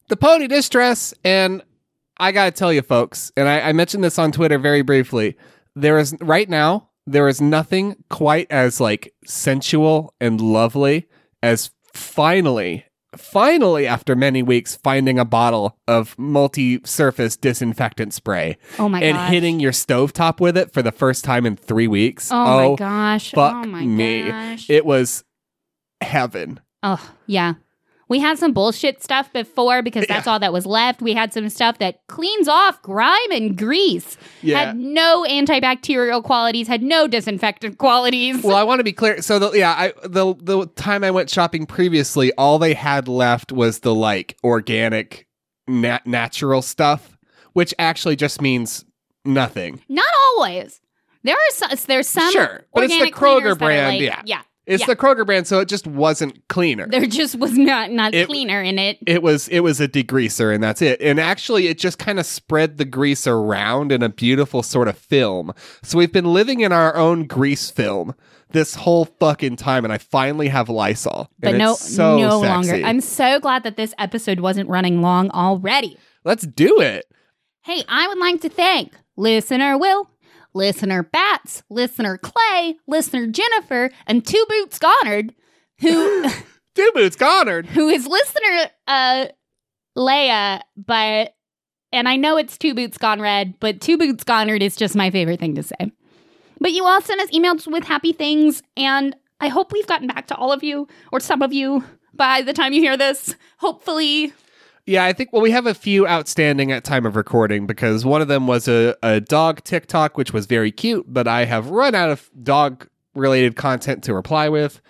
The 0.09 0.17
pony 0.17 0.47
distress, 0.47 1.13
and 1.23 1.63
I 2.17 2.33
gotta 2.33 2.53
tell 2.53 2.73
you, 2.73 2.81
folks, 2.81 3.31
and 3.37 3.47
I, 3.47 3.61
I 3.61 3.73
mentioned 3.75 4.03
this 4.03 4.19
on 4.19 4.33
Twitter 4.33 4.57
very 4.57 4.81
briefly. 4.81 5.37
There 5.77 5.99
is 5.99 6.17
right 6.23 6.49
now 6.49 6.89
there 7.07 7.29
is 7.29 7.39
nothing 7.39 7.97
quite 8.09 8.47
as 8.51 8.81
like 8.81 9.13
sensual 9.27 10.15
and 10.23 10.41
lovely 10.41 11.07
as 11.43 11.71
finally, 11.93 12.87
finally 13.17 13.87
after 13.87 14.15
many 14.17 14.43
weeks, 14.43 14.77
finding 14.77 15.19
a 15.19 15.25
bottle 15.25 15.79
of 15.87 16.19
multi-surface 16.19 17.37
disinfectant 17.37 18.15
spray 18.15 18.57
Oh 18.79 18.89
my 18.89 19.01
and 19.03 19.17
gosh. 19.17 19.31
hitting 19.31 19.61
your 19.61 19.73
stovetop 19.73 20.41
with 20.41 20.57
it 20.57 20.73
for 20.73 20.83
the 20.83 20.93
first 20.93 21.25
time 21.25 21.47
in 21.47 21.57
three 21.57 21.89
weeks. 21.89 22.31
Oh, 22.33 22.45
my 22.45 22.65
oh, 22.65 22.77
gosh. 22.77 23.31
fuck 23.33 23.55
oh 23.65 23.67
my 23.69 23.83
me. 23.85 24.29
gosh. 24.29 24.69
It 24.71 24.85
was 24.87 25.25
heaven. 26.01 26.61
oh, 26.83 27.11
yeah. 27.27 27.55
We 28.09 28.19
had 28.19 28.39
some 28.39 28.53
bullshit 28.53 29.03
stuff 29.03 29.33
before 29.33 29.81
because 29.83 30.07
that's 30.07 30.27
all 30.27 30.39
that 30.39 30.53
was 30.53 30.67
left. 30.67 31.01
We 31.01 31.15
had 31.15 31.33
some 31.33 31.49
stuff 31.49 31.79
that 31.79 32.07
cleans 32.09 32.47
off 32.49 32.83
grime 32.83 33.31
and 33.31 33.57
grease. 33.57 34.19
Yeah. 34.43 34.67
Had 34.67 34.77
no 34.77 35.25
antibacterial 35.29 36.23
qualities, 36.23 36.69
had 36.69 36.83
no 36.83 37.07
disinfectant 37.07 37.79
qualities. 37.79 38.43
Well, 38.43 38.57
I 38.57 38.65
want 38.65 38.81
to 38.81 38.85
be 38.85 38.93
clear. 38.93 39.23
So, 39.23 39.39
the, 39.39 39.53
yeah, 39.53 39.73
I 39.73 39.93
the 40.07 40.35
the 40.35 40.67
time 40.77 41.05
I 41.05 41.11
went 41.11 41.31
shopping 41.31 41.65
previously, 41.65 42.33
all 42.35 42.59
they 42.59 42.75
had 42.75 43.09
left 43.09 43.51
was 43.53 43.79
the 43.81 43.95
like 43.95 44.37
organic, 44.45 45.27
nat- 45.67 46.07
natural 46.07 46.61
stuff, 46.61 47.17
which 47.55 47.73
actually 47.79 48.17
just 48.17 48.43
means 48.43 48.85
nothing. 49.25 49.81
Not 49.89 50.13
always. 50.29 50.81
There 51.25 51.37
are 51.37 51.51
some, 51.53 51.71
there's 51.87 52.09
some 52.09 52.33
Sure, 52.33 52.65
but 52.75 52.85
it's 52.85 52.99
the 52.99 53.11
Kroger 53.13 53.15
cleaners 53.15 53.43
that 53.45 53.51
are 53.53 53.55
brand, 53.69 53.87
like- 53.99 54.03
yeah. 54.03 54.23
yeah. 54.25 54.43
It's 54.65 54.83
Yeah. 54.83 54.87
the 54.87 54.97
Kroger 54.97 55.27
brand, 55.27 55.47
so 55.49 55.59
it 55.59 55.69
just 55.69 55.87
wasn't 55.89 56.47
cleaner. 56.49 56.87
There 56.89 57.05
just 57.07 57.37
was 57.37 57.59
not 57.59 57.91
not 57.91 58.15
It- 58.15 58.29
cleaner 58.29 58.63
in 58.63 58.79
it. 58.79 58.99
it 59.07 59.23
was 59.23 59.49
it 59.49 59.61
was 59.61 59.81
a 59.81 59.89
degreaser, 59.89 60.55
and 60.55 60.63
that's 60.63 60.81
it. 60.81 61.01
And 61.01 61.19
actually, 61.19 61.67
it 61.67 61.79
just 61.79 61.99
kind 61.99 62.21
of 62.21 62.27
spread 62.27 62.79
the 62.79 62.85
grease 62.85 63.27
around 63.27 63.91
in 63.91 64.03
a 64.03 64.09
beautiful 64.09 64.63
sort 64.63 64.87
of 64.89 64.97
film. 64.97 65.53
So 65.83 65.99
we've 65.99 66.13
been 66.13 66.33
living 66.33 66.61
in 66.61 66.71
our 66.73 66.95
own 66.97 67.27
grease 67.27 67.71
film 67.71 68.15
this 68.53 68.75
whole 68.77 69.07
fucking 69.19 69.57
time, 69.57 69.83
and 69.85 69.93
I 69.93 69.99
finally 69.99 70.49
have 70.49 70.69
Lysol. 70.69 71.29
But 71.41 71.57
no, 71.57 71.73
it's 71.73 71.95
so 71.95 72.19
no 72.19 72.43
sexy. 72.43 72.73
longer. 72.73 72.87
I'm 72.87 73.01
so 73.01 73.41
glad 73.41 73.65
that 73.65 73.77
this 73.77 73.95
episode 73.99 74.41
wasn't 74.41 74.69
running 74.69 75.01
long 75.03 75.31
already. 75.31 75.97
Let's 76.25 76.47
do 76.47 76.81
it. 76.81 77.07
Hey, 77.63 77.83
I 77.89 78.07
would 78.09 78.19
like 78.19 78.41
to 78.43 78.49
thank 78.49 78.93
listener 79.17 79.77
Will, 79.79 80.07
listener 80.55 81.03
Bats, 81.03 81.63
listener 81.71 82.19
Clay, 82.19 82.77
listener 82.87 83.27
Jennifer, 83.27 83.91
and 84.07 84.27
Two 84.27 84.45
Boots 84.49 84.79
Goddard, 84.79 85.35
who 85.81 86.29
Two 86.75 86.91
boots 86.95 87.17
Goddard. 87.17 87.67
who 87.67 87.89
is 87.89 88.07
listener 88.07 88.71
uh 88.87 89.27
Leia, 89.97 90.61
but 90.77 91.35
and 91.93 92.09
I 92.09 92.17
know 92.17 92.37
it's 92.39 92.57
Two 92.57 92.75
Boots 92.75 92.97
Gone 92.99 93.21
Red, 93.21 93.55
but 93.61 93.81
Two 93.81 93.99
Boots 93.99 94.25
Goddard 94.25 94.63
is 94.63 94.77
just 94.77 94.97
my 94.97 95.11
favorite 95.11 95.41
thing 95.41 95.55
to 95.57 95.63
say. 95.63 95.93
But 96.61 96.73
you 96.73 96.87
all 96.87 97.03
sent 97.03 97.21
us 97.21 97.31
emails 97.31 97.71
with 97.71 97.85
happy 97.85 98.13
things, 98.13 98.63
and 98.77 99.15
I 99.41 99.49
hope 99.49 99.73
we've 99.73 99.87
gotten 99.87 100.07
back 100.07 100.29
to 100.29 100.37
all 100.37 100.53
of 100.53 100.63
you, 100.63 100.87
or 101.11 101.21
some 101.21 101.43
of 101.43 101.53
you, 101.53 101.85
by 102.15 102.41
the 102.43 102.53
time 102.53 102.73
you 102.73 102.81
hear 102.81 102.97
this. 102.97 103.35
Hopefully. 103.59 104.33
Yeah, 104.85 105.05
I 105.05 105.13
think 105.13 105.33
well 105.33 105.43
we 105.43 105.53
have 105.53 105.67
a 105.67 105.75
few 105.75 106.09
outstanding 106.09 106.73
at 106.73 106.83
time 106.83 107.07
of 107.07 107.15
recording 107.15 107.67
because 107.67 108.05
one 108.05 108.21
of 108.21 108.29
them 108.29 108.47
was 108.49 108.67
a, 108.67 108.97
a 109.03 109.21
dog 109.21 109.63
TikTok 109.63 110.17
which 110.19 110.33
was 110.33 110.47
very 110.47 110.73
cute, 110.73 111.07
but 111.09 111.29
I 111.29 111.45
have 111.45 111.71
run 111.71 111.95
out 111.95 112.11
of 112.11 112.29
dog 112.43 112.89
related 113.15 113.55
content 113.55 114.03
to 114.05 114.15
reply 114.15 114.49
with. 114.49 114.81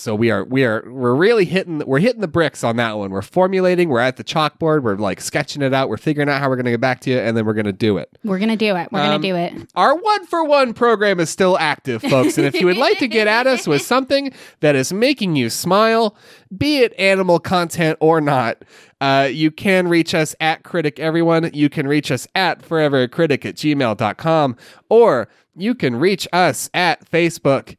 So 0.00 0.14
we 0.14 0.30
are 0.30 0.44
we 0.44 0.64
are 0.64 0.82
we're 0.90 1.14
really 1.14 1.44
hitting 1.44 1.80
we're 1.86 1.98
hitting 1.98 2.22
the 2.22 2.28
bricks 2.28 2.64
on 2.64 2.76
that 2.76 2.96
one. 2.96 3.10
We're 3.10 3.20
formulating, 3.20 3.90
we're 3.90 4.00
at 4.00 4.16
the 4.16 4.24
chalkboard, 4.24 4.82
we're 4.82 4.96
like 4.96 5.20
sketching 5.20 5.60
it 5.60 5.74
out, 5.74 5.90
we're 5.90 5.98
figuring 5.98 6.30
out 6.30 6.40
how 6.40 6.48
we're 6.48 6.56
gonna 6.56 6.70
get 6.70 6.80
back 6.80 7.00
to 7.00 7.10
you, 7.10 7.18
and 7.18 7.36
then 7.36 7.44
we're 7.44 7.52
gonna 7.52 7.70
do 7.72 7.98
it. 7.98 8.08
We're 8.24 8.38
gonna 8.38 8.56
do 8.56 8.76
it. 8.76 8.88
We're 8.90 9.00
Um, 9.00 9.06
gonna 9.20 9.22
do 9.22 9.36
it. 9.36 9.52
Our 9.74 9.94
one 9.94 10.24
for 10.26 10.42
one 10.42 10.72
program 10.72 11.20
is 11.20 11.28
still 11.28 11.58
active, 11.58 12.00
folks. 12.00 12.38
And 12.38 12.46
if 12.46 12.54
you 12.58 12.64
would 12.66 12.78
like 12.78 12.98
to 12.98 13.08
get 13.08 13.26
at 13.26 13.46
us 13.46 13.66
with 13.66 13.82
something 13.86 14.32
that 14.60 14.74
is 14.74 14.90
making 14.90 15.36
you 15.36 15.50
smile, 15.50 16.16
be 16.56 16.78
it 16.78 16.94
animal 16.98 17.38
content 17.38 17.98
or 18.00 18.22
not, 18.22 18.64
uh, 19.02 19.28
you 19.30 19.50
can 19.50 19.86
reach 19.86 20.14
us 20.14 20.34
at 20.40 20.62
Critic 20.62 20.98
Everyone. 20.98 21.50
You 21.52 21.68
can 21.68 21.86
reach 21.86 22.10
us 22.10 22.26
at 22.34 22.62
forevercritic 22.66 23.44
at 23.44 23.56
gmail.com, 23.56 24.56
or 24.88 25.28
you 25.54 25.74
can 25.74 25.96
reach 25.96 26.26
us 26.32 26.70
at 26.72 27.04
Facebook 27.10 27.76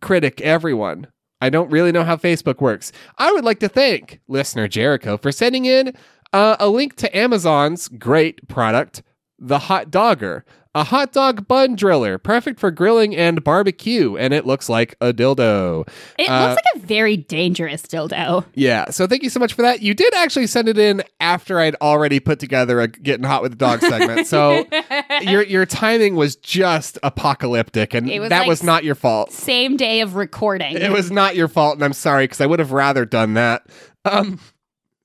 Critic 0.00 0.40
Everyone. 0.40 1.08
I 1.42 1.50
don't 1.50 1.72
really 1.72 1.90
know 1.90 2.04
how 2.04 2.14
Facebook 2.14 2.60
works. 2.60 2.92
I 3.18 3.32
would 3.32 3.44
like 3.44 3.58
to 3.58 3.68
thank 3.68 4.20
listener 4.28 4.68
Jericho 4.68 5.16
for 5.16 5.32
sending 5.32 5.64
in 5.64 5.92
uh, 6.32 6.54
a 6.60 6.68
link 6.68 6.94
to 6.98 7.16
Amazon's 7.18 7.88
great 7.88 8.46
product, 8.46 9.02
the 9.40 9.58
Hot 9.58 9.90
Dogger, 9.90 10.44
a 10.74 10.84
hot 10.84 11.12
dog 11.12 11.46
bun 11.46 11.76
driller, 11.76 12.16
perfect 12.16 12.58
for 12.58 12.70
grilling 12.70 13.14
and 13.14 13.44
barbecue, 13.44 14.16
and 14.16 14.32
it 14.32 14.46
looks 14.46 14.68
like 14.68 14.94
a 15.00 15.12
dildo. 15.12 15.86
It 16.18 16.28
uh, 16.28 16.48
looks 16.48 16.62
like 16.64 16.82
a 16.82 16.86
very 16.86 17.16
dangerous 17.16 17.82
dildo. 17.82 18.46
Yeah, 18.54 18.90
so 18.90 19.06
thank 19.06 19.22
you 19.22 19.30
so 19.30 19.38
much 19.38 19.52
for 19.52 19.62
that. 19.62 19.82
You 19.82 19.92
did 19.92 20.14
actually 20.14 20.46
send 20.46 20.68
it 20.68 20.78
in 20.78 21.02
after 21.20 21.60
I'd 21.60 21.74
already 21.76 22.20
put 22.20 22.38
together 22.38 22.80
a 22.80 22.88
getting 22.88 23.24
hot 23.24 23.42
with 23.42 23.52
the 23.52 23.56
dog 23.56 23.80
segment. 23.80 24.26
So 24.26 24.66
your 25.20 25.42
your 25.42 25.66
timing 25.66 26.16
was 26.16 26.36
just 26.36 26.98
apocalyptic, 27.02 27.92
and 27.92 28.08
was 28.08 28.30
that 28.30 28.40
like 28.40 28.48
was 28.48 28.62
not 28.62 28.82
your 28.82 28.94
fault. 28.94 29.30
Same 29.30 29.76
day 29.76 30.00
of 30.00 30.16
recording. 30.16 30.76
It 30.76 30.90
was 30.90 31.10
not 31.10 31.36
your 31.36 31.48
fault, 31.48 31.74
and 31.74 31.84
I'm 31.84 31.92
sorry 31.92 32.24
because 32.24 32.40
I 32.40 32.46
would 32.46 32.60
have 32.60 32.72
rather 32.72 33.04
done 33.04 33.34
that. 33.34 33.66
Um, 34.04 34.40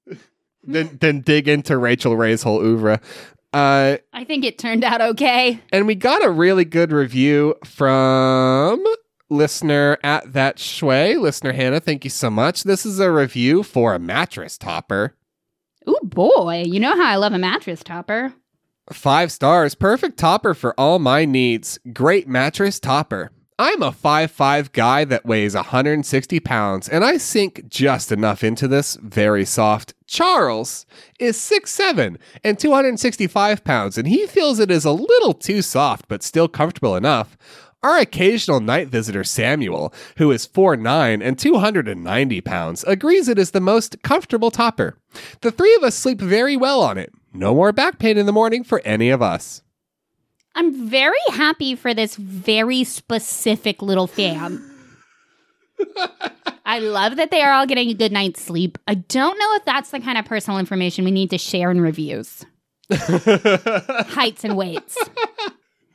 than 0.64 0.98
than 1.00 1.22
dig 1.22 1.48
into 1.48 1.78
Rachael 1.78 2.16
Ray's 2.16 2.44
whole 2.44 2.60
oeuvre. 2.62 3.02
Uh, 3.54 3.98
I 4.14 4.24
think 4.24 4.44
it 4.46 4.58
turned 4.58 4.84
out 4.84 5.02
okay. 5.02 5.60
and 5.72 5.88
we 5.88 5.96
got 5.96 6.24
a 6.24 6.30
really 6.30 6.66
good 6.66 6.92
review 6.92 7.56
from 7.64 8.84
listener 9.30 9.98
at 10.04 10.34
that 10.34 10.58
shway, 10.58 11.20
listener 11.20 11.54
Hannah. 11.54 11.80
Thank 11.80 12.04
you 12.04 12.10
so 12.10 12.30
much. 12.30 12.64
This 12.64 12.86
is 12.86 13.00
a 13.00 13.12
review 13.12 13.64
for 13.64 13.94
a 13.94 14.00
mattress 14.00 14.58
topper. 14.58 15.16
Ooh 15.88 16.00
boy, 16.04 16.64
you 16.66 16.80
know 16.80 16.96
how 16.96 17.08
I 17.08 17.16
love 17.16 17.34
a 17.34 17.38
mattress 17.38 17.84
topper. 17.84 18.34
Five 18.92 19.32
stars, 19.32 19.76
perfect 19.76 20.18
topper 20.18 20.54
for 20.54 20.74
all 20.80 21.00
my 21.00 21.26
needs. 21.26 21.80
Great 21.94 22.28
mattress 22.28 22.80
topper. 22.80 23.32
I'm 23.60 23.82
a 23.82 23.92
5'5 23.92 24.72
guy 24.72 25.04
that 25.06 25.26
weighs 25.26 25.56
160 25.56 26.40
pounds, 26.42 26.88
and 26.88 27.04
I 27.04 27.18
sink 27.18 27.68
just 27.68 28.12
enough 28.12 28.44
into 28.44 28.68
this 28.68 28.98
very 29.02 29.46
soft. 29.46 29.96
Charles 30.06 30.86
is 31.20 31.38
6'7 31.38 32.18
and 32.44 32.60
265 32.60 33.64
pounds, 33.64 33.98
and 33.98 34.08
he 34.08 34.28
feels 34.28 34.60
it 34.60 34.70
is 34.70 34.86
a 34.86 34.92
little 34.92 35.34
too 35.34 35.64
soft, 35.64 36.08
but 36.08 36.22
still 36.22 36.48
comfortable 36.48 36.96
enough. 36.96 37.36
Our 37.82 37.98
occasional 37.98 38.60
night 38.60 38.90
visitor, 38.90 39.24
Samuel, 39.24 39.92
who 40.18 40.30
is 40.30 40.48
4'9 40.48 41.26
and 41.26 41.40
290 41.40 42.42
pounds, 42.42 42.84
agrees 42.84 43.28
it 43.28 43.40
is 43.40 43.52
the 43.52 43.60
most 43.60 44.04
comfortable 44.04 44.52
topper. 44.52 45.00
The 45.42 45.50
three 45.50 45.74
of 45.78 45.84
us 45.84 45.96
sleep 45.96 46.22
very 46.22 46.56
well 46.56 46.84
on 46.84 47.00
it. 47.00 47.12
No 47.34 47.56
more 47.56 47.72
back 47.72 47.98
pain 47.98 48.20
in 48.20 48.28
the 48.28 48.32
morning 48.32 48.64
for 48.64 48.84
any 48.86 49.10
of 49.10 49.24
us. 49.24 49.64
I'm 50.58 50.90
very 50.90 51.16
happy 51.30 51.76
for 51.76 51.94
this 51.94 52.16
very 52.16 52.84
specific 52.84 53.84
little 53.84 54.08
fan. 54.08 54.60
I 56.66 56.80
love 56.80 57.18
that 57.18 57.30
they 57.30 57.44
are 57.44 57.54
all 57.54 57.68
getting 57.68 57.90
a 57.90 57.94
good 57.94 58.12
night's 58.12 58.42
sleep. 58.42 58.80
I 58.88 58.96
don't 58.96 59.38
know 59.38 59.56
if 59.56 59.66
that's 59.66 59.92
the 59.92 60.00
kind 60.00 60.18
of 60.18 60.26
personal 60.26 60.60
information 60.60 61.06
we 61.06 61.12
need 61.12 61.30
to 61.30 61.38
share 61.38 61.70
in 61.70 61.80
reviews. 61.80 62.44
Heights 62.92 64.44
and 64.44 64.58
weights. 64.58 64.98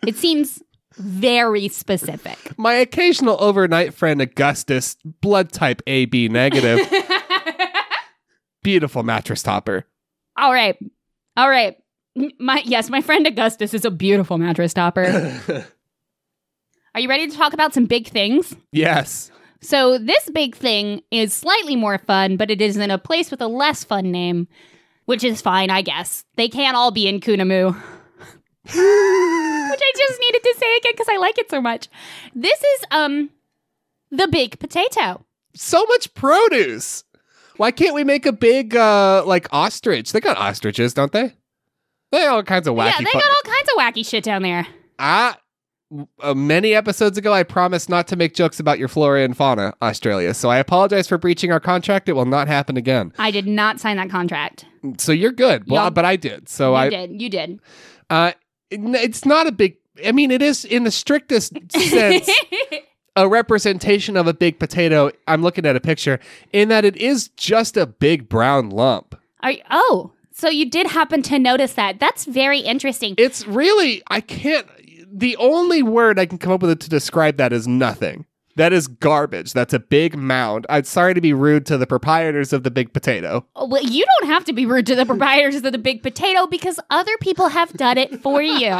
It 0.06 0.14
seems 0.16 0.62
very 0.96 1.66
specific. 1.66 2.56
My 2.56 2.74
occasional 2.74 3.36
overnight 3.40 3.94
friend 3.94 4.22
Augustus, 4.22 4.96
blood 5.04 5.50
type 5.50 5.82
AB 5.88 6.28
negative. 6.28 6.78
Beautiful 8.62 9.02
mattress 9.02 9.42
topper. 9.42 9.86
All 10.36 10.52
right. 10.52 10.78
All 11.36 11.50
right. 11.50 11.76
My 12.14 12.62
yes, 12.64 12.90
my 12.90 13.00
friend 13.00 13.26
Augustus 13.26 13.72
is 13.74 13.84
a 13.84 13.90
beautiful 13.90 14.38
mattress 14.38 14.74
topper. 14.74 15.40
Are 16.94 17.00
you 17.00 17.08
ready 17.08 17.26
to 17.28 17.36
talk 17.36 17.54
about 17.54 17.72
some 17.72 17.86
big 17.86 18.08
things? 18.08 18.54
yes. 18.72 19.30
So, 19.64 19.96
this 19.96 20.28
big 20.30 20.56
thing 20.56 21.02
is 21.12 21.32
slightly 21.32 21.76
more 21.76 21.96
fun, 21.96 22.36
but 22.36 22.50
it 22.50 22.60
is 22.60 22.76
in 22.76 22.90
a 22.90 22.98
place 22.98 23.30
with 23.30 23.40
a 23.40 23.46
less 23.46 23.84
fun 23.84 24.10
name, 24.10 24.48
which 25.04 25.22
is 25.22 25.40
fine, 25.40 25.70
I 25.70 25.82
guess. 25.82 26.24
They 26.34 26.48
can't 26.48 26.76
all 26.76 26.90
be 26.90 27.06
in 27.06 27.20
Koonoomoo. 27.20 27.72
which 28.64 28.74
I 28.74 29.92
just 29.96 30.20
needed 30.20 30.42
to 30.42 30.54
say 30.58 30.76
again 30.78 30.92
because 30.94 31.08
I 31.08 31.16
like 31.18 31.38
it 31.38 31.48
so 31.48 31.60
much. 31.60 31.88
This 32.34 32.60
is 32.60 32.84
um 32.90 33.30
the 34.10 34.28
big 34.28 34.58
potato. 34.58 35.24
So 35.54 35.84
much 35.86 36.12
produce. 36.14 37.04
Why 37.56 37.70
can't 37.70 37.94
we 37.94 38.04
make 38.04 38.26
a 38.26 38.32
big 38.32 38.74
uh 38.76 39.24
like 39.26 39.46
ostrich? 39.52 40.12
They 40.12 40.20
got 40.20 40.38
ostriches, 40.38 40.94
don't 40.94 41.12
they? 41.12 41.34
They 42.12 42.26
all 42.26 42.42
kinds 42.44 42.68
of 42.68 42.74
wacky. 42.76 42.86
yeah, 42.86 42.98
they 42.98 43.04
fu- 43.06 43.18
got 43.18 43.24
all 43.24 43.52
kinds 43.52 43.68
of 43.74 43.78
wacky 43.80 44.06
shit 44.08 44.22
down 44.22 44.42
there. 44.42 44.66
Ah, 44.98 45.38
uh, 46.22 46.32
many 46.34 46.74
episodes 46.74 47.18
ago, 47.18 47.32
I 47.34 47.42
promised 47.42 47.88
not 47.88 48.06
to 48.08 48.16
make 48.16 48.34
jokes 48.34 48.60
about 48.60 48.78
your 48.78 48.88
flora 48.88 49.22
and 49.24 49.36
fauna, 49.36 49.74
Australia. 49.82 50.32
So 50.34 50.48
I 50.50 50.58
apologize 50.58 51.08
for 51.08 51.18
breaching 51.18 51.50
our 51.52 51.60
contract. 51.60 52.08
It 52.08 52.12
will 52.12 52.24
not 52.26 52.48
happen 52.48 52.76
again. 52.76 53.12
I 53.18 53.30
did 53.30 53.46
not 53.46 53.80
sign 53.80 53.96
that 53.96 54.08
contract. 54.10 54.64
So 54.98 55.12
you're 55.12 55.32
good. 55.32 55.64
Well, 55.68 55.82
Y'all- 55.84 55.90
but 55.90 56.04
I 56.04 56.16
did. 56.16 56.48
So 56.48 56.70
you 56.70 56.76
I. 56.76 56.88
did. 56.90 57.20
You 57.20 57.28
did. 57.28 57.60
Uh, 58.08 58.32
it- 58.70 58.80
it's 58.80 59.24
not 59.26 59.46
a 59.46 59.52
big. 59.52 59.76
I 60.06 60.12
mean, 60.12 60.30
it 60.30 60.40
is 60.40 60.64
in 60.64 60.84
the 60.84 60.90
strictest 60.90 61.52
sense 61.72 62.30
a 63.16 63.28
representation 63.28 64.16
of 64.16 64.26
a 64.26 64.32
big 64.34 64.58
potato. 64.58 65.10
I'm 65.28 65.42
looking 65.42 65.66
at 65.66 65.76
a 65.76 65.80
picture 65.80 66.18
in 66.52 66.68
that 66.70 66.84
it 66.86 66.96
is 66.96 67.28
just 67.36 67.76
a 67.76 67.86
big 67.86 68.28
brown 68.28 68.70
lump. 68.70 69.14
Are 69.40 69.50
you, 69.50 69.62
oh, 69.70 70.12
so 70.42 70.48
you 70.48 70.68
did 70.68 70.88
happen 70.88 71.22
to 71.22 71.38
notice 71.38 71.74
that? 71.74 72.00
That's 72.00 72.24
very 72.24 72.58
interesting. 72.58 73.14
It's 73.16 73.46
really 73.46 74.02
I 74.08 74.20
can't. 74.20 74.66
The 75.08 75.36
only 75.36 75.84
word 75.84 76.18
I 76.18 76.26
can 76.26 76.36
come 76.38 76.50
up 76.50 76.62
with 76.62 76.80
to 76.80 76.90
describe 76.90 77.36
that 77.36 77.52
is 77.52 77.68
nothing. 77.68 78.26
That 78.56 78.72
is 78.72 78.88
garbage. 78.88 79.52
That's 79.52 79.72
a 79.72 79.78
big 79.78 80.16
mound. 80.16 80.66
I'm 80.68 80.82
sorry 80.82 81.14
to 81.14 81.20
be 81.20 81.32
rude 81.32 81.64
to 81.66 81.78
the 81.78 81.86
proprietors 81.86 82.52
of 82.52 82.64
the 82.64 82.72
big 82.72 82.92
potato. 82.92 83.46
Oh, 83.54 83.68
Well, 83.68 83.84
you 83.84 84.04
don't 84.04 84.30
have 84.30 84.44
to 84.46 84.52
be 84.52 84.66
rude 84.66 84.84
to 84.88 84.96
the 84.96 85.06
proprietors 85.06 85.54
of 85.54 85.62
the 85.62 85.78
big 85.78 86.02
potato 86.02 86.48
because 86.48 86.80
other 86.90 87.16
people 87.20 87.48
have 87.48 87.72
done 87.74 87.96
it 87.96 88.20
for 88.20 88.42
you. 88.42 88.72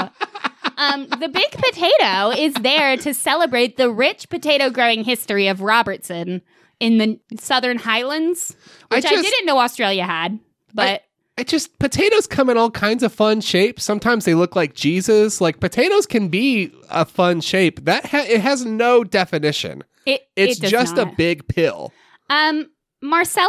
Um, 0.79 1.07
the 1.21 1.29
big 1.33 1.51
potato 1.53 2.31
is 2.31 2.55
there 2.55 2.97
to 2.97 3.15
celebrate 3.15 3.77
the 3.77 3.89
rich 3.89 4.29
potato 4.29 4.69
growing 4.69 5.05
history 5.05 5.47
of 5.47 5.61
Robertson 5.61 6.43
in 6.81 6.99
the 6.99 7.21
Southern 7.39 7.79
Highlands, 7.79 8.57
which 8.89 9.05
I, 9.05 9.11
just- 9.11 9.23
didn't 9.23 9.47
know 9.47 9.59
Australia 9.59 10.05
had. 10.05 10.41
But 10.75 11.03
It 11.39 11.49
just 11.49 11.79
potatoes 11.79 12.27
come 12.27 12.51
in 12.51 12.57
all 12.59 12.71
kinds 12.71 13.03
of 13.03 13.13
fun 13.13 13.41
shapes. 13.41 13.85
Sometimes 13.85 14.25
they 14.27 14.35
look 14.35 14.55
like 14.55 14.75
Jesus. 14.75 15.41
Like 15.41 15.61
potatoes 15.61 16.07
can 16.07 16.29
be 16.29 16.71
a 16.91 17.05
fun 17.07 17.41
shape. 17.41 17.85
That 17.87 18.05
ha- 18.07 18.27
it 18.29 18.41
has 18.43 18.67
no 18.67 19.03
definition. 19.03 19.83
it 20.05 20.29
It's 20.37 20.63
it 20.63 20.69
just 20.69 20.99
a 20.99 21.07
big 21.07 21.49
pill. 21.49 21.93
um 22.29 22.69
Marcelo 23.01 23.49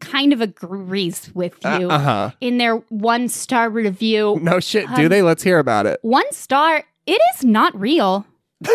kind 0.00 0.32
of 0.32 0.40
agrees 0.40 1.30
with 1.34 1.54
you 1.64 1.88
Uh 1.88 1.98
huh. 1.98 2.30
in 2.40 2.58
their 2.58 2.76
one 2.90 3.28
star 3.28 3.70
review. 3.70 4.38
No 4.42 4.58
shit, 4.60 4.86
do 4.96 5.04
Um, 5.04 5.08
they? 5.08 5.22
Let's 5.22 5.42
hear 5.44 5.58
about 5.60 5.86
it. 5.86 6.00
One 6.02 6.30
star. 6.32 6.82
It 7.06 7.20
is 7.36 7.44
not 7.44 7.78
real. 7.78 8.26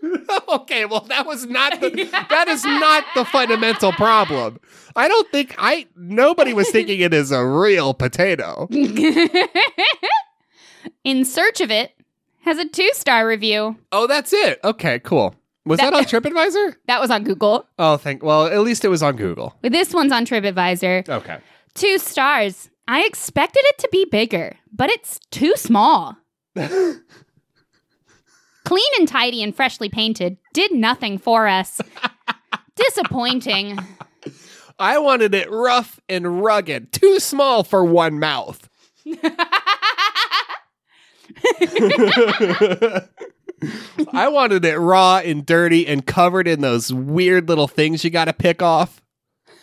okay, 0.48 0.84
well 0.84 1.00
that 1.08 1.26
was 1.26 1.46
not 1.46 1.80
the 1.80 1.90
that 2.30 2.46
is 2.48 2.64
not 2.64 3.04
the 3.14 3.24
fundamental 3.24 3.92
problem. 3.92 4.58
I 4.96 5.08
don't 5.08 5.28
think 5.30 5.54
I 5.58 5.86
nobody 5.96 6.52
was 6.54 6.68
thinking 6.72 7.00
it 7.00 7.12
is 7.14 7.30
a 7.32 7.44
real 7.44 7.94
potato. 7.94 8.68
In 11.04 11.24
Search 11.24 11.60
of 11.60 11.70
It 11.70 11.92
has 12.44 12.58
a 12.58 12.68
two 12.68 12.90
star 12.92 13.26
review. 13.26 13.76
Oh, 13.92 14.06
that's 14.06 14.32
it. 14.32 14.60
Okay, 14.64 14.98
cool. 15.00 15.34
Was 15.66 15.80
that, 15.80 15.90
That- 15.90 15.98
on 15.98 16.04
TripAdvisor? 16.22 16.76
That 16.86 17.00
was 17.00 17.10
on 17.10 17.24
Google. 17.24 17.66
Oh, 17.78 17.96
thank. 17.98 18.22
Well, 18.22 18.46
at 18.46 18.60
least 18.60 18.84
it 18.84 18.88
was 18.88 19.02
on 19.02 19.16
Google. 19.16 19.54
This 19.62 19.92
one's 19.92 20.12
on 20.12 20.24
TripAdvisor. 20.24 21.08
Okay. 21.08 21.38
Two 21.74 21.98
stars. 21.98 22.70
I 22.86 23.04
expected 23.04 23.62
it 23.66 23.78
to 23.78 23.88
be 23.92 24.06
bigger, 24.06 24.56
but 24.72 24.88
it's 24.88 25.20
too 25.30 25.52
small. 25.56 26.16
Clean 28.68 28.90
and 28.98 29.08
tidy 29.08 29.42
and 29.42 29.56
freshly 29.56 29.88
painted 29.88 30.36
did 30.52 30.74
nothing 30.74 31.16
for 31.16 31.48
us. 31.48 31.80
Disappointing. 32.76 33.78
I 34.78 34.98
wanted 34.98 35.34
it 35.34 35.50
rough 35.50 35.98
and 36.06 36.44
rugged, 36.44 36.92
too 36.92 37.18
small 37.18 37.64
for 37.64 37.82
one 37.82 38.18
mouth. 38.18 38.68
I 44.12 44.28
wanted 44.28 44.66
it 44.66 44.76
raw 44.76 45.22
and 45.24 45.46
dirty 45.46 45.86
and 45.86 46.04
covered 46.04 46.46
in 46.46 46.60
those 46.60 46.92
weird 46.92 47.48
little 47.48 47.68
things 47.68 48.04
you 48.04 48.10
got 48.10 48.26
to 48.26 48.34
pick 48.34 48.60
off. 48.60 49.00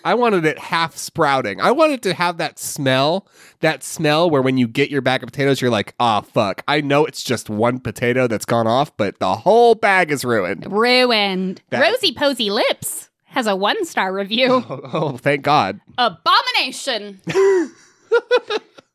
I 0.06 0.14
wanted 0.14 0.46
it 0.46 0.60
half 0.60 0.96
sprouting. 0.96 1.60
I 1.60 1.72
wanted 1.72 2.04
to 2.04 2.14
have 2.14 2.38
that 2.38 2.60
smell, 2.60 3.28
that 3.62 3.84
smell 3.84 4.30
where 4.30 4.44
when 4.44 4.56
you 4.56 4.68
get 4.68 4.92
your 4.92 5.02
bag 5.02 5.24
of 5.24 5.28
potatoes, 5.28 5.60
you're 5.60 5.72
like, 5.72 5.96
ah, 6.00 6.22
fuck. 6.22 6.62
I 6.68 6.82
know 6.82 7.06
it's 7.06 7.24
just 7.24 7.50
one 7.50 7.80
potato 7.80 8.28
that's 8.28 8.46
gone 8.46 8.68
off, 8.68 8.96
but 8.98 9.18
the 9.18 9.36
whole 9.36 9.74
bag 9.74 10.12
is 10.12 10.24
ruined. 10.24 10.72
Ruined. 10.72 11.64
That- 11.72 11.82
Rosy 11.82 12.14
Posy 12.14 12.52
Lips 12.52 13.10
has 13.24 13.48
a 13.48 13.56
one 13.56 13.84
star 13.84 14.14
review. 14.14 14.64
Oh, 14.70 14.82
oh, 14.94 15.18
thank 15.18 15.42
God. 15.42 15.82
Abomination. 15.98 17.20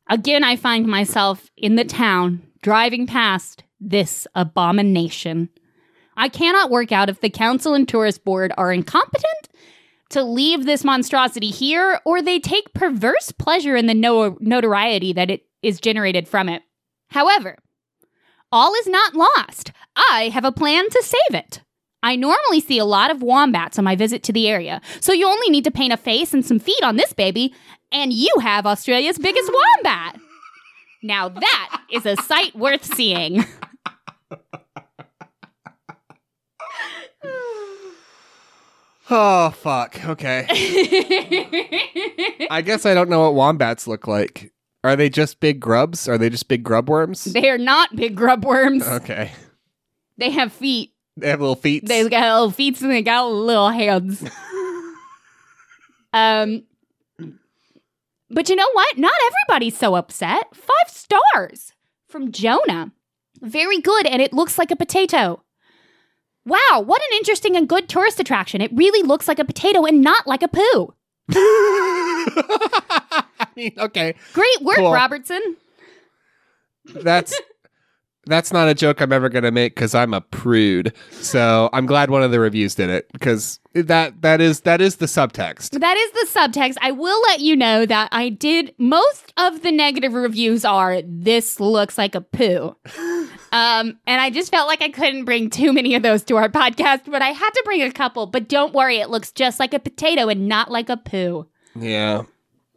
Again, 0.08 0.44
I 0.44 0.54
find 0.54 0.86
myself 0.86 1.50
in 1.56 1.74
the 1.74 1.84
town 1.84 2.40
driving 2.62 3.08
past 3.08 3.64
this 3.80 4.28
abomination. 4.36 5.48
I 6.16 6.28
cannot 6.28 6.70
work 6.70 6.92
out 6.92 7.08
if 7.08 7.20
the 7.20 7.30
council 7.30 7.74
and 7.74 7.88
tourist 7.88 8.24
board 8.24 8.52
are 8.56 8.72
incompetent 8.72 9.48
to 10.10 10.22
leave 10.22 10.66
this 10.66 10.84
monstrosity 10.84 11.50
here 11.50 12.00
or 12.04 12.20
they 12.20 12.38
take 12.38 12.74
perverse 12.74 13.32
pleasure 13.32 13.76
in 13.76 13.86
the 13.86 13.94
no- 13.94 14.36
notoriety 14.40 15.12
that 15.12 15.30
it 15.30 15.46
is 15.62 15.80
generated 15.80 16.28
from 16.28 16.48
it. 16.48 16.62
However, 17.08 17.56
all 18.52 18.74
is 18.74 18.86
not 18.86 19.14
lost. 19.14 19.72
I 19.96 20.30
have 20.32 20.44
a 20.44 20.52
plan 20.52 20.88
to 20.90 21.02
save 21.02 21.38
it. 21.38 21.62
I 22.02 22.16
normally 22.16 22.60
see 22.60 22.78
a 22.78 22.84
lot 22.84 23.10
of 23.10 23.22
wombats 23.22 23.78
on 23.78 23.84
my 23.84 23.94
visit 23.94 24.22
to 24.24 24.32
the 24.32 24.48
area, 24.48 24.80
so 25.00 25.12
you 25.12 25.28
only 25.28 25.50
need 25.50 25.64
to 25.64 25.70
paint 25.70 25.92
a 25.92 25.98
face 25.98 26.32
and 26.32 26.44
some 26.44 26.58
feet 26.58 26.82
on 26.82 26.96
this 26.96 27.12
baby, 27.12 27.54
and 27.92 28.12
you 28.12 28.30
have 28.40 28.66
Australia's 28.66 29.18
biggest 29.18 29.50
wombat. 29.52 30.18
Now 31.02 31.28
that 31.28 31.82
is 31.92 32.06
a 32.06 32.16
sight 32.16 32.54
worth 32.56 32.84
seeing. 32.84 33.44
Oh, 39.10 39.50
fuck. 39.50 40.04
Okay. 40.04 40.46
I 42.50 42.62
guess 42.64 42.86
I 42.86 42.94
don't 42.94 43.10
know 43.10 43.22
what 43.22 43.34
wombats 43.34 43.88
look 43.88 44.06
like. 44.06 44.52
Are 44.84 44.96
they 44.96 45.10
just 45.10 45.40
big 45.40 45.60
grubs? 45.60 46.08
Are 46.08 46.16
they 46.16 46.30
just 46.30 46.48
big 46.48 46.62
grub 46.62 46.88
worms? 46.88 47.24
they 47.24 47.50
are 47.50 47.58
not 47.58 47.94
big 47.96 48.14
grub 48.14 48.44
worms. 48.44 48.86
Okay. 48.86 49.32
They 50.16 50.30
have 50.30 50.52
feet. 50.52 50.92
They 51.16 51.28
have 51.28 51.40
little 51.40 51.56
feet. 51.56 51.86
They've 51.86 52.10
got 52.10 52.34
little 52.34 52.50
feet 52.50 52.80
and 52.80 52.90
they 52.90 53.02
got 53.02 53.26
little 53.26 53.70
hands. 53.70 54.22
um, 56.12 56.62
but 58.30 58.48
you 58.48 58.56
know 58.56 58.70
what? 58.72 58.96
Not 58.96 59.12
everybody's 59.26 59.76
so 59.76 59.96
upset. 59.96 60.54
Five 60.54 60.88
stars 60.88 61.74
from 62.06 62.32
Jonah. 62.32 62.92
Very 63.40 63.80
good, 63.80 64.06
and 64.06 64.22
it 64.22 64.32
looks 64.32 64.58
like 64.58 64.70
a 64.70 64.76
potato. 64.76 65.42
Wow, 66.46 66.82
what 66.84 67.00
an 67.02 67.16
interesting 67.18 67.56
and 67.56 67.68
good 67.68 67.88
tourist 67.88 68.18
attraction. 68.20 68.60
It 68.60 68.70
really 68.74 69.06
looks 69.06 69.28
like 69.28 69.38
a 69.38 69.44
potato 69.44 69.84
and 69.84 70.00
not 70.02 70.26
like 70.26 70.42
a 70.42 70.48
poo. 70.48 70.94
I 71.32 73.24
mean, 73.56 73.72
okay. 73.78 74.14
Great 74.32 74.62
work, 74.62 74.76
Cool. 74.76 74.92
Robertson. 74.92 75.56
That's 76.86 77.38
that's 78.26 78.52
not 78.52 78.68
a 78.68 78.74
joke 78.74 79.00
I'm 79.00 79.12
ever 79.12 79.28
gonna 79.28 79.50
make 79.50 79.74
because 79.74 79.94
I'm 79.94 80.14
a 80.14 80.20
prude. 80.20 80.92
So 81.10 81.70
I'm 81.72 81.86
glad 81.86 82.10
one 82.10 82.22
of 82.22 82.30
the 82.30 82.40
reviews 82.40 82.74
did 82.74 82.90
it 82.90 83.10
because 83.12 83.60
that 83.74 84.22
that 84.22 84.40
is 84.40 84.60
that 84.62 84.80
is 84.80 84.96
the 84.96 85.06
subtext. 85.06 85.78
That 85.80 85.96
is 85.96 86.12
the 86.12 86.38
subtext. 86.38 86.76
I 86.80 86.92
will 86.92 87.20
let 87.22 87.40
you 87.40 87.56
know 87.56 87.86
that 87.86 88.08
I 88.12 88.28
did 88.28 88.74
most 88.78 89.32
of 89.36 89.62
the 89.62 89.72
negative 89.72 90.12
reviews 90.14 90.64
are 90.64 91.02
this 91.04 91.60
looks 91.60 91.96
like 91.98 92.14
a 92.14 92.20
poo. 92.20 92.76
Um, 93.52 93.98
and 94.06 94.20
I 94.20 94.30
just 94.30 94.50
felt 94.50 94.68
like 94.68 94.80
I 94.80 94.90
couldn't 94.90 95.24
bring 95.24 95.50
too 95.50 95.72
many 95.72 95.94
of 95.94 96.02
those 96.02 96.22
to 96.24 96.36
our 96.36 96.48
podcast, 96.48 97.10
but 97.10 97.20
I 97.22 97.30
had 97.30 97.50
to 97.50 97.62
bring 97.64 97.82
a 97.82 97.90
couple. 97.90 98.26
But 98.26 98.48
don't 98.48 98.72
worry, 98.72 98.98
it 98.98 99.10
looks 99.10 99.32
just 99.32 99.58
like 99.58 99.74
a 99.74 99.80
potato 99.80 100.28
and 100.28 100.46
not 100.46 100.70
like 100.70 100.88
a 100.88 100.96
poo. 100.96 101.48
Yeah. 101.74 102.18
Are 102.20 102.26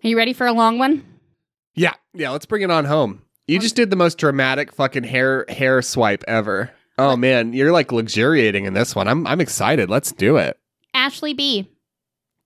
you 0.01 0.17
ready 0.17 0.33
for 0.33 0.47
a 0.47 0.53
long 0.53 0.79
one? 0.79 1.05
Yeah. 1.75 1.93
Yeah. 2.13 2.31
Let's 2.31 2.45
bring 2.45 2.63
it 2.63 2.71
on 2.71 2.85
home. 2.85 3.22
You 3.47 3.59
just 3.59 3.75
did 3.75 3.89
the 3.89 3.95
most 3.95 4.17
dramatic 4.17 4.71
fucking 4.73 5.03
hair 5.03 5.45
hair 5.49 5.81
swipe 5.81 6.23
ever. 6.27 6.71
Oh 6.97 7.17
man, 7.17 7.53
you're 7.53 7.71
like 7.71 7.91
luxuriating 7.91 8.65
in 8.65 8.73
this 8.73 8.95
one. 8.95 9.07
I'm 9.07 9.27
I'm 9.27 9.41
excited. 9.41 9.89
Let's 9.89 10.11
do 10.11 10.37
it. 10.37 10.57
Ashley 10.93 11.33
B. 11.33 11.69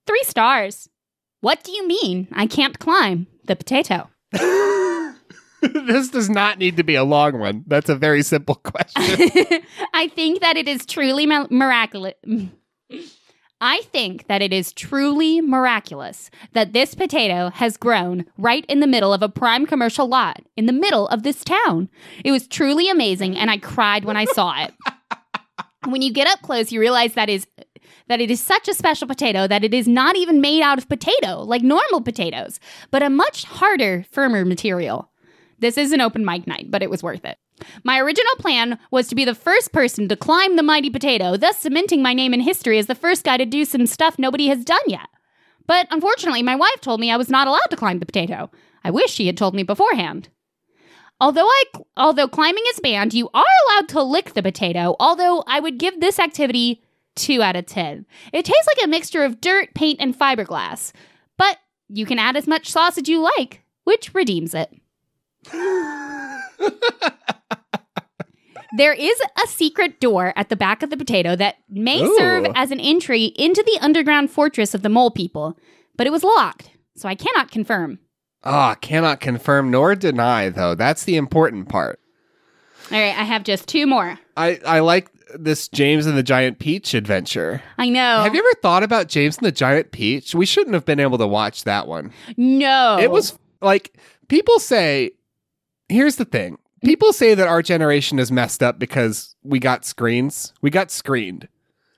Three 0.08 0.24
stars. 0.24 0.90
What 1.42 1.64
do 1.64 1.72
you 1.72 1.88
mean 1.88 2.28
I 2.32 2.48
can't 2.48 2.80
climb 2.80 3.28
the 3.46 3.56
potato? 3.56 4.10
this 5.62 6.10
does 6.10 6.30
not 6.30 6.58
need 6.58 6.78
to 6.78 6.84
be 6.84 6.96
a 6.96 7.04
long 7.04 7.40
one. 7.40 7.64
That's 7.68 7.90
a 7.90 7.96
very 7.96 8.24
simple 8.24 8.56
question. 8.64 9.04
I 9.94 10.08
think 10.08 10.42
that 10.42 10.58
it 10.58 10.68
is 10.68 10.86
truly 10.86 11.26
mi- 11.26 11.48
miraculous. 11.52 12.16
I 13.60 13.82
think 13.92 14.28
that 14.28 14.42
it 14.42 14.54
is 14.54 14.72
truly 14.72 15.42
miraculous 15.42 16.30
that 16.54 16.74
this 16.74 16.94
potato 16.94 17.50
has 17.50 17.76
grown 17.76 18.26
right 18.38 18.64
in 18.68 18.82
the 18.82 18.88
middle 18.88 19.14
of 19.14 19.24
a 19.24 19.30
prime 19.30 19.66
commercial 19.66 20.08
lot 20.08 20.42
in 20.56 20.68
the 20.68 20.74
middle 20.74 21.08
of 21.08 21.24
this 21.24 21.44
town. 21.44 21.90
It 22.24 22.32
was 22.32 22.48
truly 22.48 22.88
amazing, 22.88 23.36
and 23.36 23.50
I 23.50 23.58
cried 23.58 24.06
when 24.06 24.16
I 24.16 24.26
saw 24.26 24.64
it. 24.64 24.74
when 25.86 26.04
you 26.04 26.14
get 26.14 26.28
up 26.28 26.42
close, 26.44 26.72
you 26.72 26.80
realize 26.80 27.16
that 27.16 27.30
is 27.30 27.48
that 28.08 28.22
it 28.22 28.32
is 28.32 28.40
such 28.40 28.68
a 28.68 28.74
special 28.74 29.08
potato 29.08 29.48
that 29.48 29.64
it 29.64 29.74
is 29.74 29.88
not 29.88 30.16
even 30.16 30.40
made 30.40 30.62
out 30.62 30.78
of 30.78 30.88
potato 30.88 31.42
like 31.42 31.64
normal 31.64 32.02
potatoes, 32.02 32.60
but 32.92 33.04
a 33.04 33.10
much 33.10 33.44
harder, 33.44 34.06
firmer 34.12 34.46
material. 34.46 35.10
This 35.60 35.78
is 35.78 35.92
an 35.92 36.02
open 36.02 36.24
mic 36.24 36.46
night, 36.46 36.70
but 36.70 36.84
it 36.84 36.90
was 36.90 37.02
worth 37.02 37.26
it. 37.26 37.38
My 37.84 38.00
original 38.00 38.36
plan 38.38 38.80
was 38.92 39.08
to 39.08 39.16
be 39.16 39.26
the 39.26 39.36
first 39.36 39.72
person 39.72 40.08
to 40.08 40.16
climb 40.16 40.56
the 40.56 40.64
mighty 40.64 40.90
potato, 40.90 41.38
thus 41.38 41.60
cementing 41.60 42.02
my 42.02 42.14
name 42.14 42.34
in 42.34 42.40
history 42.40 42.78
as 42.78 42.88
the 42.88 42.96
first 42.96 43.24
guy 43.24 43.38
to 43.38 43.46
do 43.46 43.66
some 43.66 43.88
stuff 43.88 44.20
nobody 44.20 44.48
has 44.48 44.64
done 44.64 44.80
yet. 44.88 45.08
But 45.66 45.88
unfortunately, 45.92 46.44
my 46.44 46.56
wife 46.56 46.82
told 46.82 47.00
me 47.00 47.12
I 47.12 47.18
was 47.18 47.30
not 47.30 47.48
allowed 47.48 47.70
to 47.70 47.76
climb 47.76 48.00
the 48.00 48.06
potato. 48.06 48.50
I 48.84 48.92
wish 48.92 49.12
she 49.12 49.28
had 49.28 49.38
told 49.38 49.54
me 49.54 49.64
beforehand. 49.64 50.30
Although 51.20 51.48
I 51.48 51.64
although 51.98 52.28
climbing 52.28 52.64
is 52.70 52.80
banned, 52.80 53.14
you 53.14 53.30
are 53.34 53.44
allowed 53.68 53.90
to 53.90 54.04
lick 54.04 54.34
the 54.34 54.44
potato, 54.44 54.96
although 55.00 55.44
I 55.48 55.60
would 55.60 55.80
give 55.80 56.00
this 56.00 56.20
activity 56.20 56.84
2 57.16 57.42
out 57.42 57.56
of 57.56 57.66
10. 57.66 58.06
It 58.32 58.46
tastes 58.46 58.68
like 58.68 58.86
a 58.86 58.90
mixture 58.90 59.24
of 59.24 59.42
dirt, 59.42 59.74
paint, 59.74 60.00
and 60.00 60.18
fiberglass. 60.18 60.94
But 61.38 61.58
you 61.90 62.06
can 62.06 62.20
add 62.20 62.38
as 62.38 62.48
much 62.48 62.70
sauce 62.70 62.98
as 62.98 63.10
you 63.10 63.20
like, 63.20 63.64
which 63.84 64.14
redeems 64.14 64.54
it. 64.54 64.72
There 68.76 68.94
is 68.94 69.20
a 69.44 69.48
secret 69.48 70.00
door 70.00 70.34
at 70.36 70.50
the 70.50 70.56
back 70.56 70.84
of 70.84 70.90
the 70.90 70.98
potato 70.98 71.36
that 71.38 71.56
may 71.70 72.04
Ooh. 72.04 72.18
serve 72.18 72.48
as 72.54 72.70
an 72.70 72.80
entry 72.80 73.26
into 73.36 73.64
the 73.66 73.80
underground 73.82 74.30
fortress 74.30 74.74
of 74.74 74.82
the 74.82 74.90
mole 74.90 75.10
people, 75.10 75.58
but 75.96 76.06
it 76.06 76.12
was 76.12 76.24
locked, 76.24 76.70
so 76.96 77.08
I 77.08 77.16
cannot 77.16 77.50
confirm. 77.50 78.00
Ah, 78.44 78.76
cannot 78.76 79.20
confirm 79.20 79.72
nor 79.72 79.96
deny 79.96 80.50
though. 80.50 80.76
That's 80.76 81.06
the 81.06 81.16
important 81.16 81.70
part. 81.70 82.00
All 82.92 83.00
right, 83.00 83.18
I 83.18 83.24
have 83.24 83.44
just 83.44 83.68
two 83.68 83.88
more. 83.88 84.20
I 84.36 84.60
I 84.66 84.80
like 84.80 85.10
this 85.34 85.68
James 85.70 86.06
and 86.06 86.18
the 86.18 86.24
Giant 86.24 86.60
Peach 86.60 86.94
adventure. 86.94 87.62
I 87.78 87.90
know. 87.90 88.22
Have 88.22 88.34
you 88.34 88.40
ever 88.40 88.60
thought 88.62 88.84
about 88.84 89.08
James 89.08 89.38
and 89.38 89.46
the 89.46 89.52
Giant 89.52 89.92
Peach? 89.92 90.36
We 90.36 90.46
shouldn't 90.46 90.74
have 90.74 90.86
been 90.86 91.00
able 91.00 91.18
to 91.18 91.28
watch 91.28 91.64
that 91.64 91.88
one. 91.88 92.12
No. 92.38 92.98
It 93.00 93.12
was 93.12 93.38
like 93.62 93.98
people 94.28 94.60
say 94.60 95.12
here's 95.90 96.16
the 96.18 96.26
thing. 96.26 96.58
People 96.84 97.12
say 97.14 97.34
that 97.34 97.48
our 97.48 97.62
generation 97.62 98.20
is 98.20 98.32
messed 98.32 98.62
up 98.62 98.78
because 98.80 99.36
we 99.44 99.60
got 99.60 99.84
screens. 99.86 100.54
We 100.62 100.70
got 100.70 100.92
screened. 100.92 101.48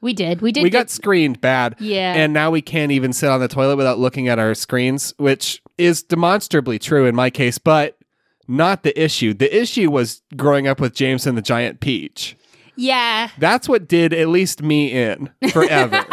We 0.02 0.14
did. 0.14 0.42
We 0.42 0.54
did. 0.54 0.64
we 0.64 0.70
get- 0.70 0.80
got 0.80 0.90
screened 0.90 1.42
bad. 1.42 1.76
Yeah. 1.80 2.14
And 2.14 2.32
now 2.34 2.50
we 2.52 2.62
can't 2.62 2.92
even 2.94 3.12
sit 3.12 3.30
on 3.30 3.42
the 3.42 3.50
toilet 3.50 3.76
without 3.76 4.00
looking 4.00 4.30
at 4.30 4.40
our 4.40 4.54
screens, 4.54 5.14
which 5.18 5.62
is 5.78 6.02
demonstrably 6.04 6.80
true 6.80 7.06
in 7.06 7.16
my 7.16 7.30
case, 7.30 7.58
but 7.58 7.98
not 8.48 8.84
the 8.84 8.98
issue. 9.02 9.34
The 9.34 9.54
issue 9.56 9.92
was 9.92 10.22
growing 10.38 10.68
up 10.68 10.80
with 10.80 10.96
James 10.96 11.28
and 11.28 11.38
the 11.38 11.42
Giant 11.42 11.82
Peach. 11.82 12.38
yeah. 12.78 13.30
That's 13.38 13.68
what 13.68 13.90
did 13.90 14.14
at 14.14 14.30
least 14.30 14.64
me 14.64 14.92
in 14.94 15.30
forever. 15.52 16.06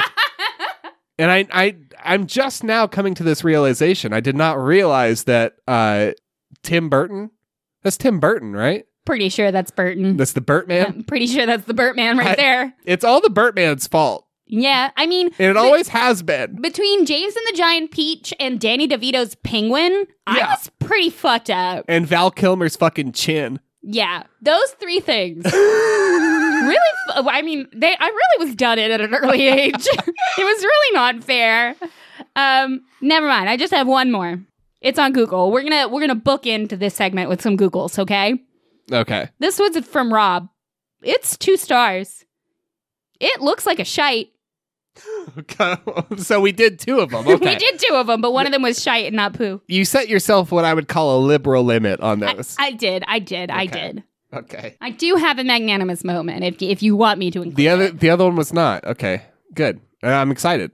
and 1.18 1.30
I, 1.30 1.46
I, 1.52 1.76
I'm 2.04 2.26
just 2.26 2.64
now 2.64 2.88
coming 2.88 3.14
to 3.14 3.22
this 3.22 3.44
realization. 3.44 4.12
I 4.12 4.18
did 4.20 4.34
not 4.36 4.58
realize 4.58 5.24
that 5.24 5.54
uh, 5.68 6.10
Tim 6.64 6.88
Burton. 6.88 7.30
That's 7.86 7.96
Tim 7.96 8.18
Burton, 8.18 8.52
right? 8.52 8.84
Pretty 9.04 9.28
sure 9.28 9.52
that's 9.52 9.70
Burton. 9.70 10.16
That's 10.16 10.32
the 10.32 10.40
Burtman. 10.40 10.86
I'm 10.86 11.04
pretty 11.04 11.28
sure 11.28 11.46
that's 11.46 11.66
the 11.66 11.72
Burtman 11.74 12.18
right 12.18 12.30
I- 12.30 12.34
there. 12.34 12.74
It's 12.84 13.04
all 13.04 13.20
the 13.20 13.30
Burtman's 13.30 13.86
fault, 13.86 14.26
Yeah. 14.48 14.90
I 14.96 15.06
mean, 15.06 15.28
and 15.38 15.50
it 15.50 15.56
always 15.56 15.86
has 15.90 16.24
been. 16.24 16.60
between 16.60 17.06
James 17.06 17.36
and 17.36 17.44
the 17.54 17.56
Giant 17.56 17.92
Peach 17.92 18.34
and 18.40 18.58
Danny 18.58 18.88
DeVito's 18.88 19.36
Penguin, 19.36 20.06
I 20.26 20.38
Yeah. 20.38 20.48
was 20.50 20.68
pretty 20.80 21.10
fucked 21.10 21.48
up. 21.50 21.84
And 21.86 22.04
Val 22.08 22.32
Kilmer's 22.32 22.74
fucking 22.74 23.12
chin. 23.12 23.60
Yeah, 23.88 24.24
those 24.42 24.70
three 24.80 24.98
things. 24.98 25.44
really, 25.52 26.76
f- 27.16 27.24
I 27.28 27.42
mean, 27.42 27.68
they. 27.72 27.94
I 28.00 28.06
really 28.06 28.46
was 28.46 28.56
done 28.56 28.80
it 28.80 28.90
at 28.90 29.00
an 29.00 29.14
early 29.14 29.46
age. 29.46 29.74
it 29.76 30.06
was 30.38 30.64
really 30.64 30.94
not 30.94 31.22
fair. 31.22 31.76
Um, 32.34 32.80
never 33.00 33.28
mind. 33.28 33.48
I 33.48 33.56
just 33.56 33.72
have 33.72 33.86
one 33.86 34.10
more. 34.10 34.40
It's 34.86 35.00
on 35.00 35.12
Google. 35.12 35.50
We're 35.50 35.64
gonna 35.64 35.88
we're 35.88 36.00
gonna 36.00 36.14
book 36.14 36.46
into 36.46 36.76
this 36.76 36.94
segment 36.94 37.28
with 37.28 37.42
some 37.42 37.56
Googles. 37.56 37.98
Okay. 37.98 38.40
Okay. 38.92 39.28
This 39.40 39.58
was 39.58 39.76
from 39.84 40.14
Rob. 40.14 40.48
It's 41.02 41.36
two 41.36 41.56
stars. 41.56 42.24
It 43.18 43.40
looks 43.40 43.66
like 43.66 43.80
a 43.80 43.84
shite. 43.84 44.28
So 46.18 46.40
we 46.40 46.52
did 46.52 46.78
two 46.78 47.00
of 47.00 47.10
them. 47.10 47.26
Okay. 47.28 47.44
we 47.50 47.56
did 47.56 47.80
two 47.80 47.94
of 47.94 48.06
them, 48.06 48.20
but 48.20 48.32
one 48.32 48.46
of 48.46 48.52
them 48.52 48.62
was 48.62 48.80
shite 48.80 49.06
and 49.06 49.16
not 49.16 49.34
poo. 49.34 49.60
You 49.66 49.84
set 49.84 50.08
yourself 50.08 50.52
what 50.52 50.64
I 50.64 50.72
would 50.72 50.86
call 50.88 51.18
a 51.18 51.20
liberal 51.20 51.64
limit 51.64 52.00
on 52.00 52.22
I, 52.22 52.34
those. 52.34 52.54
I 52.58 52.70
did. 52.70 53.02
I 53.08 53.18
did. 53.18 53.50
I 53.50 53.66
did. 53.66 54.04
okay. 54.32 54.76
I 54.80 54.90
do 54.90 55.16
have 55.16 55.38
a 55.40 55.44
magnanimous 55.44 56.04
moment 56.04 56.44
if 56.44 56.62
if 56.62 56.80
you 56.82 56.94
want 56.96 57.18
me 57.18 57.32
to 57.32 57.42
include 57.42 57.56
The 57.56 57.68
other 57.68 57.84
it. 57.86 57.98
the 57.98 58.10
other 58.10 58.24
one 58.24 58.36
was 58.36 58.52
not. 58.52 58.84
Okay. 58.84 59.22
Good. 59.52 59.80
I'm 60.04 60.30
excited. 60.30 60.70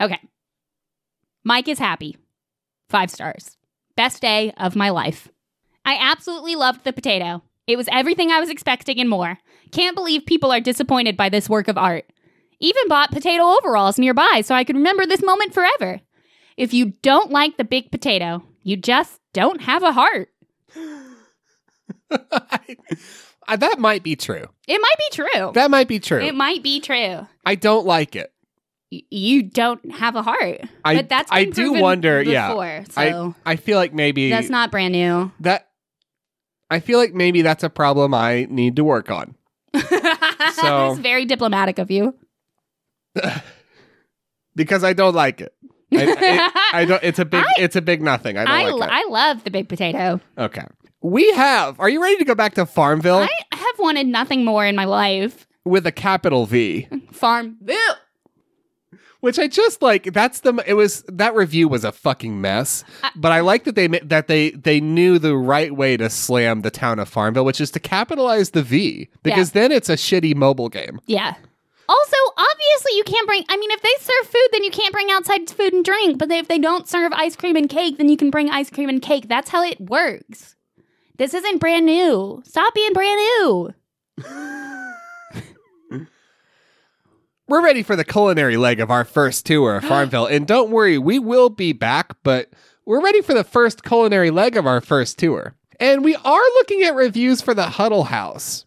Okay. 0.00 0.20
Mike 1.44 1.66
is 1.66 1.80
happy. 1.80 2.16
Five 2.88 3.10
stars. 3.10 3.55
Best 3.96 4.20
day 4.20 4.52
of 4.58 4.76
my 4.76 4.90
life. 4.90 5.28
I 5.84 5.96
absolutely 6.00 6.54
loved 6.54 6.84
the 6.84 6.92
potato. 6.92 7.42
It 7.66 7.76
was 7.76 7.88
everything 7.90 8.30
I 8.30 8.40
was 8.40 8.50
expecting 8.50 9.00
and 9.00 9.08
more. 9.08 9.38
Can't 9.72 9.96
believe 9.96 10.26
people 10.26 10.52
are 10.52 10.60
disappointed 10.60 11.16
by 11.16 11.28
this 11.28 11.48
work 11.48 11.68
of 11.68 11.78
art. 11.78 12.04
Even 12.60 12.88
bought 12.88 13.10
potato 13.10 13.42
overalls 13.42 13.98
nearby 13.98 14.42
so 14.44 14.54
I 14.54 14.64
could 14.64 14.76
remember 14.76 15.06
this 15.06 15.22
moment 15.22 15.54
forever. 15.54 16.00
If 16.56 16.72
you 16.72 16.92
don't 17.02 17.30
like 17.30 17.56
the 17.56 17.64
big 17.64 17.90
potato, 17.90 18.42
you 18.62 18.76
just 18.76 19.20
don't 19.32 19.62
have 19.62 19.82
a 19.82 19.92
heart. 19.92 20.28
That 23.58 23.78
might 23.78 24.02
be 24.02 24.16
true. 24.16 24.48
It 24.66 24.80
might 24.80 24.98
be 24.98 25.08
true. 25.12 25.52
That 25.54 25.70
might 25.70 25.88
be 25.88 26.00
true. 26.00 26.20
It 26.20 26.34
might 26.34 26.62
be 26.62 26.80
true. 26.80 27.26
I 27.44 27.54
don't 27.54 27.86
like 27.86 28.16
it. 28.16 28.32
You 28.90 29.42
don't 29.42 29.90
have 29.92 30.14
a 30.14 30.22
heart. 30.22 30.60
I 30.84 30.96
but 30.96 31.08
that's 31.08 31.30
I 31.32 31.44
do 31.44 31.72
wonder. 31.72 32.22
Yeah. 32.22 32.48
before, 32.48 32.84
so 32.90 33.34
I 33.46 33.52
I 33.52 33.56
feel 33.56 33.78
like 33.78 33.92
maybe 33.92 34.30
that's 34.30 34.48
not 34.48 34.70
brand 34.70 34.92
new. 34.92 35.32
that. 35.40 35.68
I 36.70 36.80
feel 36.80 36.98
like 36.98 37.14
maybe 37.14 37.42
that's 37.42 37.62
a 37.62 37.70
problem 37.70 38.12
I 38.12 38.46
need 38.50 38.76
to 38.76 38.84
work 38.84 39.10
on. 39.10 39.34
So- 40.54 40.92
it's 40.92 41.00
very 41.00 41.24
diplomatic 41.26 41.78
of 41.78 41.90
you. 41.90 42.14
because 44.54 44.84
I 44.84 44.92
don't 44.92 45.14
like 45.14 45.40
it. 45.40 45.52
I, 45.92 45.96
it- 45.96 46.52
I 46.74 46.84
don't. 46.84 47.02
It's 47.02 47.18
a 47.18 47.24
big. 47.24 47.44
I- 47.46 47.54
it's 47.58 47.76
a 47.76 47.82
big 47.82 48.02
nothing. 48.02 48.36
I 48.38 48.44
don't 48.44 48.54
I, 48.54 48.70
like 48.70 48.74
lo-. 48.74 48.86
I 48.90 49.06
love 49.08 49.44
the 49.44 49.50
big 49.50 49.68
potato. 49.68 50.20
okay. 50.38 50.64
We 51.02 51.30
have. 51.32 51.78
Are 51.78 51.88
you 51.88 52.02
ready 52.02 52.16
to 52.16 52.24
go 52.24 52.34
back 52.34 52.54
to 52.54 52.66
Farmville 52.66 53.18
I 53.18 53.28
have 53.52 53.78
wanted 53.78 54.06
nothing 54.06 54.44
more 54.44 54.64
in 54.66 54.74
my 54.74 54.86
life. 54.86 55.46
with 55.64 55.86
a 55.86 55.92
capital 55.92 56.46
V? 56.46 56.88
Farmville. 57.12 57.76
Which 59.26 59.40
I 59.40 59.48
just 59.48 59.82
like. 59.82 60.12
That's 60.12 60.40
the. 60.40 60.62
It 60.66 60.74
was 60.74 61.02
that 61.08 61.34
review 61.34 61.66
was 61.66 61.84
a 61.84 61.90
fucking 61.90 62.40
mess. 62.40 62.84
I- 63.02 63.10
but 63.16 63.32
I 63.32 63.40
like 63.40 63.64
that 63.64 63.74
they 63.74 63.88
that 63.88 64.28
they 64.28 64.50
they 64.50 64.80
knew 64.80 65.18
the 65.18 65.36
right 65.36 65.74
way 65.74 65.96
to 65.96 66.08
slam 66.08 66.62
the 66.62 66.70
town 66.70 67.00
of 67.00 67.08
Farmville, 67.08 67.44
which 67.44 67.60
is 67.60 67.72
to 67.72 67.80
capitalize 67.80 68.50
the 68.50 68.62
V 68.62 69.08
because 69.24 69.50
then 69.50 69.72
it's 69.72 69.88
a 69.88 69.94
shitty 69.96 70.36
mobile 70.36 70.68
game. 70.68 71.00
Yeah. 71.06 71.34
Also, 71.88 72.16
obviously, 72.36 72.96
you 72.96 73.02
can't 73.04 73.26
bring. 73.26 73.42
I 73.48 73.56
mean, 73.56 73.70
if 73.72 73.82
they 73.82 73.94
serve 73.98 74.26
food, 74.30 74.48
then 74.52 74.62
you 74.64 74.70
can't 74.70 74.92
bring 74.92 75.10
outside 75.10 75.50
food 75.50 75.72
and 75.72 75.84
drink. 75.84 76.18
But 76.18 76.30
if 76.30 76.46
they 76.46 76.58
don't 76.58 76.88
serve 76.88 77.12
ice 77.12 77.34
cream 77.34 77.56
and 77.56 77.68
cake, 77.68 77.98
then 77.98 78.08
you 78.08 78.16
can 78.16 78.30
bring 78.30 78.48
ice 78.50 78.70
cream 78.70 78.88
and 78.88 79.02
cake. 79.02 79.28
That's 79.28 79.50
how 79.50 79.64
it 79.64 79.80
works. 79.80 80.54
This 81.16 81.34
isn't 81.34 81.58
brand 81.58 81.86
new. 81.86 82.42
Stop 82.44 82.74
being 82.74 82.92
brand 82.92 83.18
new. 83.18 83.74
We're 87.48 87.62
ready 87.64 87.82
for 87.82 87.94
the 87.96 88.04
culinary 88.04 88.56
leg 88.56 88.80
of 88.80 88.90
our 88.90 89.04
first 89.04 89.46
tour 89.46 89.76
of 89.76 89.84
Farmville, 89.88 90.26
and 90.26 90.46
don't 90.46 90.70
worry, 90.70 90.98
we 90.98 91.18
will 91.18 91.48
be 91.48 91.72
back. 91.72 92.12
But 92.22 92.50
we're 92.84 93.02
ready 93.02 93.20
for 93.22 93.34
the 93.34 93.44
first 93.44 93.82
culinary 93.84 94.30
leg 94.30 94.56
of 94.56 94.66
our 94.66 94.80
first 94.80 95.18
tour, 95.18 95.54
and 95.78 96.04
we 96.04 96.14
are 96.16 96.42
looking 96.54 96.82
at 96.82 96.94
reviews 96.94 97.40
for 97.40 97.54
the 97.54 97.66
Huddle 97.66 98.04
House. 98.04 98.64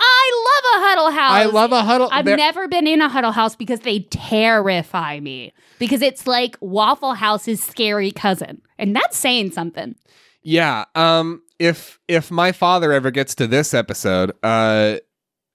I 0.00 0.30
love 0.46 0.80
a 0.80 0.86
Huddle 0.86 1.10
House. 1.10 1.32
I 1.32 1.44
love 1.46 1.72
a 1.72 1.82
huddle. 1.82 2.08
House. 2.08 2.18
I've 2.20 2.24
there- 2.24 2.36
never 2.36 2.68
been 2.68 2.86
in 2.86 3.00
a 3.02 3.08
Huddle 3.08 3.32
House 3.32 3.56
because 3.56 3.80
they 3.80 4.00
terrify 4.10 5.18
me. 5.18 5.52
Because 5.80 6.02
it's 6.02 6.24
like 6.26 6.56
Waffle 6.60 7.14
House's 7.14 7.60
scary 7.62 8.12
cousin. 8.12 8.62
And 8.78 8.94
that's 8.94 9.16
saying 9.16 9.50
something. 9.52 9.96
Yeah. 10.42 10.84
Um 10.94 11.42
if 11.58 11.98
if 12.06 12.30
my 12.30 12.52
father 12.52 12.92
ever 12.92 13.10
gets 13.10 13.34
to 13.36 13.48
this 13.48 13.74
episode, 13.74 14.32
uh 14.44 14.98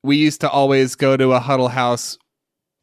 we 0.04 0.18
used 0.18 0.42
to 0.42 0.50
always 0.50 0.96
go 0.96 1.16
to 1.16 1.32
a 1.32 1.40
huddle 1.40 1.70
house 1.70 2.18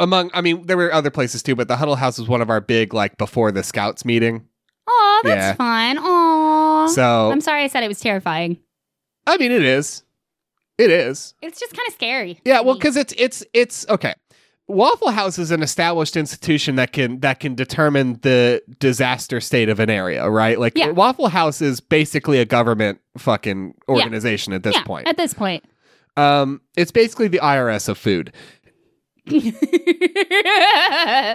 among 0.01 0.31
I 0.35 0.41
mean 0.41 0.67
there 0.67 0.77
were 0.77 0.93
other 0.93 1.11
places 1.11 1.43
too, 1.43 1.55
but 1.55 1.69
the 1.69 1.77
huddle 1.77 1.95
house 1.97 2.19
was 2.19 2.29
one 2.29 2.41
of 2.41 2.51
our 2.51 2.61
big 2.61 2.93
like 2.93 3.17
before 3.19 3.53
the 3.53 3.63
scouts 3.63 4.05
meeting. 4.05 4.47
Oh, 4.89 5.21
that's 5.25 5.37
Yeah. 5.39 5.55
fun. 5.55 5.99
Aw. 5.99 6.87
So 6.89 7.31
I'm 7.31 7.41
sorry 7.41 7.63
I 7.63 7.67
said 7.69 7.85
it 7.85 7.89
was 7.89 8.01
terrifying. 8.01 8.59
I 9.27 9.37
mean 9.37 9.53
it 9.53 9.63
is. 9.63 10.03
It 10.79 10.91
is. 10.91 11.35
It's 11.43 11.61
just 11.61 11.77
kind 11.77 11.87
of 11.87 11.95
scary. 11.95 12.41
Yeah, 12.45 12.61
well 12.61 12.79
cuz 12.79 12.97
it's 12.97 13.15
it's 13.17 13.45
it's 13.53 13.87
okay. 13.89 14.15
Waffle 14.67 15.11
House 15.11 15.37
is 15.37 15.51
an 15.51 15.63
established 15.65 16.17
institution 16.17 16.77
that 16.77 16.93
can 16.93 17.19
that 17.21 17.41
can 17.41 17.55
determine 17.57 18.19
the 18.23 18.63
disaster 18.79 19.41
state 19.41 19.69
of 19.69 19.81
an 19.81 19.91
area, 19.91 20.29
right? 20.31 20.59
Like 20.61 20.75
Yeah. 20.77 20.91
Waffle 20.91 21.29
House 21.29 21.61
is 21.61 21.81
basically 21.81 22.39
a 22.39 22.45
government 22.45 23.01
fucking 23.19 23.75
organization 23.89 24.53
at 24.53 24.63
this 24.63 24.77
yeah, 24.77 24.85
point. 24.85 25.09
At 25.09 25.17
this 25.17 25.35
point. 25.35 25.65
Um, 26.17 26.61
it's 26.77 26.91
basically 26.91 27.29
the 27.29 27.39
IRS 27.39 27.89
of 27.89 27.97
food. 27.99 28.33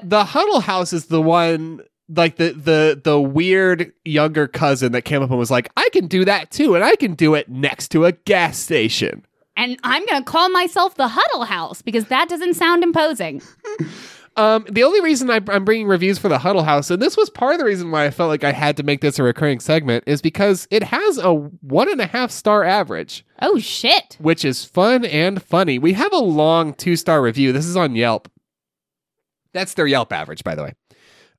The 0.04 0.26
Huddle 0.28 0.60
House 0.60 0.94
is 0.94 1.06
the 1.06 1.22
one 1.22 1.82
like 2.10 2.36
the 2.38 2.52
the 2.52 3.02
the 3.04 3.20
weird 3.20 3.92
younger 4.04 4.48
cousin 4.48 4.92
that 4.92 5.04
came 5.04 5.22
up 5.24 5.30
and 5.30 5.40
was 5.40 5.52
like, 5.52 5.70
I 5.76 5.90
can 5.92 6.08
do 6.08 6.26
that 6.26 6.52
too, 6.52 6.76
and 6.76 6.84
I 6.84 6.96
can 6.96 7.14
do 7.16 7.34
it 7.34 7.50
next 7.50 7.90
to 7.90 8.06
a 8.06 8.12
gas 8.12 8.58
station. 8.58 9.26
and 9.58 9.78
I'm 9.84 10.06
going 10.06 10.24
to 10.24 10.30
call 10.30 10.50
myself 10.50 10.96
the 10.96 11.08
Huddle 11.08 11.46
House 11.46 11.82
because 11.82 12.06
that 12.06 12.30
doesn't 12.30 12.56
sound 12.56 12.84
imposing. 12.84 13.42
Um, 14.38 14.66
the 14.70 14.84
only 14.84 15.00
reason 15.00 15.30
I, 15.30 15.40
I'm 15.48 15.64
bringing 15.64 15.88
reviews 15.88 16.18
for 16.20 16.28
the 16.28 16.38
Huddle 16.40 16.64
House, 16.64 16.92
and 16.92 17.02
this 17.02 17.16
was 17.16 17.30
part 17.30 17.54
of 17.54 17.60
the 17.60 17.64
reason 17.64 17.90
why 17.90 18.04
I 18.04 18.12
felt 18.12 18.28
like 18.28 18.44
I 18.44 18.52
had 18.52 18.76
to 18.76 18.84
make 18.84 19.00
this 19.00 19.18
a 19.18 19.24
recurring 19.24 19.62
segment, 19.62 20.04
is 20.08 20.22
because 20.22 20.68
it 20.72 20.84
has 20.84 21.18
a 21.18 21.34
one 21.34 21.90
and 21.90 22.02
a 22.02 22.06
half 22.06 22.32
star 22.32 22.66
average, 22.66 23.25
Oh, 23.42 23.60
shit. 23.60 24.18
which 24.20 24.46
is 24.46 24.64
fun 24.64 25.06
and 25.06 25.42
funny. 25.42 25.78
We 25.78 25.94
have 25.94 26.14
a 26.14 26.18
long 26.18 26.74
two 26.74 26.96
star 26.96 27.22
review. 27.22 27.52
This 27.52 27.66
is 27.66 27.76
on 27.78 27.96
Yelp. 27.96 28.30
That's 29.54 29.74
their 29.74 29.88
Yelp 29.88 30.12
average, 30.14 30.44
by 30.44 30.56
the 30.56 30.64
way. 30.64 30.74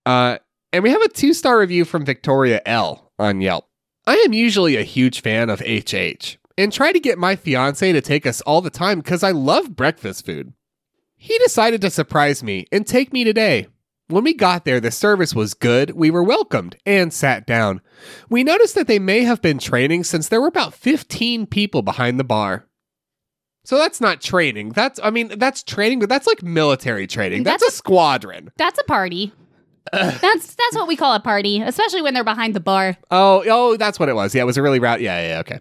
Uh, 0.05 0.39
and 0.73 0.83
we 0.83 0.91
have 0.91 1.03
a 1.03 1.09
two 1.09 1.33
star 1.33 1.59
review 1.59 1.85
from 1.85 2.05
Victoria 2.05 2.61
L 2.67 3.13
on 3.19 3.41
Yelp. 3.41 3.67
I 4.07 4.17
am 4.27 4.33
usually 4.33 4.77
a 4.77 4.83
huge 4.83 5.21
fan 5.23 5.51
of 5.51 5.61
HH 5.61 6.39
and 6.59 6.73
try 6.73 6.93
to 6.93 7.01
get 7.01 7.19
my 7.19 7.37
fiance 7.37 7.91
to 7.93 8.01
take 8.01 8.27
us 8.27 8.41
all 8.43 8.61
the 8.61 8.71
time 8.71 9.01
because 9.01 9.23
I 9.23 9.33
love 9.33 9.75
breakfast 9.77 10.25
food. 10.25 10.53
He 11.17 11.37
decided 11.39 11.81
to 11.81 11.91
surprise 11.91 12.43
me 12.43 12.67
and 12.71 12.87
take 12.87 13.13
me 13.13 13.25
today. 13.25 13.67
When 14.09 14.23
we 14.23 14.35
got 14.35 14.65
there, 14.65 14.79
the 14.79 14.93
service 14.93 15.35
was 15.35 15.53
good, 15.55 15.91
we 15.91 16.11
were 16.13 16.23
welcomed, 16.23 16.77
and 16.87 17.13
sat 17.13 17.45
down. 17.45 17.81
We 18.29 18.45
noticed 18.45 18.77
that 18.77 18.87
they 18.87 19.01
may 19.01 19.25
have 19.25 19.43
been 19.43 19.59
training 19.59 20.05
since 20.05 20.29
there 20.29 20.41
were 20.41 20.47
about 20.47 20.75
15 20.75 21.47
people 21.47 21.83
behind 21.83 22.21
the 22.21 22.25
bar. 22.25 22.67
So 23.65 23.77
that's 23.79 24.01
not 24.01 24.21
training. 24.21 24.71
That's, 24.71 25.01
I 25.03 25.11
mean, 25.11 25.37
that's 25.39 25.65
training, 25.65 25.99
but 25.99 26.09
that's 26.09 26.29
like 26.29 26.41
military 26.41 27.09
training. 27.09 27.43
That's, 27.43 27.65
That's 27.65 27.75
a 27.75 27.77
squadron. 27.77 28.53
That's 28.57 28.79
a 28.79 28.85
party. 28.85 29.33
that's 29.93 30.55
that's 30.55 30.75
what 30.75 30.89
we 30.89 30.97
call 30.97 31.15
a 31.15 31.21
party, 31.21 31.61
especially 31.63 32.03
when 32.03 32.13
they're 32.15 32.25
behind 32.25 32.55
the 32.55 32.61
bar. 32.61 32.97
Oh, 33.11 33.45
oh, 33.49 33.77
that's 33.77 33.99
what 34.01 34.09
it 34.09 34.15
was. 34.15 34.35
Yeah, 34.35 34.43
it 34.43 34.47
was 34.47 34.57
a 34.57 34.63
really 34.63 34.81
route. 34.81 35.01
Yeah, 35.01 35.29
yeah, 35.29 35.39
okay. 35.41 35.59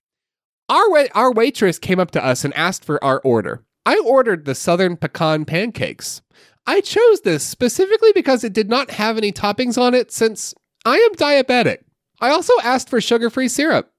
Our 0.68 0.92
wait, 0.92 1.12
our 1.14 1.32
waitress 1.32 1.78
came 1.78 2.00
up 2.00 2.10
to 2.12 2.24
us 2.24 2.44
and 2.44 2.52
asked 2.56 2.84
for 2.84 3.04
our 3.04 3.20
order. 3.24 3.64
I 3.86 4.00
ordered 4.00 4.46
the 4.46 4.56
southern 4.56 4.98
pecan 4.98 5.46
pancakes. 5.46 6.24
I 6.68 6.82
chose 6.82 7.22
this 7.22 7.44
specifically 7.44 8.12
because 8.14 8.44
it 8.44 8.54
did 8.54 8.70
not 8.70 8.92
have 8.92 9.18
any 9.18 9.32
toppings 9.32 9.80
on 9.80 9.94
it 9.94 10.12
since 10.12 10.54
I 10.86 10.98
am 10.98 11.16
diabetic. 11.16 11.80
I 12.20 12.30
also 12.30 12.54
asked 12.64 12.90
for 12.90 13.00
sugar-free 13.00 13.50
syrup. 13.50 13.92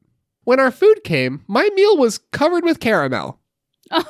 When 0.45 0.61
our 0.61 0.71
food 0.71 1.03
came, 1.05 1.45
my 1.47 1.69
meal 1.75 1.97
was 1.97 2.19
covered 2.33 2.64
with 2.64 2.81
caramel. 2.81 3.41
oh 3.91 4.05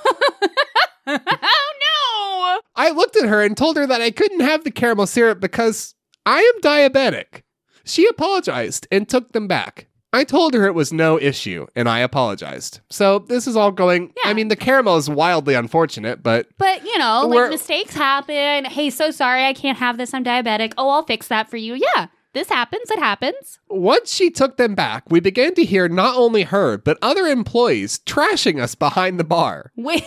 no! 1.07 2.61
I 2.74 2.90
looked 2.90 3.16
at 3.16 3.28
her 3.28 3.42
and 3.42 3.57
told 3.57 3.76
her 3.76 3.86
that 3.86 4.02
I 4.02 4.11
couldn't 4.11 4.40
have 4.40 4.64
the 4.64 4.70
caramel 4.70 5.07
syrup 5.07 5.40
because 5.40 5.94
I 6.24 6.40
am 6.40 6.61
diabetic. 6.61 7.42
She 7.84 8.07
apologized 8.07 8.86
and 8.90 9.09
took 9.09 9.32
them 9.32 9.48
back. 9.48 9.86
I 10.16 10.24
told 10.24 10.54
her 10.54 10.64
it 10.64 10.74
was 10.74 10.94
no 10.94 11.20
issue 11.20 11.66
and 11.76 11.88
I 11.90 11.98
apologized. 11.98 12.80
So 12.88 13.18
this 13.18 13.46
is 13.46 13.54
all 13.54 13.70
going. 13.70 14.14
Yeah. 14.24 14.30
I 14.30 14.34
mean, 14.34 14.48
the 14.48 14.56
caramel 14.56 14.96
is 14.96 15.10
wildly 15.10 15.54
unfortunate, 15.54 16.22
but 16.22 16.48
But 16.56 16.84
you 16.84 16.96
know, 16.98 17.26
like 17.26 17.50
mistakes 17.50 17.94
happen. 17.94 18.64
Hey, 18.64 18.88
so 18.88 19.10
sorry, 19.10 19.44
I 19.44 19.52
can't 19.52 19.76
have 19.76 19.98
this. 19.98 20.14
I'm 20.14 20.24
diabetic. 20.24 20.72
Oh, 20.78 20.88
I'll 20.88 21.02
fix 21.02 21.28
that 21.28 21.50
for 21.50 21.58
you. 21.58 21.74
Yeah, 21.74 22.06
this 22.32 22.48
happens. 22.48 22.90
It 22.90 22.98
happens. 22.98 23.58
once 23.68 24.10
she 24.10 24.30
took 24.30 24.56
them 24.56 24.74
back, 24.74 25.04
we 25.10 25.20
began 25.20 25.54
to 25.54 25.64
hear 25.64 25.86
not 25.86 26.16
only 26.16 26.44
her, 26.44 26.78
but 26.78 26.96
other 27.02 27.26
employees 27.26 27.98
trashing 28.00 28.60
us 28.60 28.74
behind 28.74 29.20
the 29.20 29.24
bar. 29.24 29.72
Wait. 29.76 30.02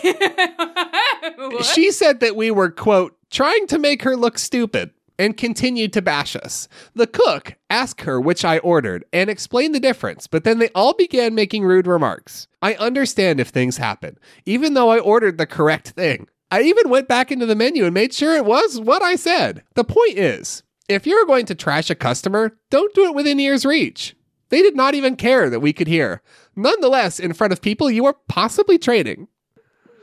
She 1.62 1.92
said 1.92 2.20
that 2.20 2.36
we 2.36 2.50
were, 2.50 2.70
quote, 2.70 3.16
trying 3.30 3.66
to 3.68 3.78
make 3.78 4.02
her 4.02 4.16
look 4.16 4.38
stupid 4.38 4.90
and 5.20 5.36
continued 5.36 5.92
to 5.92 6.00
bash 6.00 6.34
us. 6.34 6.66
The 6.94 7.06
cook 7.06 7.56
asked 7.68 8.00
her 8.00 8.18
which 8.18 8.42
I 8.42 8.56
ordered 8.58 9.04
and 9.12 9.28
explained 9.28 9.74
the 9.74 9.80
difference, 9.80 10.26
but 10.26 10.44
then 10.44 10.58
they 10.58 10.70
all 10.70 10.94
began 10.94 11.34
making 11.34 11.62
rude 11.62 11.86
remarks. 11.86 12.48
I 12.62 12.72
understand 12.76 13.38
if 13.38 13.48
things 13.48 13.76
happen, 13.76 14.18
even 14.46 14.72
though 14.72 14.88
I 14.88 14.98
ordered 14.98 15.36
the 15.36 15.46
correct 15.46 15.90
thing. 15.90 16.26
I 16.50 16.62
even 16.62 16.88
went 16.88 17.06
back 17.06 17.30
into 17.30 17.44
the 17.44 17.54
menu 17.54 17.84
and 17.84 17.92
made 17.92 18.14
sure 18.14 18.34
it 18.34 18.46
was 18.46 18.80
what 18.80 19.02
I 19.02 19.14
said. 19.14 19.62
The 19.74 19.84
point 19.84 20.16
is, 20.16 20.62
if 20.88 21.06
you're 21.06 21.26
going 21.26 21.44
to 21.46 21.54
trash 21.54 21.90
a 21.90 21.94
customer, 21.94 22.56
don't 22.70 22.94
do 22.94 23.04
it 23.04 23.14
within 23.14 23.38
ear's 23.38 23.66
reach. 23.66 24.16
They 24.48 24.62
did 24.62 24.74
not 24.74 24.94
even 24.94 25.16
care 25.16 25.50
that 25.50 25.60
we 25.60 25.74
could 25.74 25.86
hear. 25.86 26.22
Nonetheless, 26.56 27.20
in 27.20 27.34
front 27.34 27.52
of 27.52 27.60
people 27.60 27.90
you 27.90 28.06
are 28.06 28.16
possibly 28.26 28.78
trading. 28.78 29.28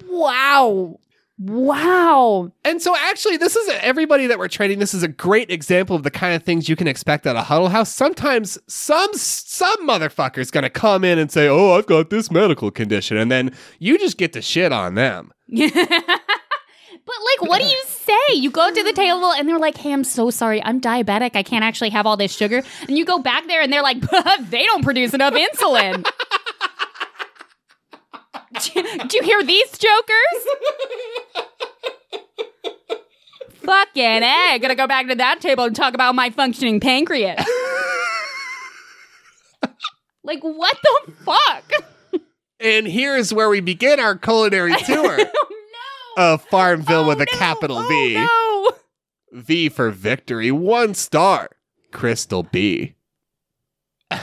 wow. 0.07 0.99
Wow. 1.39 2.51
And 2.65 2.81
so, 2.81 2.95
actually, 2.97 3.37
this 3.37 3.55
is 3.55 3.69
everybody 3.81 4.25
that 4.25 4.39
we're 4.39 4.47
training 4.47 4.79
This 4.79 4.95
is 4.95 5.03
a 5.03 5.07
great 5.07 5.51
example 5.51 5.95
of 5.95 6.01
the 6.01 6.09
kind 6.09 6.33
of 6.35 6.41
things 6.41 6.67
you 6.67 6.75
can 6.75 6.87
expect 6.87 7.27
at 7.27 7.35
a 7.35 7.43
huddle 7.43 7.69
house. 7.69 7.93
Sometimes, 7.93 8.57
some 8.67 9.13
some 9.13 9.87
motherfucker's 9.87 10.49
gonna 10.49 10.71
come 10.71 11.03
in 11.03 11.19
and 11.19 11.31
say, 11.31 11.47
"Oh, 11.47 11.73
I've 11.73 11.85
got 11.85 12.09
this 12.09 12.31
medical 12.31 12.71
condition," 12.71 13.17
and 13.17 13.31
then 13.31 13.51
you 13.77 13.99
just 13.99 14.17
get 14.17 14.33
to 14.33 14.41
shit 14.41 14.73
on 14.73 14.95
them. 14.95 15.31
Yeah. 15.47 15.69
but 15.73 15.85
like, 15.85 17.49
what 17.49 17.61
do 17.61 17.67
you 17.67 17.83
say? 17.85 18.35
You 18.35 18.49
go 18.49 18.73
to 18.73 18.83
the 18.83 18.93
table 18.93 19.31
and 19.33 19.47
they're 19.47 19.59
like, 19.59 19.77
"Hey, 19.77 19.93
I'm 19.93 20.03
so 20.03 20.31
sorry. 20.31 20.63
I'm 20.63 20.81
diabetic. 20.81 21.35
I 21.35 21.43
can't 21.43 21.63
actually 21.63 21.91
have 21.91 22.07
all 22.07 22.17
this 22.17 22.35
sugar." 22.35 22.63
And 22.87 22.97
you 22.97 23.05
go 23.05 23.19
back 23.19 23.47
there 23.47 23.61
and 23.61 23.71
they're 23.71 23.83
like, 23.83 23.99
"They 24.49 24.65
don't 24.65 24.83
produce 24.83 25.13
enough 25.13 25.35
insulin." 25.35 26.03
Do, 28.61 28.83
do 29.07 29.17
you 29.17 29.23
hear 29.23 29.43
these 29.43 29.71
jokers? 29.77 31.45
Fucking 33.61 34.23
A. 34.23 34.59
Gonna 34.59 34.75
go 34.75 34.87
back 34.87 35.07
to 35.07 35.15
that 35.15 35.41
table 35.41 35.65
and 35.65 35.75
talk 35.75 35.93
about 35.93 36.15
my 36.15 36.29
functioning 36.29 36.79
pancreas. 36.79 37.45
like, 40.23 40.41
what 40.41 40.77
the 40.81 41.11
fuck? 41.25 41.71
And 42.59 42.87
here's 42.87 43.33
where 43.33 43.49
we 43.49 43.59
begin 43.59 43.99
our 43.99 44.17
culinary 44.17 44.73
tour 44.85 45.17
oh, 45.19 45.47
no. 46.17 46.33
of 46.33 46.41
Farmville 46.45 47.05
with 47.07 47.19
Oh, 47.19 47.23
a 47.23 47.25
no. 47.25 47.37
capital 47.37 47.77
Oh, 47.79 47.87
V. 47.87 48.13
no. 48.15 48.71
V 49.41 49.69
for 49.69 49.91
victory, 49.91 50.51
one 50.51 50.93
star. 50.93 51.49
Crystal 51.91 52.43
B. 52.43 52.95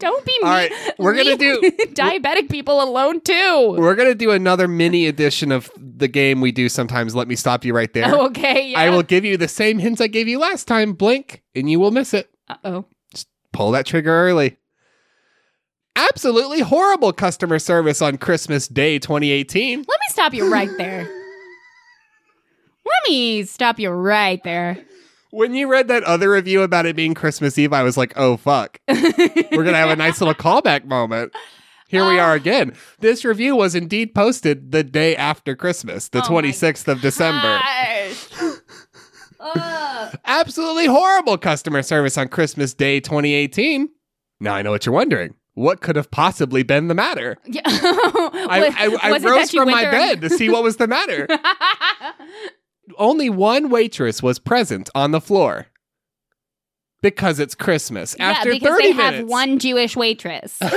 Don't 0.00 0.24
be 0.24 0.32
mean. 0.42 0.48
All 0.48 0.54
right, 0.54 0.72
we're 0.98 1.14
gonna 1.14 1.36
do- 1.36 1.60
diabetic 1.92 2.50
people 2.50 2.82
alone 2.82 3.20
too. 3.20 3.76
We're 3.78 3.94
gonna 3.94 4.14
do 4.14 4.30
another 4.32 4.66
mini 4.66 5.06
edition 5.06 5.52
of 5.52 5.70
the 5.76 6.08
game 6.08 6.40
we 6.40 6.50
do 6.52 6.68
sometimes. 6.68 7.14
Let 7.14 7.28
me 7.28 7.36
stop 7.36 7.64
you 7.64 7.74
right 7.74 7.92
there. 7.92 8.06
Oh, 8.12 8.26
okay. 8.30 8.70
Yeah. 8.70 8.80
I 8.80 8.90
will 8.90 9.02
give 9.02 9.24
you 9.24 9.36
the 9.36 9.48
same 9.48 9.78
hints 9.78 10.00
I 10.00 10.06
gave 10.06 10.26
you 10.26 10.38
last 10.38 10.66
time. 10.66 10.94
Blink, 10.94 11.42
and 11.54 11.70
you 11.70 11.78
will 11.78 11.90
miss 11.90 12.14
it. 12.14 12.30
Uh 12.48 12.56
oh. 12.64 12.84
Just 13.12 13.28
pull 13.52 13.70
that 13.72 13.86
trigger 13.86 14.10
early. 14.12 14.56
Absolutely 15.96 16.60
horrible 16.60 17.12
customer 17.12 17.58
service 17.58 18.00
on 18.00 18.16
Christmas 18.16 18.68
Day 18.68 18.98
2018. 18.98 19.78
Let 19.80 19.86
me 19.86 19.96
stop 20.08 20.32
you 20.32 20.50
right 20.50 20.70
there. 20.78 21.02
Let 22.84 23.08
me 23.08 23.42
stop 23.44 23.78
you 23.78 23.90
right 23.90 24.42
there. 24.42 24.78
When 25.30 25.54
you 25.54 25.68
read 25.68 25.88
that 25.88 26.02
other 26.04 26.30
review 26.30 26.62
about 26.62 26.86
it 26.86 26.96
being 26.96 27.14
Christmas 27.14 27.56
Eve, 27.58 27.72
I 27.72 27.82
was 27.82 27.96
like, 27.96 28.12
oh, 28.16 28.36
fuck. 28.36 28.80
We're 28.88 28.96
going 29.52 29.66
to 29.66 29.76
have 29.76 29.90
a 29.90 29.96
nice 29.96 30.20
little 30.20 30.34
callback 30.34 30.84
moment. 30.84 31.32
Here 31.88 32.06
we 32.08 32.18
uh, 32.18 32.22
are 32.24 32.34
again. 32.34 32.72
This 33.00 33.24
review 33.24 33.54
was 33.56 33.74
indeed 33.74 34.14
posted 34.14 34.72
the 34.72 34.82
day 34.84 35.16
after 35.16 35.54
Christmas, 35.56 36.08
the 36.08 36.22
Oh 36.24 36.32
my 36.32 36.42
26th 36.42 36.88
of 36.88 37.00
December. 37.00 37.60
Gosh. 37.60 38.28
Ugh. 39.40 40.16
Absolutely 40.24 40.86
horrible 40.86 41.38
customer 41.38 41.82
service 41.82 42.16
on 42.18 42.28
Christmas 42.28 42.74
Day 42.74 43.00
2018. 43.00 43.88
Now 44.40 44.54
I 44.54 44.62
know 44.62 44.70
what 44.70 44.86
you're 44.86 44.94
wondering. 44.94 45.34
what 45.54 45.80
could 45.80 45.96
have 45.96 46.10
possibly 46.10 46.62
been 46.62 46.88
the 46.88 46.94
matter? 46.94 47.36
Yeah. 47.44 47.60
I, 47.66 48.64
Was- 48.66 48.74
I, 49.02 49.08
I 49.08 49.12
was 49.12 49.24
it 49.24 49.28
rose 49.28 49.38
that 49.46 49.52
you 49.52 49.60
from 49.60 49.66
went 49.66 49.76
my 49.76 49.82
there- 49.82 49.92
bed 49.92 50.20
to 50.22 50.30
see 50.30 50.48
what 50.48 50.62
was 50.62 50.76
the 50.76 50.86
matter. 50.86 51.26
Only 52.98 53.30
one 53.30 53.68
waitress 53.70 54.22
was 54.22 54.38
present 54.38 54.90
on 54.94 55.10
the 55.10 55.20
floor 55.20 55.66
because 57.02 57.38
it's 57.38 57.54
Christmas. 57.54 58.14
yeah, 58.18 58.30
After 58.30 58.50
because 58.50 58.68
30 58.70 58.82
they 58.82 58.92
minutes, 58.94 59.16
have 59.18 59.28
one 59.28 59.58
Jewish 59.58 59.96
waitress. 59.96 60.58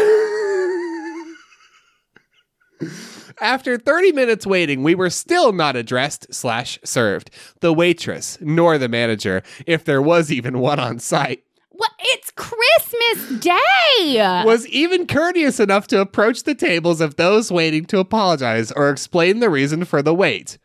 After 3.42 3.78
30 3.78 4.12
minutes 4.12 4.46
waiting, 4.46 4.84
we 4.84 4.94
were 4.96 5.10
still 5.10 5.52
not 5.54 5.76
addressed 5.76 6.34
slash 6.34 6.80
served. 6.84 7.30
The 7.62 7.74
waitress, 7.74 8.38
nor 8.42 8.78
the 8.78 8.88
manager, 8.88 9.42
if 9.66 9.84
there 9.86 10.02
was 10.02 10.32
even 10.32 10.60
one 10.60 10.80
on 10.80 11.00
site, 11.00 11.44
what? 11.72 11.92
It's 12.00 12.32
Christmas 12.36 13.40
Day. 13.40 14.44
was 14.46 14.68
even 14.68 15.08
courteous 15.08 15.60
enough 15.60 15.88
to 15.88 16.00
approach 16.00 16.44
the 16.44 16.54
tables 16.54 17.02
of 17.02 17.16
those 17.16 17.52
waiting 17.52 17.86
to 17.86 17.98
apologize 17.98 18.72
or 18.72 18.90
explain 18.90 19.40
the 19.40 19.50
reason 19.50 19.84
for 19.84 20.04
the 20.04 20.14
wait. 20.14 20.60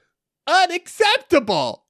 Unacceptable! 0.48 1.84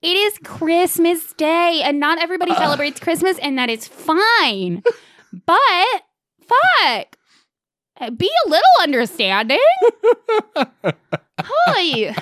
It 0.00 0.16
is 0.16 0.38
Christmas 0.42 1.34
Day, 1.34 1.82
and 1.84 2.00
not 2.00 2.18
everybody 2.18 2.54
celebrates 2.54 2.98
Christmas, 2.98 3.38
and 3.40 3.58
that 3.58 3.68
is 3.68 3.86
fine. 3.86 4.82
but 5.44 6.02
fuck, 6.40 7.18
be 8.16 8.30
a 8.46 8.48
little 8.48 8.62
understanding. 8.82 9.58
Holy, 11.40 12.14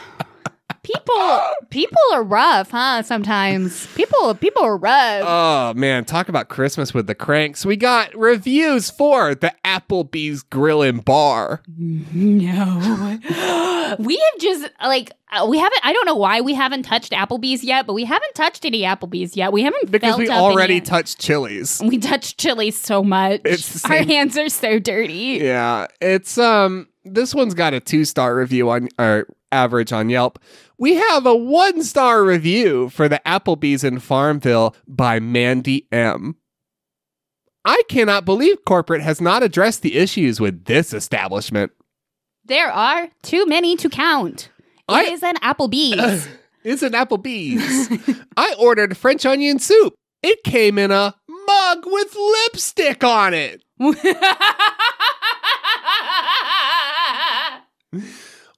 people, 0.87 1.41
people 1.71 1.99
are 2.13 2.23
rough, 2.23 2.71
huh? 2.71 3.03
Sometimes 3.03 3.87
people, 3.95 4.35
people 4.35 4.63
are 4.63 4.77
rough. 4.77 5.25
Oh 5.27 5.75
man, 5.79 6.05
talk 6.05 6.29
about 6.29 6.49
Christmas 6.49 6.95
with 6.95 7.07
the 7.07 7.15
cranks. 7.15 7.67
We 7.67 7.77
got 7.77 8.15
reviews 8.17 8.91
for 8.91 9.35
the 9.35 9.53
Applebee's 9.65 10.43
Grill 10.43 10.83
and 10.83 11.05
Bar. 11.05 11.63
No. 12.13 13.97
we 13.99 14.17
have 14.17 14.41
just 14.41 14.69
like 14.83 15.13
uh, 15.31 15.47
we 15.49 15.59
haven't 15.59 15.81
I 15.85 15.93
don't 15.93 16.07
know 16.07 16.17
why 16.17 16.41
we 16.41 16.55
haven't 16.55 16.85
touched 16.85 17.13
Applebee's 17.13 17.63
yet, 17.65 17.87
but 17.87 17.93
we 17.95 18.05
haven't 18.05 18.35
touched 18.35 18.65
any 18.65 18.83
Applebee's 18.83 19.37
yet. 19.37 19.53
We 19.53 19.63
haven't 19.63 19.91
Because 19.91 20.11
felt 20.11 20.19
we 20.21 20.29
up 20.29 20.39
already 20.41 20.75
any- 20.77 20.81
touched 20.81 21.19
Chili's. 21.19 21.81
we 21.85 21.99
touched 21.99 22.39
Chili's 22.39 22.79
so 22.79 23.03
much. 23.03 23.41
It's 23.45 23.83
the 23.83 23.89
Our 23.89 24.03
hands 24.05 24.37
are 24.39 24.49
so 24.49 24.79
dirty. 24.79 25.41
Yeah, 25.43 25.87
it's 26.01 26.39
um 26.39 26.89
this 27.05 27.35
one's 27.35 27.55
got 27.55 27.73
a 27.75 27.81
2-star 27.81 28.35
review 28.35 28.69
on 28.71 28.89
or 28.99 29.27
average 29.53 29.93
on 29.93 30.09
Yelp. 30.11 30.39
We 30.79 30.95
have 30.95 31.25
a 31.25 31.35
1-star 31.35 32.23
review 32.25 32.91
for 32.91 33.09
the 33.09 33.21
Applebee's 33.25 33.83
in 33.83 33.99
Farmville 33.99 34.77
by 34.87 35.19
Mandy 35.21 35.87
M. 35.91 36.37
I 37.65 37.83
cannot 37.89 38.25
believe 38.25 38.65
corporate 38.67 39.01
has 39.03 39.21
not 39.21 39.43
addressed 39.43 39.83
the 39.83 39.97
issues 39.97 40.39
with 40.39 40.67
this 40.67 40.93
establishment. 40.93 41.73
There 42.45 42.71
are 42.71 43.09
too 43.23 43.47
many 43.47 43.75
to 43.77 43.89
count. 43.89 44.51
It 44.89 45.13
is 45.13 45.23
I- 45.23 45.31
an 45.31 45.37
Applebee's. 45.37 46.29
It's 46.69 46.83
an 46.83 46.95
Applebee's. 46.95 48.19
I 48.37 48.53
ordered 48.59 48.97
French 48.97 49.25
onion 49.25 49.61
soup. 49.61 49.95
It 50.25 50.43
came 50.43 50.79
in 50.81 50.91
a 50.91 51.15
mug 51.29 51.85
with 51.87 52.17
lipstick 52.17 53.05
on 53.05 53.35
it. 53.35 53.63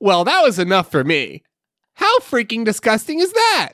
Well, 0.00 0.24
that 0.24 0.42
was 0.42 0.58
enough 0.60 0.90
for 0.90 1.02
me. 1.04 1.42
How 1.98 2.18
freaking 2.20 2.64
disgusting 2.64 3.18
is 3.18 3.32
that? 3.32 3.72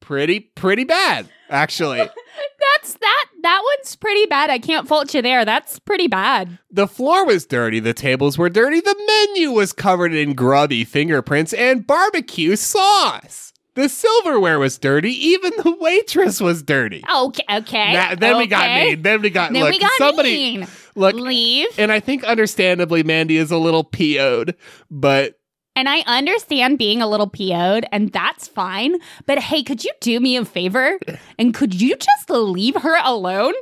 Pretty, 0.00 0.38
pretty 0.40 0.84
bad, 0.84 1.28
actually. 1.50 1.98
That's 1.98 2.94
that 2.94 3.24
that 3.42 3.62
one's 3.64 3.96
pretty 3.96 4.26
bad. 4.26 4.50
I 4.50 4.58
can't 4.60 4.86
fault 4.86 5.12
you 5.14 5.22
there. 5.22 5.44
That's 5.44 5.78
pretty 5.80 6.06
bad. 6.06 6.58
the 6.70 6.86
floor 6.86 7.26
was 7.26 7.46
dirty, 7.46 7.80
the 7.80 7.92
tables 7.94 8.38
were 8.38 8.48
dirty, 8.48 8.80
the 8.80 8.94
menu 9.34 9.50
was 9.50 9.72
covered 9.72 10.14
in 10.14 10.34
grubby 10.34 10.84
fingerprints 10.84 11.52
and 11.52 11.84
barbecue 11.86 12.54
sauce. 12.54 13.52
The 13.74 13.88
silverware 13.88 14.58
was 14.60 14.78
dirty, 14.78 15.10
even 15.10 15.52
the 15.56 15.76
waitress 15.80 16.40
was 16.40 16.62
dirty. 16.62 17.02
Okay, 17.12 17.44
okay. 17.50 17.92
Now- 17.92 18.14
then 18.14 18.38
we 18.38 18.46
got 18.46 18.64
okay. 18.64 18.90
mean. 18.90 19.02
Then 19.02 19.20
we 19.22 19.30
got 19.30 19.52
Then 19.52 19.62
look. 19.62 19.72
we 19.72 19.80
got 19.80 19.90
somebody 19.98 20.30
mean. 20.58 20.68
look, 20.94 21.14
Leave. 21.16 21.68
and 21.78 21.90
I 21.90 21.98
think 22.00 22.22
understandably, 22.24 23.02
Mandy 23.02 23.36
is 23.36 23.50
a 23.50 23.58
little 23.58 23.82
PO'd, 23.84 24.54
but 24.90 25.34
And 25.76 25.90
I 25.90 26.00
understand 26.06 26.78
being 26.78 27.02
a 27.02 27.06
little 27.06 27.28
PO'd, 27.28 27.84
and 27.92 28.10
that's 28.10 28.48
fine. 28.48 28.96
But 29.26 29.38
hey, 29.38 29.62
could 29.62 29.84
you 29.84 29.92
do 30.00 30.18
me 30.18 30.36
a 30.36 30.44
favor? 30.44 30.98
And 31.38 31.54
could 31.54 31.80
you 31.80 31.96
just 31.96 32.30
leave 32.30 32.76
her 32.76 32.96
alone? 33.04 33.52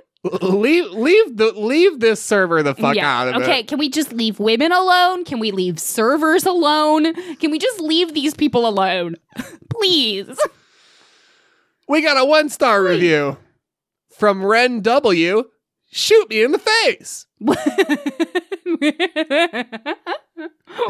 leave 0.41 0.91
leave 0.93 1.37
the 1.37 1.53
leave 1.53 2.01
this 2.01 2.23
server 2.23 2.63
the 2.63 2.75
fuck 2.75 2.97
out 2.97 3.29
of 3.29 3.43
okay, 3.43 3.61
it. 3.61 3.69
can 3.69 3.79
we 3.79 3.91
just 3.91 4.11
leave 4.13 4.41
women 4.41 4.73
alone? 4.73 5.23
Can 5.25 5.39
we 5.39 5.51
leave 5.51 5.79
servers 5.79 6.47
alone? 6.47 7.13
Can 7.37 7.51
we 7.51 7.59
just 7.59 7.79
leave 7.81 8.15
these 8.15 8.33
people 8.33 8.67
alone? 8.67 9.17
Please. 9.69 10.39
We 11.89 12.01
got 12.01 12.17
a 12.17 12.25
one 12.25 12.49
star 12.49 12.83
review 12.83 13.37
from 14.17 14.43
Ren 14.45 14.81
W. 14.81 15.45
Shoot 15.91 16.31
me 16.31 16.43
in 16.43 16.53
the 16.53 16.59
face. 16.59 17.27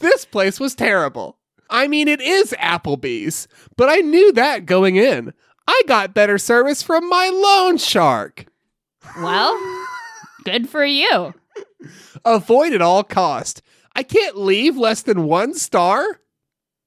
This 0.00 0.24
place 0.24 0.58
was 0.60 0.74
terrible. 0.74 1.36
I 1.68 1.86
mean, 1.86 2.08
it 2.08 2.20
is 2.20 2.52
Applebee's, 2.58 3.46
but 3.76 3.88
I 3.88 3.96
knew 3.96 4.32
that 4.32 4.66
going 4.66 4.96
in. 4.96 5.32
I 5.68 5.82
got 5.86 6.14
better 6.14 6.38
service 6.38 6.82
from 6.82 7.08
my 7.08 7.28
loan 7.28 7.76
shark. 7.78 8.46
well, 9.18 9.56
good 10.44 10.68
for 10.68 10.84
you. 10.84 11.34
Avoid 12.24 12.72
at 12.72 12.82
all 12.82 13.04
cost. 13.04 13.62
I 13.94 14.02
can't 14.02 14.36
leave 14.36 14.76
less 14.76 15.02
than 15.02 15.24
one 15.24 15.54
star. 15.54 16.04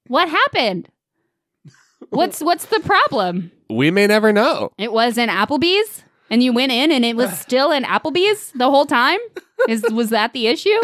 What 0.08 0.28
happened? 0.30 0.90
What's 2.10 2.42
what's 2.42 2.66
the 2.66 2.80
problem? 2.82 3.52
We 3.70 3.90
may 3.90 4.08
never 4.08 4.32
know. 4.34 4.72
It 4.78 4.92
was 4.92 5.18
an 5.18 5.30
Applebee's, 5.30 6.04
and 6.30 6.44
you 6.44 6.52
went 6.54 6.72
in, 6.72 6.92
and 6.92 7.06
it 7.06 7.16
was 7.16 7.38
still 7.40 7.72
an 7.72 7.84
Applebee's 7.84 8.52
the 8.52 8.70
whole 8.70 8.86
time. 8.86 9.20
Is 9.70 9.84
was 9.92 10.10
that 10.10 10.34
the 10.34 10.48
issue? 10.48 10.80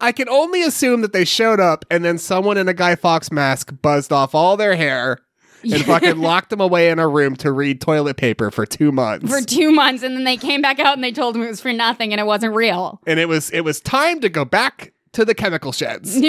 I 0.00 0.12
can 0.12 0.28
only 0.28 0.62
assume 0.62 1.00
that 1.00 1.12
they 1.12 1.24
showed 1.24 1.58
up 1.58 1.84
and 1.90 2.04
then 2.04 2.18
someone 2.18 2.58
in 2.58 2.68
a 2.68 2.74
Guy 2.74 2.96
Fawkes 2.96 3.32
mask 3.32 3.72
buzzed 3.80 4.12
off 4.12 4.34
all 4.34 4.56
their 4.58 4.76
hair 4.76 5.18
and 5.62 5.82
fucking 5.86 6.18
locked 6.18 6.50
them 6.50 6.60
away 6.60 6.90
in 6.90 6.98
a 6.98 7.08
room 7.08 7.34
to 7.36 7.50
read 7.50 7.80
toilet 7.80 8.18
paper 8.18 8.50
for 8.50 8.66
two 8.66 8.92
months. 8.92 9.30
for 9.30 9.40
two 9.40 9.70
months, 9.72 10.02
and 10.02 10.14
then 10.16 10.24
they 10.24 10.36
came 10.36 10.60
back 10.60 10.78
out 10.78 10.94
and 10.94 11.02
they 11.02 11.12
told 11.12 11.34
him 11.34 11.42
it 11.42 11.48
was 11.48 11.62
for 11.62 11.72
nothing 11.72 12.12
and 12.12 12.20
it 12.20 12.24
wasn't 12.26 12.54
real. 12.54 13.00
and 13.06 13.18
it 13.18 13.26
was 13.26 13.50
it 13.50 13.62
was 13.62 13.80
time 13.80 14.20
to 14.20 14.28
go 14.28 14.44
back 14.44 14.92
to 15.12 15.24
the 15.24 15.34
chemical 15.34 15.72
sheds. 15.72 16.20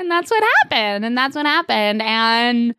And 0.00 0.10
that's 0.10 0.30
what 0.30 0.44
happened. 0.62 1.04
And 1.04 1.18
that's 1.18 1.34
what 1.34 1.44
happened. 1.46 2.02
And, 2.02 2.74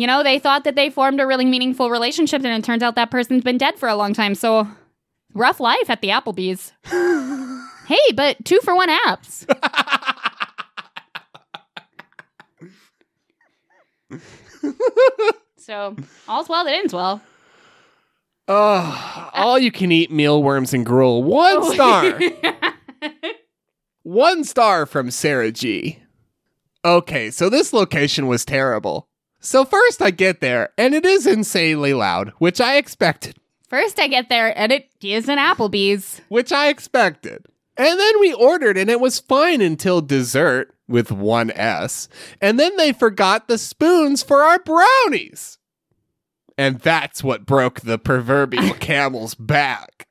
you 0.00 0.06
know, 0.06 0.22
they 0.22 0.38
thought 0.38 0.64
that 0.64 0.76
they 0.76 0.88
formed 0.88 1.20
a 1.20 1.26
really 1.26 1.44
meaningful 1.44 1.90
relationship, 1.90 2.42
and 2.42 2.58
it 2.58 2.64
turns 2.64 2.82
out 2.82 2.94
that 2.94 3.10
person's 3.10 3.44
been 3.44 3.58
dead 3.58 3.78
for 3.78 3.86
a 3.86 3.94
long 3.94 4.14
time. 4.14 4.34
So, 4.34 4.66
rough 5.34 5.60
life 5.60 5.90
at 5.90 6.00
the 6.00 6.08
Applebee's. 6.08 6.72
hey, 7.86 8.12
but 8.14 8.42
two 8.46 8.60
for 8.60 8.74
one 8.74 8.88
apps. 8.88 9.44
so, 15.58 15.94
all's 16.26 16.48
well 16.48 16.64
that 16.64 16.72
ends 16.72 16.94
well. 16.94 17.20
Oh, 18.48 19.30
all 19.34 19.58
you 19.58 19.70
can 19.70 19.92
eat 19.92 20.10
mealworms 20.10 20.72
and 20.72 20.86
gruel. 20.86 21.22
One 21.22 21.56
oh. 21.58 21.74
star. 21.74 22.18
One 24.02 24.44
star 24.44 24.86
from 24.86 25.10
Sarah 25.10 25.52
G. 25.52 25.98
Okay, 26.86 27.30
so 27.30 27.50
this 27.50 27.74
location 27.74 28.28
was 28.28 28.46
terrible. 28.46 29.09
So 29.40 29.64
first 29.64 30.02
I 30.02 30.10
get 30.10 30.40
there, 30.40 30.70
and 30.76 30.94
it 30.94 31.04
is 31.06 31.26
insanely 31.26 31.94
loud, 31.94 32.30
which 32.38 32.60
I 32.60 32.76
expected. 32.76 33.36
First, 33.70 34.00
I 34.00 34.08
get 34.08 34.28
there, 34.28 34.56
and 34.58 34.72
it 34.72 34.90
is 35.00 35.28
an 35.28 35.38
Applebee's. 35.38 36.20
Which 36.28 36.50
I 36.50 36.68
expected. 36.68 37.46
And 37.76 37.98
then 37.98 38.20
we 38.20 38.34
ordered, 38.34 38.76
and 38.76 38.90
it 38.90 39.00
was 39.00 39.20
fine 39.20 39.60
until 39.60 40.00
dessert 40.00 40.74
with 40.88 41.12
one 41.12 41.52
S. 41.52 42.08
And 42.40 42.58
then 42.58 42.76
they 42.76 42.92
forgot 42.92 43.46
the 43.46 43.58
spoons 43.58 44.24
for 44.24 44.42
our 44.42 44.58
brownies. 44.58 45.56
And 46.58 46.80
that's 46.80 47.22
what 47.22 47.46
broke 47.46 47.80
the 47.80 47.96
proverbial 47.96 48.74
camel's 48.80 49.36
back. 49.36 50.08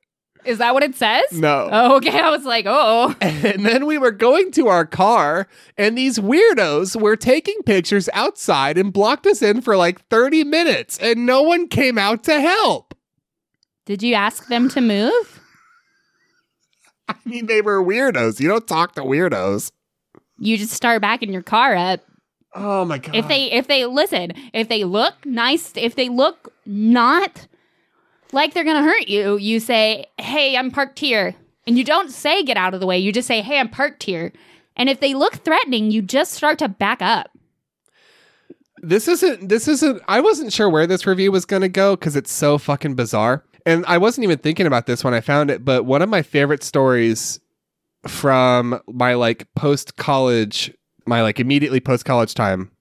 Is 0.50 0.58
that 0.58 0.74
what 0.74 0.82
it 0.82 0.95
says? 0.95 1.32
No. 1.32 1.70
Oh, 1.72 1.97
okay. 1.97 2.20
I 2.20 2.32
was 2.32 2.43
like, 2.43 2.66
oh. 2.68 3.16
And 3.22 3.64
then 3.64 3.86
we 3.86 4.00
were 4.00 4.12
going 4.12 4.52
to 4.54 4.68
our 4.68 4.84
car, 4.84 5.47
and 5.78 5.95
these 5.95 6.18
weirdos 6.18 7.00
were 7.00 7.16
taking 7.16 7.62
pictures 7.68 8.10
outside 8.14 8.76
and 8.78 8.91
blocked 8.91 9.28
us 9.28 9.43
in 9.43 9.62
for 9.62 9.78
like 9.78 10.04
30 10.08 10.45
minutes, 10.45 10.97
and 10.97 11.28
no 11.28 11.43
one 11.43 11.68
came 11.68 12.00
out 12.00 12.24
to 12.24 12.41
help. 12.41 12.95
Did 13.86 14.02
you 14.02 14.16
ask 14.16 14.47
them 14.47 14.70
to 14.70 14.82
move? 14.82 15.41
I 17.08 17.16
mean, 17.26 17.45
they 17.45 17.62
were 17.62 17.84
weirdos. 17.84 18.39
You 18.39 18.47
don't 18.47 18.68
talk 18.68 18.95
to 18.95 19.02
weirdos. 19.02 19.72
You 20.39 20.58
just 20.58 20.74
start 20.74 21.02
backing 21.02 21.32
your 21.32 21.43
car 21.43 21.76
up. 21.76 22.02
Oh 22.56 22.86
my 22.86 22.97
god. 22.97 23.16
If 23.16 23.28
they 23.28 23.52
if 23.52 23.68
they 23.68 23.86
listen, 23.86 24.34
if 24.54 24.68
they 24.68 24.84
look 24.84 25.14
nice, 25.26 25.72
if 25.76 25.95
they 25.95 26.10
look 26.10 26.52
not 26.66 27.47
like 28.32 28.53
they're 28.53 28.63
gonna 28.63 28.84
hurt 28.84 29.07
you, 29.07 29.38
you 29.38 29.59
say, 29.59 30.05
"Hey, 30.19 30.55
I'm 30.57 30.71
parked 30.71 30.99
here," 30.99 31.36
and 31.67 31.77
you 31.77 31.84
don't 31.84 32.11
say 32.11 32.43
"Get 32.43 32.57
out 32.57 32.73
of 32.73 32.80
the 32.80 32.88
way." 32.88 32.97
You 32.99 33.11
just 33.11 33.27
say, 33.27 33.41
"Hey, 33.41 33.59
I'm 33.59 33.69
parked 33.69 34.03
here." 34.03 34.32
And 34.75 34.89
if 34.89 34.99
they 34.99 35.13
look 35.13 35.36
threatening, 35.36 35.91
you 35.91 36.01
just 36.01 36.34
start 36.34 36.59
to 36.59 36.69
back 36.69 37.01
up. 37.01 37.30
this 38.82 39.09
isn't 39.09 39.49
this 39.49 39.67
isn't 39.67 40.01
I 40.07 40.21
wasn't 40.21 40.53
sure 40.53 40.69
where 40.69 40.88
this 40.88 41.05
review 41.05 41.34
was 41.34 41.43
going 41.45 41.63
to 41.63 41.67
go 41.69 41.97
cuz 41.97 42.15
it's 42.15 42.32
so 42.32 42.57
fucking 42.57 42.95
bizarre. 42.95 43.43
And 43.65 43.84
I 43.88 43.97
wasn't 43.97 44.23
even 44.23 44.38
thinking 44.38 44.65
about 44.65 44.86
this 44.86 45.03
when 45.03 45.13
I 45.13 45.19
found 45.19 45.51
it, 45.51 45.65
but 45.65 45.84
one 45.86 46.01
of 46.01 46.07
my 46.07 46.21
favorite 46.21 46.63
stories 46.63 47.41
from 48.07 48.80
my 48.88 49.15
like 49.15 49.47
post 49.55 49.97
college 49.97 50.73
my 51.05 51.21
like 51.21 51.41
immediately 51.41 51.82
post 51.82 52.05
college 52.05 52.34
time. 52.34 52.71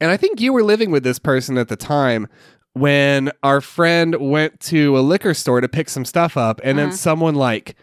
And 0.00 0.10
I 0.10 0.16
think 0.16 0.40
you 0.40 0.52
were 0.52 0.62
living 0.62 0.92
with 0.92 1.02
this 1.02 1.18
person 1.18 1.58
at 1.58 1.66
the 1.66 1.76
time 1.76 2.28
when 2.74 3.30
our 3.42 3.60
friend 3.60 4.14
went 4.16 4.60
to 4.60 4.96
a 4.98 5.00
liquor 5.00 5.34
store 5.34 5.60
to 5.60 5.68
pick 5.68 5.88
some 5.88 6.04
stuff 6.04 6.36
up 6.36 6.60
and 6.62 6.78
then 6.78 6.88
Uh-huh. 6.88 6.96
someone 6.96 7.34
like 7.34 7.74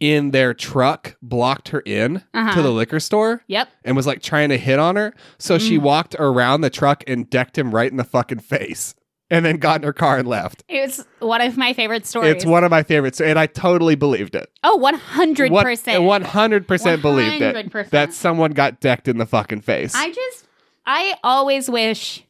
in 0.00 0.32
their 0.32 0.52
truck 0.52 1.16
blocked 1.22 1.68
her 1.68 1.80
in 1.86 2.16
Uh-huh. 2.34 2.54
to 2.54 2.60
the 2.62 2.70
liquor 2.72 2.98
store 3.00 3.42
Yep. 3.46 3.68
and 3.84 3.96
was 3.96 4.06
like 4.06 4.20
trying 4.20 4.48
to 4.48 4.58
hit 4.58 4.78
on 4.78 4.96
her. 4.96 5.14
So 5.38 5.58
she 5.58 5.78
Mm. 5.78 5.82
walked 5.82 6.16
around 6.18 6.60
the 6.60 6.70
truck 6.70 7.04
and 7.06 7.30
decked 7.30 7.56
him 7.56 7.72
right 7.74 7.90
in 7.90 7.96
the 7.96 8.04
fucking 8.04 8.40
face 8.40 8.94
and 9.30 9.44
then 9.46 9.56
got 9.58 9.76
in 9.76 9.84
her 9.84 9.92
car 9.92 10.18
and 10.18 10.26
left. 10.28 10.64
It's 10.68 11.02
one 11.20 11.40
of 11.40 11.56
my 11.56 11.72
favorite 11.72 12.04
stories. 12.04 12.32
It's 12.34 12.44
one 12.44 12.64
of 12.64 12.70
my 12.70 12.82
favorites. 12.82 13.20
And 13.20 13.38
I 13.38 13.46
totally 13.46 13.94
believed 13.94 14.34
it. 14.34 14.50
oh, 14.64 14.76
100%. 14.76 16.02
What- 16.02 16.22
100% 16.22 17.00
believed 17.00 17.40
it. 17.40 17.90
That 17.92 18.12
someone 18.12 18.50
got 18.50 18.80
decked 18.80 19.06
in 19.08 19.18
the 19.18 19.26
fucking 19.26 19.60
face. 19.62 19.94
I 19.94 20.08
just, 20.10 20.46
I 20.84 21.14
always 21.22 21.70
wish, 21.70 22.24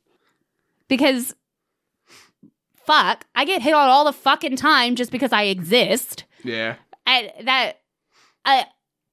because 0.88 1.34
fuck, 2.84 3.24
I 3.34 3.44
get 3.44 3.62
hit 3.62 3.74
on 3.74 3.88
all 3.88 4.04
the 4.04 4.12
fucking 4.12 4.56
time 4.56 4.96
just 4.96 5.10
because 5.10 5.32
I 5.32 5.44
exist. 5.44 6.24
yeah. 6.44 6.76
I, 7.06 7.32
that, 7.42 7.80
I, 8.44 8.66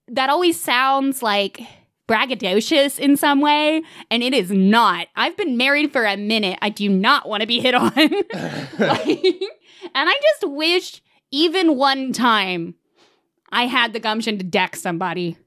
that 0.09 0.29
always 0.29 0.59
sounds 0.59 1.23
like 1.23 1.61
braggadocious 2.07 2.99
in 2.99 3.15
some 3.15 3.39
way, 3.39 3.83
and 4.09 4.23
it 4.23 4.33
is 4.33 4.51
not. 4.51 5.07
I've 5.15 5.37
been 5.37 5.57
married 5.57 5.91
for 5.91 6.05
a 6.05 6.17
minute. 6.17 6.57
I 6.61 6.69
do 6.69 6.89
not 6.89 7.29
want 7.29 7.41
to 7.41 7.47
be 7.47 7.59
hit 7.59 7.75
on. 7.75 7.91
Like, 7.93 9.07
and 9.95 10.09
I 10.09 10.19
just 10.21 10.51
wish 10.51 11.01
even 11.31 11.77
one 11.77 12.11
time 12.11 12.75
I 13.51 13.67
had 13.67 13.93
the 13.93 13.99
gumption 13.99 14.37
to 14.39 14.43
deck 14.43 14.75
somebody 14.75 15.37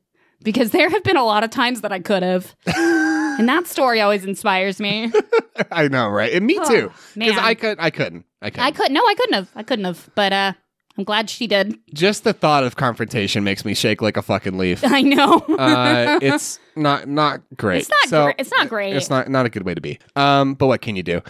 because 0.43 0.71
there 0.71 0.89
have 0.89 1.05
been 1.05 1.17
a 1.17 1.25
lot 1.25 1.45
of 1.45 1.51
times 1.51 1.81
that 1.83 1.93
I 1.93 2.01
could 2.01 2.23
have. 2.23 2.55
and 2.67 3.49
that 3.49 3.67
story 3.67 4.01
always 4.01 4.25
inspires 4.25 4.81
me. 4.81 5.13
I 5.71 5.89
know, 5.89 6.09
right? 6.09 6.33
And 6.33 6.47
me 6.47 6.59
Oh, 6.61 6.69
too. 6.69 6.93
Because. 7.17 7.39
I 7.39 7.55
could 7.55 7.79
I 7.81 7.91
couldn't. 7.91 8.25
I 8.41 8.51
couldn't. 8.51 8.65
I 8.67 8.71
could 8.73 8.91
no, 8.93 9.01
I 9.07 9.15
couldn't 9.15 9.35
have. 9.35 9.51
I 9.55 9.63
couldn't 9.63 9.85
have. 9.85 10.09
But 10.15 10.33
uh 10.33 10.53
I'm 10.99 11.05
glad 11.05 11.31
she 11.31 11.47
did. 11.47 11.79
Just 11.95 12.23
the 12.25 12.35
thought 12.35 12.65
of 12.65 12.77
confrontation 12.77 13.45
makes 13.45 13.65
me 13.65 13.73
shake 13.73 14.03
like 14.03 14.19
a 14.19 14.23
fucking 14.23 14.59
leaf. 14.59 14.81
I 14.85 15.01
know. 15.01 15.39
uh, 15.59 16.19
it's 16.21 16.59
not 16.77 17.09
not 17.09 17.41
great. 17.57 17.79
It's 17.81 17.89
not 17.89 18.09
So, 18.09 18.25
gr- 18.27 18.33
it's 18.39 18.51
not 18.51 18.69
great. 18.69 18.95
It's 18.95 19.09
not 19.09 19.29
not 19.31 19.47
a 19.47 19.49
good 19.49 19.63
way 19.65 19.75
to 19.75 19.81
be. 19.81 19.99
Um, 20.17 20.53
but 20.55 20.67
what 20.67 20.83
can 20.83 20.95
you 20.97 21.03
do? 21.03 21.23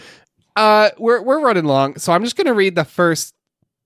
Uh, 0.57 0.89
we're 0.97 1.21
we're 1.21 1.39
running 1.39 1.63
long, 1.65 1.97
so 1.97 2.11
I'm 2.11 2.23
just 2.25 2.35
gonna 2.35 2.53
read 2.53 2.75
the 2.75 2.83
first 2.85 3.33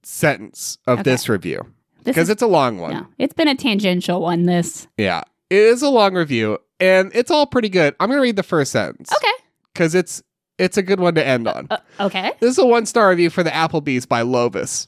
sentence 0.03 0.77
of 0.87 0.99
Okay. 0.99 1.11
this 1.11 1.29
review 1.29 1.65
because 2.03 2.29
it's 2.29 2.41
a 2.41 2.47
long 2.47 2.77
one. 2.79 2.93
no, 2.93 3.07
it's 3.17 3.33
been 3.33 3.47
a 3.47 3.55
tangential 3.55 4.21
one 4.21 4.43
this. 4.43 4.87
Yeah, 4.97 5.21
it 5.49 5.57
is 5.59 5.81
a 5.81 5.89
long 5.89 6.15
review, 6.15 6.57
and 6.79 7.11
it's 7.13 7.29
all 7.31 7.45
pretty 7.45 7.69
good. 7.69 7.95
I'm 7.99 8.09
gonna 8.09 8.21
read 8.21 8.35
the 8.35 8.43
first 8.43 8.71
sentence. 8.71 9.11
Okay. 9.13 9.31
because 9.73 9.93
it's 9.95 10.23
it's 10.57 10.77
a 10.77 10.83
good 10.83 10.99
one 10.99 11.15
to 11.15 11.25
end 11.25 11.47
on. 11.47 11.67
Uh, 11.69 11.77
okay. 11.99 12.33
This 12.39 12.51
is 12.51 12.57
a 12.57 12.65
one 12.65 12.85
star 12.85 13.09
review 13.09 13.29
for 13.29 13.43
the 13.43 13.49
Applebee's 13.51 14.05
by 14.05 14.21
Lovis. 14.23 14.87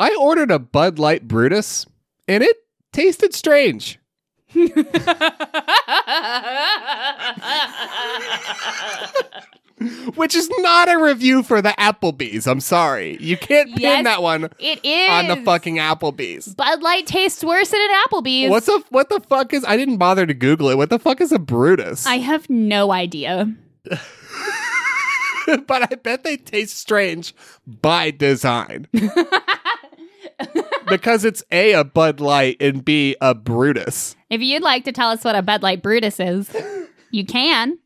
I 0.00 0.14
ordered 0.16 0.50
a 0.50 0.58
Bud 0.58 0.98
Light 0.98 1.28
Brutus, 1.28 1.86
and 2.26 2.42
it 2.42 2.56
tasted 2.92 3.34
strange. 3.34 3.98
Which 10.14 10.34
is 10.36 10.48
not 10.58 10.88
a 10.88 10.98
review 10.98 11.42
for 11.42 11.60
the 11.62 11.74
Applebee's. 11.78 12.46
I'm 12.46 12.60
sorry. 12.60 13.16
You 13.20 13.36
can't 13.36 13.70
pin 13.70 13.80
Yes, 13.80 14.04
that 14.04 14.22
one 14.22 14.44
it 14.58 14.84
is 14.84 15.10
on 15.10 15.28
the 15.28 15.36
fucking 15.44 15.76
Applebee's. 15.76 16.54
Bud 16.54 16.82
Light 16.82 17.06
tastes 17.06 17.42
worse 17.42 17.70
than 17.70 17.80
an 17.80 17.90
Applebee's. 18.06 18.50
What's 18.50 18.68
a 18.68 18.78
what 18.90 19.08
the 19.08 19.20
fuck 19.20 19.52
is 19.52 19.64
I 19.64 19.76
didn't 19.76 19.96
bother 19.96 20.26
to 20.26 20.34
Google 20.34 20.68
it. 20.68 20.76
What 20.76 20.90
the 20.90 20.98
fuck 20.98 21.20
is 21.20 21.32
a 21.32 21.38
Brutus? 21.38 22.06
I 22.06 22.16
have 22.18 22.48
no 22.50 22.92
idea. 22.92 23.52
but 25.66 25.92
I 25.92 25.96
bet 25.96 26.24
they 26.24 26.36
taste 26.36 26.76
strange 26.76 27.34
by 27.66 28.10
design. 28.10 28.86
because 30.88 31.24
it's 31.24 31.42
A 31.50 31.72
a 31.72 31.84
Bud 31.84 32.20
Light 32.20 32.56
and 32.60 32.84
B 32.84 33.16
a 33.20 33.34
Brutus. 33.34 34.16
If 34.30 34.40
you'd 34.40 34.62
like 34.62 34.84
to 34.84 34.92
tell 34.92 35.10
us 35.10 35.24
what 35.24 35.34
a 35.34 35.42
Bud 35.42 35.62
Light 35.62 35.82
Brutus 35.82 36.20
is, 36.20 36.54
you 37.10 37.24
can. 37.24 37.78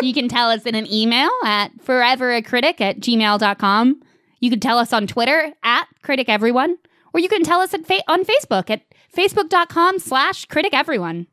You 0.00 0.14
can 0.14 0.28
tell 0.28 0.50
us 0.50 0.64
in 0.64 0.74
an 0.74 0.90
email 0.92 1.30
at 1.44 1.76
foreveracritic 1.78 2.80
at 2.80 3.00
gmail.com. 3.00 4.02
You 4.40 4.50
can 4.50 4.60
tell 4.60 4.78
us 4.78 4.92
on 4.92 5.06
Twitter 5.06 5.52
at 5.62 5.86
critic 6.02 6.28
everyone, 6.28 6.76
or 7.12 7.20
you 7.20 7.28
can 7.28 7.42
tell 7.42 7.60
us 7.60 7.74
at 7.74 7.86
fa- 7.86 8.02
on 8.08 8.24
Facebook 8.24 8.70
at 8.70 8.82
facebook.com 9.16 9.98
slash 9.98 10.44
critic 10.46 10.74
everyone. 10.74 11.26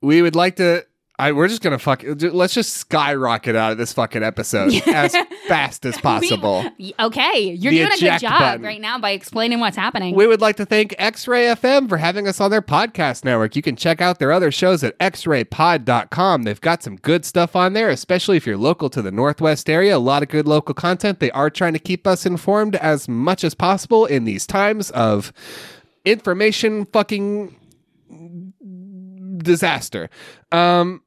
We 0.00 0.22
would 0.22 0.36
like 0.36 0.56
to 0.56 0.84
I, 1.20 1.32
we're 1.32 1.48
just 1.48 1.62
gonna 1.62 1.80
fuck. 1.80 2.04
Let's 2.06 2.54
just 2.54 2.74
skyrocket 2.74 3.56
out 3.56 3.72
of 3.72 3.78
this 3.78 3.92
fucking 3.92 4.22
episode 4.22 4.72
as 4.86 5.16
fast 5.48 5.84
as 5.84 5.98
possible. 5.98 6.64
We- 6.78 6.94
okay, 7.00 7.40
you're 7.40 7.72
The 7.72 7.78
doing 7.78 7.92
a 7.92 7.98
good 7.98 8.20
job 8.20 8.38
button. 8.38 8.62
right 8.62 8.80
now 8.80 8.98
by 9.00 9.10
explaining 9.10 9.58
what's 9.58 9.76
happening. 9.76 10.14
We 10.14 10.28
would 10.28 10.40
like 10.40 10.54
to 10.56 10.64
thank 10.64 10.94
X 10.96 11.26
Ray 11.26 11.46
FM 11.46 11.88
for 11.88 11.96
having 11.96 12.28
us 12.28 12.40
on 12.40 12.52
their 12.52 12.62
podcast 12.62 13.24
network. 13.24 13.56
You 13.56 13.62
can 13.62 13.74
check 13.74 14.00
out 14.00 14.20
their 14.20 14.30
other 14.30 14.52
shows 14.52 14.84
at 14.84 14.96
xraypod.com. 15.00 16.44
They've 16.44 16.60
got 16.60 16.84
some 16.84 16.94
good 16.96 17.24
stuff 17.24 17.56
on 17.56 17.72
there, 17.72 17.90
especially 17.90 18.36
if 18.36 18.46
you're 18.46 18.56
local 18.56 18.88
to 18.90 19.02
the 19.02 19.10
Northwest 19.10 19.68
area. 19.68 19.96
A 19.96 19.98
lot 19.98 20.22
of 20.22 20.28
good 20.28 20.46
local 20.46 20.74
content. 20.74 21.18
They 21.18 21.32
are 21.32 21.50
trying 21.50 21.72
to 21.72 21.78
keep 21.80 22.06
us 22.06 22.26
informed 22.26 22.76
as 22.76 23.08
much 23.08 23.42
as 23.42 23.54
possible 23.56 24.06
in 24.06 24.24
these 24.24 24.46
times 24.46 24.90
of 24.92 25.32
information 26.04 26.84
fucking 26.86 27.56
disaster. 29.38 30.10
Um, 30.52 31.02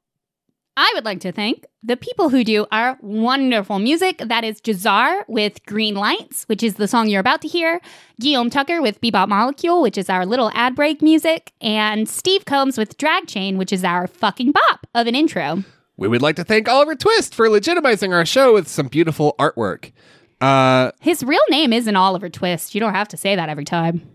I 0.77 0.91
would 0.95 1.03
like 1.03 1.19
to 1.21 1.31
thank 1.33 1.65
the 1.83 1.97
people 1.97 2.29
who 2.29 2.43
do 2.45 2.65
our 2.71 2.97
wonderful 3.01 3.77
music. 3.77 4.19
That 4.19 4.43
is 4.45 4.61
Jahzzar 4.61 5.25
with 5.27 5.63
Green 5.65 5.95
Lights, 5.95 6.45
which 6.45 6.63
is 6.63 6.75
the 6.75 6.87
song 6.87 7.09
you're 7.09 7.19
about 7.19 7.41
to 7.41 7.47
hear, 7.49 7.81
Guillaume 8.21 8.49
Tucker 8.49 8.81
with 8.81 9.01
Bebop 9.01 9.27
Molecule, 9.27 9.81
which 9.81 9.97
is 9.97 10.09
our 10.09 10.25
little 10.25 10.49
ad 10.53 10.73
break 10.75 11.01
music, 11.01 11.51
and 11.59 12.07
Steve 12.07 12.45
Combs 12.45 12.77
with 12.77 12.97
Drag 12.97 13.27
Chain, 13.27 13.57
which 13.57 13.73
is 13.73 13.83
our 13.83 14.07
fucking 14.07 14.53
bop 14.53 14.87
of 14.95 15.07
an 15.07 15.15
intro. 15.15 15.63
we 15.97 16.07
would 16.07 16.21
like 16.21 16.37
to 16.37 16.43
thank 16.45 16.69
Oliver 16.69 16.95
Twist 16.95 17.35
for 17.35 17.47
legitimizing 17.47 18.13
our 18.13 18.25
show 18.25 18.53
with 18.53 18.67
some 18.69 18.87
beautiful 18.87 19.35
artwork. 19.37 19.91
Uh, 20.39 20.91
His 21.01 21.21
real 21.21 21.43
name 21.49 21.73
isn't 21.73 21.95
Oliver 21.97 22.29
Twist. 22.29 22.73
You 22.73 22.79
don't 22.79 22.95
have 22.95 23.09
to 23.09 23.17
say 23.17 23.35
that 23.35 23.49
every 23.49 23.65
time. 23.65 24.09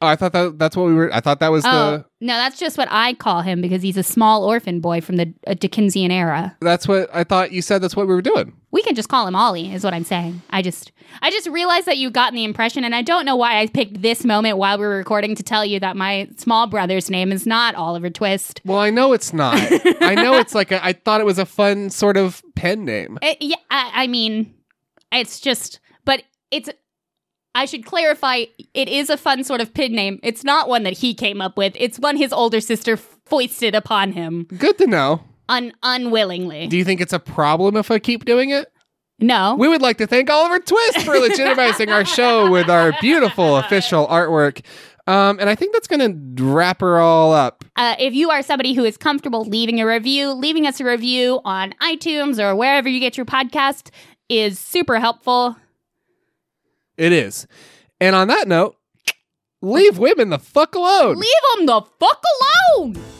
Oh, 0.00 0.06
I 0.06 0.16
thought 0.16 0.32
that 0.32 0.58
that's 0.58 0.76
what 0.76 0.86
we 0.86 0.94
were. 0.94 1.12
I 1.14 1.20
thought 1.20 1.40
that 1.40 1.50
was 1.52 1.64
Oh, 1.66 1.70
the. 1.98 2.04
no, 2.20 2.34
that's 2.34 2.58
just 2.58 2.78
what 2.78 2.88
I 2.90 3.14
call 3.14 3.42
him 3.42 3.60
because 3.60 3.82
he's 3.82 3.96
a 3.96 4.02
small 4.02 4.44
orphan 4.44 4.80
boy 4.80 5.00
from 5.00 5.16
the 5.16 5.32
uh, 5.46 5.54
Dickensian 5.54 6.10
era. 6.10 6.56
That's 6.60 6.86
what 6.88 7.10
I 7.14 7.24
thought 7.24 7.52
you 7.52 7.62
said. 7.62 7.82
That's 7.82 7.96
what 7.96 8.06
we 8.08 8.14
were 8.14 8.22
doing. 8.22 8.52
We 8.70 8.82
can 8.82 8.94
just 8.94 9.08
call 9.08 9.26
him 9.26 9.34
Ollie, 9.34 9.72
is 9.72 9.82
what 9.82 9.94
I'm 9.94 10.04
saying. 10.04 10.42
I 10.50 10.60
just 10.62 10.92
I 11.22 11.30
just 11.30 11.46
realized 11.48 11.86
that 11.86 11.96
you 11.96 12.10
gotten 12.10 12.34
the 12.36 12.44
impression, 12.44 12.84
and 12.84 12.94
I 12.94 13.02
don't 13.02 13.24
know 13.24 13.34
why 13.36 13.58
I 13.60 13.66
picked 13.66 14.02
this 14.02 14.24
moment 14.24 14.58
while 14.58 14.78
we 14.78 14.84
were 14.86 14.96
recording 14.96 15.34
to 15.36 15.42
tell 15.42 15.64
you 15.64 15.80
that 15.80 15.96
my 15.96 16.28
small 16.36 16.66
brother's 16.66 17.08
name 17.10 17.32
is 17.32 17.46
not 17.46 17.74
Oliver 17.74 18.10
Twist. 18.10 18.60
Well, 18.64 18.78
I 18.78 18.90
know 18.90 19.12
it's 19.14 19.32
not. 19.32 19.56
I 20.02 20.14
know 20.14 20.34
it's 20.34 20.54
like 20.54 20.70
a, 20.70 20.84
I 20.84 20.92
thought 20.92 21.20
it 21.20 21.24
was 21.24 21.38
a 21.38 21.46
fun 21.46 21.90
sort 21.90 22.16
of 22.16 22.42
pen 22.56 22.84
name. 22.84 23.18
It- 23.22 23.38
yeah, 23.40 23.56
I, 23.70 23.90
I 24.02 24.06
mean, 24.06 24.54
it's 25.12 25.40
just, 25.40 25.80
but 26.04 26.22
it's. 26.50 26.68
I 27.58 27.64
should 27.64 27.84
clarify. 27.84 28.44
It 28.72 28.88
is 28.88 29.10
a 29.10 29.16
fun 29.16 29.42
sort 29.42 29.60
of 29.60 29.74
pin 29.74 29.92
name. 29.92 30.20
It's 30.22 30.44
not 30.44 30.68
one 30.68 30.84
that 30.84 30.98
he 30.98 31.12
came 31.12 31.40
up 31.40 31.56
with. 31.56 31.72
It's 31.76 31.98
one 31.98 32.16
his 32.16 32.32
older 32.32 32.60
sister 32.60 32.96
foisted 32.96 33.74
upon 33.74 34.12
him 34.12 34.44
Good 34.56 34.78
to 34.78 34.86
know. 34.86 35.22
un- 35.48 35.72
unwillingly. 35.82 36.68
Do 36.68 36.76
you 36.76 36.84
think 36.84 37.00
it's 37.00 37.12
a 37.12 37.18
problem 37.18 37.76
if 37.76 37.90
I 37.90 37.98
keep 37.98 38.24
doing 38.24 38.50
it? 38.50 38.72
no, 39.20 39.56
We 39.56 39.66
would 39.68 39.82
like 39.82 39.98
to 39.98 40.06
thank 40.06 40.30
Oliver 40.30 40.60
Twist 40.60 41.00
for 41.02 41.14
legitimizing 41.14 41.92
our 41.92 42.04
show 42.04 42.48
with 42.50 42.70
our 42.70 42.92
beautiful 43.00 43.56
official 43.56 44.06
artwork. 44.06 44.64
Um, 45.08 45.40
and 45.40 45.50
I 45.50 45.56
think 45.56 45.72
that's 45.72 45.88
going 45.88 46.36
to 46.36 46.44
wrap 46.44 46.80
her 46.82 46.98
all 47.00 47.32
up. 47.32 47.64
Uh, 47.74 47.96
if 47.98 48.14
you 48.14 48.30
are 48.30 48.42
somebody 48.42 48.74
who 48.74 48.84
is 48.84 48.96
comfortable 48.96 49.44
leaving 49.44 49.80
a 49.80 49.86
review, 49.86 50.32
leaving 50.32 50.66
us 50.66 50.78
a 50.80 50.84
review 50.84 51.40
on 51.44 51.72
iTunes 51.82 52.38
or 52.38 52.54
wherever 52.54 52.88
you 52.88 53.00
get 53.00 53.16
your 53.16 53.26
podcast 53.26 53.90
is 54.28 54.58
super 54.60 55.00
helpful. 55.00 55.56
It 56.98 57.12
is. 57.12 57.46
And 58.00 58.14
on 58.14 58.28
that 58.28 58.48
note, 58.48 58.76
leave 59.62 59.98
women 59.98 60.30
the 60.30 60.38
fuck 60.38 60.74
alone. 60.74 61.16
Leave 61.16 61.56
them 61.56 61.66
the 61.66 61.80
fuck 62.00 62.22
alone. 62.76 63.17